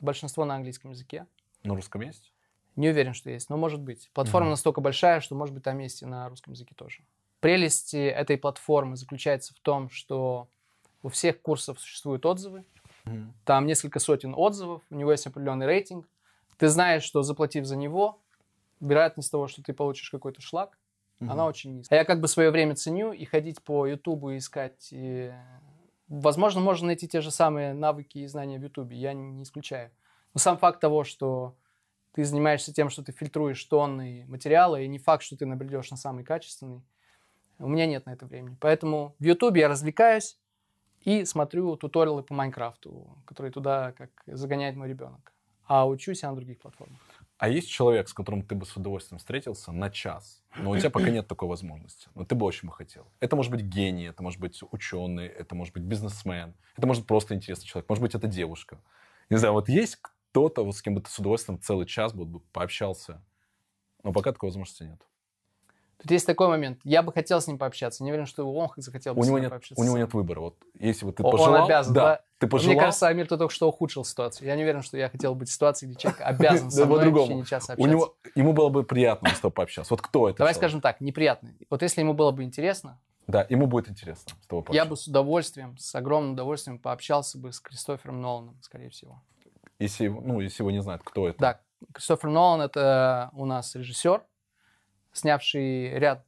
Большинство 0.00 0.44
на 0.44 0.54
английском 0.54 0.92
языке. 0.92 1.26
На 1.64 1.74
русском 1.74 2.00
есть? 2.02 2.32
Не 2.76 2.90
уверен, 2.90 3.14
что 3.14 3.30
есть, 3.30 3.48
но 3.48 3.56
может 3.56 3.80
быть. 3.80 4.10
Платформа 4.12 4.48
угу. 4.48 4.52
настолько 4.52 4.80
большая, 4.80 5.20
что, 5.20 5.34
может 5.34 5.54
быть, 5.54 5.64
там 5.64 5.78
есть 5.78 6.02
и 6.02 6.06
на 6.06 6.28
русском 6.28 6.52
языке 6.52 6.74
тоже. 6.74 7.02
Прелесть 7.40 7.94
этой 7.94 8.36
платформы 8.36 8.96
заключается 8.96 9.54
в 9.54 9.60
том, 9.60 9.88
что 9.88 10.48
у 11.02 11.08
всех 11.08 11.40
курсов 11.40 11.80
существуют 11.80 12.26
отзывы. 12.26 12.64
Угу. 13.06 13.34
Там 13.44 13.66
несколько 13.66 13.98
сотен 13.98 14.34
отзывов, 14.36 14.82
у 14.90 14.94
него 14.94 15.12
есть 15.12 15.26
определенный 15.26 15.66
рейтинг. 15.66 16.06
Ты 16.58 16.68
знаешь, 16.68 17.02
что 17.02 17.22
заплатив 17.22 17.64
за 17.64 17.76
него, 17.76 18.20
вероятность 18.80 19.30
того, 19.30 19.48
что 19.48 19.62
ты 19.62 19.72
получишь 19.72 20.10
какой-то 20.10 20.42
шлак, 20.42 20.78
угу. 21.20 21.30
она 21.30 21.46
очень 21.46 21.78
низкая. 21.78 21.98
А 21.98 22.02
я 22.02 22.04
как 22.04 22.20
бы 22.20 22.28
свое 22.28 22.50
время 22.50 22.74
ценю 22.74 23.12
и 23.12 23.24
ходить 23.24 23.62
по 23.62 23.86
Ютубу 23.86 24.30
и 24.30 24.38
искать... 24.38 24.88
И... 24.90 25.32
Возможно, 26.08 26.60
можно 26.60 26.86
найти 26.86 27.08
те 27.08 27.20
же 27.20 27.32
самые 27.32 27.72
навыки 27.72 28.18
и 28.18 28.26
знания 28.26 28.58
в 28.58 28.62
Ютубе, 28.62 28.96
я 28.96 29.12
не 29.12 29.42
исключаю. 29.42 29.90
Но 30.34 30.38
сам 30.38 30.56
факт 30.56 30.78
того, 30.80 31.02
что 31.02 31.56
ты 32.16 32.24
занимаешься 32.24 32.72
тем, 32.72 32.88
что 32.88 33.04
ты 33.04 33.12
фильтруешь 33.12 33.62
тонны 33.64 34.24
материала, 34.26 34.80
и 34.80 34.88
не 34.88 34.98
факт, 34.98 35.22
что 35.22 35.36
ты 35.36 35.44
набредешь 35.44 35.90
на 35.90 35.98
самый 35.98 36.24
качественный. 36.24 36.82
У 37.58 37.68
меня 37.68 37.86
нет 37.86 38.06
на 38.06 38.14
это 38.14 38.24
времени. 38.24 38.56
Поэтому 38.58 39.14
в 39.18 39.24
YouTube 39.24 39.56
я 39.56 39.68
развлекаюсь 39.68 40.38
и 41.02 41.26
смотрю 41.26 41.76
туториалы 41.76 42.22
по 42.22 42.32
Майнкрафту, 42.32 43.18
которые 43.26 43.52
туда 43.52 43.92
как 43.92 44.10
загоняет 44.26 44.76
мой 44.76 44.88
ребенок. 44.88 45.34
А 45.66 45.86
учусь 45.86 46.22
я 46.22 46.30
на 46.30 46.36
других 46.36 46.58
платформах. 46.58 46.98
А 47.36 47.50
есть 47.50 47.68
человек, 47.68 48.08
с 48.08 48.14
которым 48.14 48.40
ты 48.40 48.54
бы 48.54 48.64
с 48.64 48.74
удовольствием 48.74 49.18
встретился 49.18 49.70
на 49.70 49.90
час, 49.90 50.42
но 50.56 50.70
у 50.70 50.78
тебя 50.78 50.88
пока 50.88 51.10
нет 51.10 51.28
такой 51.28 51.48
возможности, 51.48 52.08
но 52.14 52.24
ты 52.24 52.34
бы 52.34 52.46
очень 52.46 52.66
бы 52.66 52.72
хотел. 52.72 53.12
Это 53.20 53.36
может 53.36 53.52
быть 53.52 53.60
гений, 53.60 54.04
это 54.06 54.22
может 54.22 54.40
быть 54.40 54.58
ученый, 54.70 55.26
это 55.26 55.54
может 55.54 55.74
быть 55.74 55.82
бизнесмен, 55.82 56.54
это 56.78 56.86
может 56.86 57.02
быть 57.02 57.08
просто 57.08 57.34
интересный 57.34 57.66
человек, 57.66 57.90
может 57.90 58.00
быть, 58.00 58.14
это 58.14 58.26
девушка. 58.26 58.80
Не 59.28 59.36
знаю, 59.36 59.52
вот 59.52 59.68
есть 59.68 59.98
кто-то, 60.36 60.64
вот 60.64 60.76
с 60.76 60.82
кем 60.82 60.94
бы 60.94 61.00
ты 61.00 61.08
с 61.08 61.18
удовольствием 61.18 61.58
целый 61.58 61.86
час 61.86 62.12
бы 62.12 62.40
пообщался. 62.52 63.22
Но 64.02 64.12
пока 64.12 64.32
такой 64.32 64.50
возможности 64.50 64.82
нет. 64.82 65.00
Тут 65.96 66.10
есть 66.10 66.26
такой 66.26 66.48
момент. 66.48 66.78
Я 66.84 67.02
бы 67.02 67.10
хотел 67.10 67.40
с 67.40 67.46
ним 67.46 67.56
пообщаться. 67.56 68.04
Не 68.04 68.10
уверен, 68.10 68.26
что 68.26 68.44
он 68.44 68.68
захотел 68.76 69.14
бы 69.14 69.20
у 69.20 69.22
с 69.22 69.26
него 69.26 69.38
ним 69.38 69.44
нет, 69.44 69.50
пообщаться. 69.50 69.80
У 69.80 69.84
него 69.84 69.96
нет 69.96 70.12
выбора. 70.12 70.40
Вот 70.40 70.56
если 70.78 71.06
вот 71.06 71.16
ты 71.16 71.22
пожелал... 71.22 71.54
Он 71.54 71.64
обязан, 71.64 71.94
да? 71.94 72.02
да? 72.02 72.20
Ты 72.36 72.48
пожелал... 72.48 72.74
Мне 72.74 72.80
кажется, 72.82 73.08
Амир 73.08 73.26
ты 73.26 73.38
только 73.38 73.54
что 73.54 73.66
ухудшил 73.66 74.04
ситуацию. 74.04 74.46
Я 74.46 74.56
не 74.56 74.64
уверен, 74.64 74.82
что 74.82 74.98
я 74.98 75.08
хотел 75.08 75.34
быть 75.34 75.48
в 75.48 75.52
ситуации, 75.52 75.86
где 75.86 75.94
человек 75.94 76.20
обязан 76.20 76.70
со 76.70 76.84
мной 76.84 77.10
в 77.10 77.14
течение 77.14 77.44
часа 77.46 77.72
общаться. 77.72 77.82
У 77.82 77.86
него, 77.86 78.14
ему 78.34 78.52
было 78.52 78.68
бы 78.68 78.84
приятно 78.84 79.30
с 79.30 79.40
тобой 79.40 79.52
пообщаться. 79.52 79.94
Вот 79.94 80.02
кто 80.02 80.28
это? 80.28 80.36
Давай 80.36 80.54
скажем 80.54 80.82
так, 80.82 81.00
неприятно. 81.00 81.54
Вот 81.70 81.80
если 81.80 82.02
ему 82.02 82.12
было 82.12 82.30
бы 82.30 82.42
интересно... 82.42 83.00
Да, 83.26 83.46
ему 83.48 83.66
будет 83.66 83.88
интересно 83.88 84.34
с 84.42 84.46
тобой 84.46 84.64
пообщаться. 84.64 84.84
Я 84.84 84.84
бы 84.84 84.96
с 84.96 85.06
удовольствием, 85.06 85.78
с 85.78 85.94
огромным 85.94 86.34
удовольствием 86.34 86.78
пообщался 86.78 87.38
бы 87.38 87.52
с 87.52 87.58
Кристофером 87.58 88.20
Ноланом, 88.20 88.58
скорее 88.60 88.90
всего. 88.90 89.22
Если, 89.78 90.08
ну, 90.08 90.40
если 90.40 90.62
его 90.62 90.70
не 90.70 90.82
знают, 90.82 91.02
кто 91.04 91.28
это. 91.28 91.38
Да, 91.38 91.60
Кристофер 91.92 92.30
Нолан— 92.30 92.60
это 92.62 93.30
у 93.32 93.44
нас 93.44 93.74
режиссер, 93.74 94.24
снявший 95.12 95.98
ряд 95.98 96.26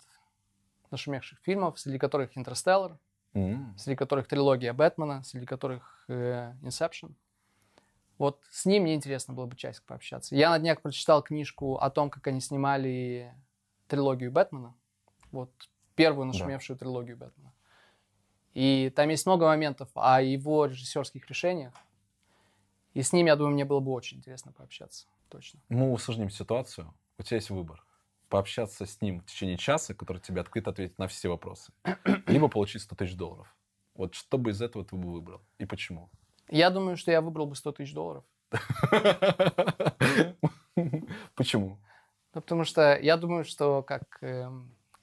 нашумевших 0.90 1.38
фильмов, 1.40 1.78
среди 1.78 1.99
которых 1.99 2.36
«Интерстеллар», 2.36 2.99
mm. 3.34 3.76
среди 3.76 3.96
которых 3.96 4.28
трилогия 4.28 4.72
Бэтмена, 4.72 5.22
среди 5.22 5.46
которых 5.46 6.05
э, 6.09 6.53
«Инсепшн». 6.62 7.14
Вот 8.18 8.42
с 8.51 8.66
ним 8.66 8.82
мне 8.82 8.94
интересно 8.94 9.32
было 9.32 9.46
бы 9.46 9.57
часть 9.57 9.82
пообщаться. 9.84 10.34
Я 10.34 10.51
на 10.51 10.59
днях 10.59 10.82
прочитал 10.82 11.22
книжку 11.22 11.76
о 11.76 11.88
том, 11.88 12.11
как 12.11 12.26
они 12.26 12.40
снимали 12.40 13.32
трилогию 13.86 14.32
Бэтмена. 14.32 14.74
Вот 15.30 15.51
первую 15.94 16.26
нашумевшую 16.26 16.76
да. 16.76 16.80
трилогию 16.80 17.16
Бэтмена. 17.16 17.53
И 18.55 18.92
там 18.96 19.09
есть 19.09 19.24
много 19.26 19.46
моментов 19.46 19.88
о 19.94 20.20
его 20.20 20.66
режиссерских 20.66 21.28
решениях, 21.28 21.72
и 22.99 23.03
с 23.03 23.12
ним, 23.12 23.26
я 23.26 23.36
думаю, 23.36 23.55
мне 23.55 23.64
было 23.64 23.78
бы 23.78 23.92
очень 23.92 24.18
интересно 24.18 24.51
пообщаться. 24.51 25.07
Точно. 25.28 25.61
Мы 25.68 25.92
усложним 25.92 26.30
ситуацию. 26.30 26.92
У 27.16 27.22
тебя 27.22 27.36
есть 27.36 27.49
выбор. 27.49 27.84
Пообщаться 28.28 28.86
с 28.86 29.01
ним 29.01 29.20
в 29.20 29.24
течение 29.24 29.57
часа, 29.57 29.94
который 29.94 30.18
тебе 30.18 30.40
открыто 30.40 30.70
ответит 30.70 30.99
на 30.99 31.07
все 31.07 31.28
вопросы. 31.28 31.72
Либо 32.26 32.49
получить 32.49 32.82
100 32.82 32.96
тысяч 32.96 33.14
долларов. 33.14 33.55
Вот 33.94 34.16
что 34.16 34.36
бы 34.36 34.51
из 34.51 34.61
этого 34.61 34.84
ты 34.84 34.96
бы 34.96 35.12
выбрал? 35.12 35.40
И 35.59 35.64
почему? 35.64 36.11
Я 36.49 36.70
думаю, 36.70 36.96
что 36.96 37.12
я 37.12 37.20
выбрал 37.20 37.46
бы 37.46 37.55
100 37.55 37.70
тысяч 37.70 37.94
долларов. 37.94 38.24
Почему? 41.36 41.78
Ну, 42.34 42.40
потому 42.40 42.64
что 42.64 42.99
я 42.99 43.16
думаю, 43.16 43.44
что 43.44 43.84
как 43.84 44.18
э, 44.22 44.51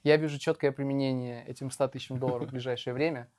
я 0.04 0.16
вижу 0.18 0.38
четкое 0.38 0.70
применение 0.70 1.46
этим 1.46 1.70
100 1.70 1.88
тысячам 1.88 2.18
долларов 2.18 2.48
в 2.48 2.50
ближайшее 2.50 2.92
время 2.92 3.30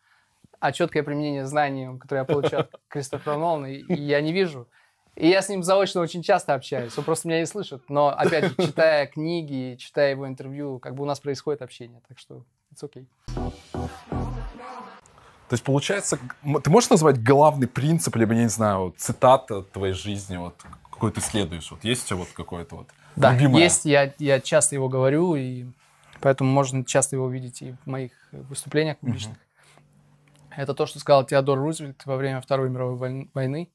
а 0.60 0.72
четкое 0.72 1.04
применение 1.04 1.46
знаний, 1.46 1.98
которое 2.00 2.20
я 2.20 2.26
получаю 2.26 2.62
от 2.62 2.72
Кристофера 2.88 3.38
Нолана, 3.38 3.68
я 3.68 4.22
не 4.22 4.34
вижу. 4.34 4.68
И 5.16 5.30
я 5.30 5.42
с 5.42 5.50
ним 5.50 5.64
заочно 5.64 6.02
очень 6.02 6.22
часто 6.22 6.54
общаюсь, 6.54 6.96
он 6.96 7.04
просто 7.04 7.28
меня 7.28 7.40
не 7.40 7.48
слышит. 7.48 7.82
Но, 7.90 8.10
опять 8.10 8.46
же, 8.46 8.56
читая 8.56 9.08
книги, 9.08 9.76
читая 9.80 10.12
его 10.12 10.28
интервью, 10.28 10.78
как 10.78 10.94
бы 10.94 11.04
у 11.04 11.06
нас 11.08 11.20
происходит 11.20 11.64
общение, 11.64 12.02
так 12.08 12.20
что 12.20 12.44
it's 12.72 12.84
okay. 12.84 13.06
То 15.50 15.54
есть, 15.54 15.64
получается, 15.64 16.20
ты 16.64 16.70
можешь 16.70 16.90
назвать 16.90 17.24
главный 17.24 17.68
принцип, 17.68 18.16
либо, 18.16 18.34
я 18.34 18.44
не 18.44 18.50
знаю, 18.50 18.94
цитата 18.98 19.64
твоей 19.64 19.94
жизни, 19.94 20.38
вот, 20.38 20.56
какой 20.92 21.12
ты 21.12 21.22
следуешь? 21.22 21.72
Вот 21.72 21.84
есть 21.84 22.06
у 22.06 22.08
тебя 22.08 22.18
вот 22.18 22.28
какой-то 22.34 22.76
вот 22.76 22.88
Да, 23.16 23.34
любимое? 23.34 23.64
есть, 23.64 23.86
я, 23.86 24.14
я 24.20 24.40
часто 24.40 24.76
его 24.76 24.90
говорю, 24.90 25.36
и 25.36 25.66
поэтому 26.22 26.52
можно 26.52 26.84
часто 26.84 27.16
его 27.16 27.30
видеть 27.30 27.62
и 27.62 27.76
в 27.84 27.88
моих 27.88 28.12
выступлениях 28.32 28.98
публичных. 28.98 29.38
Uh-huh. 29.38 29.47
Это 30.58 30.74
то, 30.74 30.88
что 30.88 31.00
сказал 31.00 31.24
Теодор 31.24 31.60
Рузвельт 31.60 32.04
во 32.06 32.18
время 32.18 32.42
Второй 32.42 32.70
мировой 32.72 33.30
войны. 33.34 33.70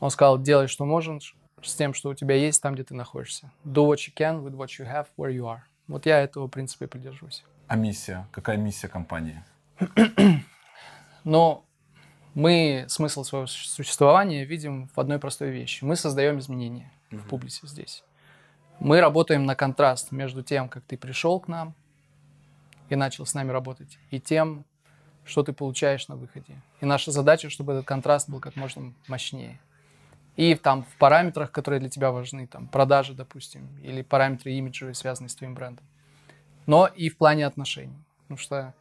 Он 0.00 0.10
сказал, 0.10 0.42
делай, 0.42 0.66
что 0.66 0.84
можешь, 0.84 1.36
с 1.62 1.74
тем, 1.76 1.94
что 1.94 2.10
у 2.10 2.14
тебя 2.14 2.34
есть 2.34 2.60
там, 2.60 2.74
где 2.74 2.82
ты 2.82 2.94
находишься. 2.94 3.52
Do 3.64 3.86
what 3.86 3.98
you 3.98 4.12
can 4.12 4.42
with 4.42 4.56
what 4.56 4.66
you 4.78 4.84
have 4.84 5.06
where 5.16 5.32
you 5.32 5.44
are. 5.44 5.60
Вот 5.86 6.04
я 6.04 6.20
этого 6.20 6.48
принципа 6.48 6.84
и 6.84 6.86
придерживаюсь. 6.88 7.44
А 7.68 7.76
миссия? 7.76 8.26
Какая 8.32 8.56
миссия 8.56 8.88
компании? 8.88 9.40
Но 11.24 11.64
мы 12.34 12.86
смысл 12.88 13.22
своего 13.22 13.46
существования 13.46 14.44
видим 14.44 14.88
в 14.96 14.98
одной 14.98 15.20
простой 15.20 15.50
вещи. 15.50 15.84
Мы 15.84 15.94
создаем 15.94 16.40
изменения 16.40 16.90
mm-hmm. 17.10 17.18
в 17.18 17.28
публике 17.28 17.68
здесь. 17.68 18.02
Мы 18.80 19.00
работаем 19.00 19.46
на 19.46 19.54
контраст 19.54 20.10
между 20.10 20.42
тем, 20.42 20.68
как 20.68 20.82
ты 20.82 20.98
пришел 20.98 21.38
к 21.38 21.46
нам 21.46 21.76
и 22.88 22.96
начал 22.96 23.26
с 23.26 23.34
нами 23.34 23.52
работать, 23.52 23.96
и 24.10 24.20
тем, 24.20 24.64
что 25.26 25.42
ты 25.42 25.52
получаешь 25.52 26.08
на 26.08 26.16
выходе. 26.16 26.54
И 26.80 26.86
наша 26.86 27.10
задача, 27.10 27.50
чтобы 27.50 27.72
этот 27.72 27.84
контраст 27.84 28.30
был 28.30 28.40
как 28.40 28.56
можно 28.56 28.94
мощнее. 29.08 29.58
И 30.36 30.54
там 30.54 30.84
в 30.84 30.96
параметрах, 30.98 31.50
которые 31.50 31.80
для 31.80 31.88
тебя 31.88 32.12
важны, 32.12 32.46
там 32.46 32.68
продажи, 32.68 33.14
допустим, 33.14 33.68
или 33.82 34.02
параметры 34.02 34.52
имиджевые, 34.52 34.94
связанные 34.94 35.30
с 35.30 35.34
твоим 35.34 35.54
брендом. 35.54 35.84
Но 36.66 36.86
и 36.86 37.08
в 37.08 37.16
плане 37.16 37.46
отношений. 37.46 37.98
Потому 38.22 38.38
что 38.38 38.74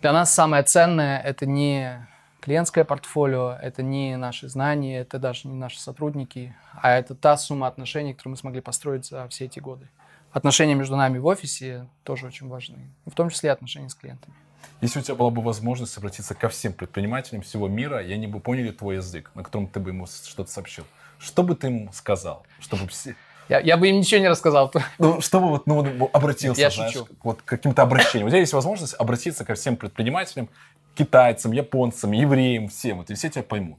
для 0.00 0.12
нас 0.12 0.32
самое 0.32 0.62
ценное— 0.62 1.20
это 1.24 1.46
не 1.46 2.06
клиентское 2.40 2.84
портфолио, 2.84 3.56
это 3.60 3.82
не 3.82 4.16
наши 4.16 4.48
знания, 4.48 4.98
это 4.98 5.18
даже 5.18 5.48
не 5.48 5.54
наши 5.54 5.80
сотрудники, 5.80 6.54
а 6.72 6.90
это 6.90 7.14
та 7.14 7.36
сумма 7.36 7.66
отношений, 7.66 8.12
которую 8.14 8.32
мы 8.32 8.36
смогли 8.36 8.60
построить 8.60 9.06
за 9.06 9.28
все 9.28 9.44
эти 9.46 9.60
годы. 9.60 9.88
Отношения 10.32 10.74
между 10.74 10.96
нами 10.96 11.18
в 11.18 11.26
офисе 11.26 11.86
тоже 12.04 12.26
очень 12.26 12.48
важны, 12.48 12.88
в 13.06 13.14
том 13.14 13.30
числе 13.30 13.52
отношения 13.52 13.88
с 13.88 13.94
клиентами. 13.94 14.34
Если 14.80 14.98
у 14.98 15.02
тебя 15.02 15.14
была 15.14 15.30
бы 15.30 15.42
возможность 15.42 15.96
обратиться 15.96 16.34
ко 16.34 16.48
всем 16.48 16.72
предпринимателям 16.72 17.42
всего 17.42 17.68
мира, 17.68 18.02
и 18.02 18.12
они 18.12 18.26
бы 18.26 18.40
поняли 18.40 18.70
твой 18.70 18.96
язык, 18.96 19.30
на 19.34 19.44
котором 19.44 19.68
ты 19.68 19.80
бы 19.80 19.90
ему 19.90 20.06
что-то 20.06 20.50
сообщил, 20.50 20.84
что 21.18 21.42
бы 21.42 21.54
ты 21.54 21.68
им 21.68 21.92
сказал? 21.92 22.44
Чтобы 22.60 22.88
все... 22.88 23.14
Я, 23.48 23.60
я 23.60 23.76
бы 23.76 23.88
им 23.88 23.98
ничего 23.98 24.20
не 24.20 24.28
рассказал. 24.28 24.72
Ну, 24.98 25.20
чтобы 25.20 25.48
вот, 25.48 25.66
ну, 25.66 26.10
обратился, 26.12 26.60
я 26.60 26.70
знаешь, 26.70 26.92
шучу. 26.92 27.08
вот 27.22 27.42
каким-то 27.42 27.82
обращением. 27.82 28.26
У 28.26 28.30
тебя 28.30 28.40
есть 28.40 28.52
возможность 28.52 28.94
обратиться 28.98 29.44
ко 29.44 29.54
всем 29.54 29.76
предпринимателям, 29.76 30.48
китайцам, 30.94 31.52
японцам, 31.52 32.12
евреям, 32.12 32.68
всем, 32.68 32.98
вот, 32.98 33.10
и 33.10 33.14
все 33.14 33.28
тебя 33.28 33.42
поймут. 33.42 33.78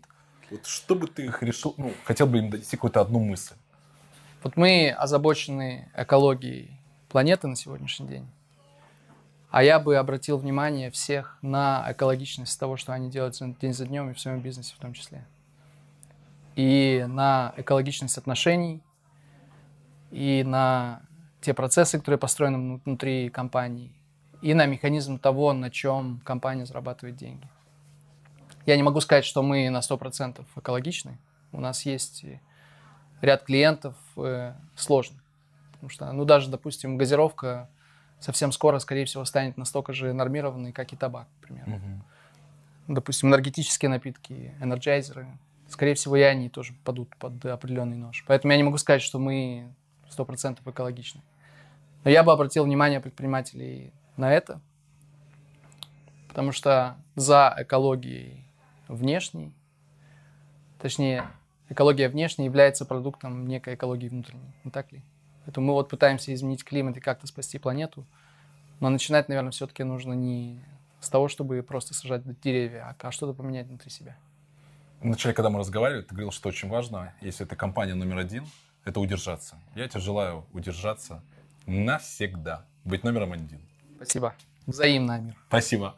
Вот 0.51 0.65
что 0.65 0.95
бы 0.95 1.07
ты 1.07 1.25
их 1.25 1.41
решил, 1.41 1.73
ну, 1.77 1.93
хотел 2.03 2.27
бы 2.27 2.37
им 2.37 2.49
донести 2.49 2.77
какую-то 2.77 3.01
одну 3.01 3.19
мысль? 3.19 3.55
Вот 4.43 4.57
мы 4.57 4.91
озабочены 4.91 5.89
экологией 5.95 6.79
планеты 7.09 7.47
на 7.47 7.55
сегодняшний 7.55 8.07
день. 8.07 8.27
А 9.53 9.61
я 9.61 9.79
бы 9.79 9.97
обратил 9.97 10.39
внимание 10.39 10.89
всех 10.89 11.37
на 11.43 11.85
экологичность 11.87 12.59
того, 12.59 12.75
что 12.75 12.91
они 12.91 13.11
делают 13.11 13.37
день 13.59 13.71
за 13.71 13.85
днем 13.85 14.09
и 14.09 14.15
в 14.15 14.19
своем 14.19 14.41
бизнесе 14.41 14.73
в 14.73 14.79
том 14.79 14.93
числе. 14.93 15.27
И 16.55 17.05
на 17.07 17.53
экологичность 17.55 18.17
отношений, 18.17 18.81
и 20.09 20.43
на 20.43 21.03
те 21.39 21.53
процессы, 21.53 21.99
которые 21.99 22.17
построены 22.17 22.81
внутри 22.83 23.29
компании, 23.29 23.91
и 24.41 24.55
на 24.55 24.65
механизм 24.65 25.19
того, 25.19 25.53
на 25.53 25.69
чем 25.69 26.19
компания 26.25 26.65
зарабатывает 26.65 27.15
деньги. 27.15 27.47
Я 28.65 28.75
не 28.75 28.81
могу 28.81 29.01
сказать, 29.01 29.23
что 29.23 29.43
мы 29.43 29.69
на 29.69 29.81
100% 29.81 30.43
экологичны. 30.55 31.19
У 31.51 31.61
нас 31.61 31.85
есть 31.85 32.25
ряд 33.21 33.43
клиентов 33.43 33.93
э, 34.17 34.55
сложных. 34.75 35.21
Потому 35.73 35.89
что, 35.91 36.11
ну, 36.11 36.25
даже, 36.25 36.49
допустим, 36.49 36.97
газировка 36.97 37.69
совсем 38.23 38.51
скоро, 38.53 38.79
скорее 38.79 39.05
всего, 39.05 39.25
станет 39.25 39.57
настолько 39.57 39.91
же 39.91 40.13
нормированной, 40.13 40.71
как 40.71 40.93
и 40.93 40.95
табак, 40.95 41.27
к 41.39 41.47
примеру. 41.47 41.71
Угу. 41.71 42.95
Допустим, 42.95 43.29
энергетические 43.29 43.89
напитки, 43.89 44.53
энерджайзеры, 44.61 45.27
скорее 45.67 45.95
всего, 45.95 46.15
и 46.15 46.21
они 46.21 46.49
тоже 46.49 46.73
падут 46.85 47.13
под 47.17 47.43
определенный 47.45 47.97
нож. 47.97 48.23
Поэтому 48.25 48.53
я 48.53 48.57
не 48.57 48.63
могу 48.63 48.77
сказать, 48.77 49.01
что 49.01 49.19
мы 49.19 49.73
100% 50.09 50.59
экологичны. 50.65 51.21
Но 52.03 52.11
я 52.11 52.23
бы 52.23 52.31
обратил 52.31 52.63
внимание 52.63 52.99
предпринимателей 53.01 53.91
на 54.15 54.33
это, 54.33 54.61
потому 56.29 56.51
что 56.51 56.97
за 57.15 57.53
экологией 57.57 58.45
внешней, 58.87 59.53
точнее, 60.79 61.25
экология 61.69 62.07
внешняя 62.09 62.45
является 62.45 62.85
продуктом 62.85 63.47
некой 63.47 63.75
экологии 63.75 64.07
внутренней, 64.07 64.53
не 64.63 64.71
так 64.71 64.91
ли? 64.91 65.01
Поэтому 65.45 65.67
мы 65.67 65.73
вот 65.73 65.89
пытаемся 65.89 66.33
изменить 66.33 66.63
климат 66.63 66.97
и 66.97 66.99
как-то 66.99 67.27
спасти 67.27 67.59
планету, 67.59 68.05
но 68.79 68.89
начинать, 68.89 69.29
наверное, 69.29 69.51
все-таки 69.51 69.83
нужно 69.83 70.13
не 70.13 70.63
с 70.99 71.09
того, 71.09 71.27
чтобы 71.27 71.61
просто 71.63 71.93
сажать 71.93 72.23
деревья, 72.41 72.95
а 72.99 73.11
что-то 73.11 73.33
поменять 73.33 73.67
внутри 73.67 73.89
себя. 73.89 74.15
Вначале, 75.01 75.35
когда 75.35 75.49
мы 75.49 75.59
разговаривали, 75.59 76.03
ты 76.03 76.09
говорил, 76.09 76.31
что 76.31 76.49
очень 76.49 76.69
важно, 76.69 77.13
если 77.19 77.45
это 77.45 77.57
компания 77.57 77.93
номер 77.93 78.19
один, 78.19 78.45
это 78.85 79.01
удержаться. 79.01 79.57
Я 79.75 79.87
тебе 79.87 79.99
желаю 79.99 80.45
удержаться 80.53 81.21
навсегда, 81.65 82.65
быть 82.85 83.03
номером 83.03 83.33
один. 83.33 83.61
Спасибо. 83.97 84.33
Взаимно, 84.65 85.15
Амир. 85.15 85.35
Спасибо. 85.47 85.95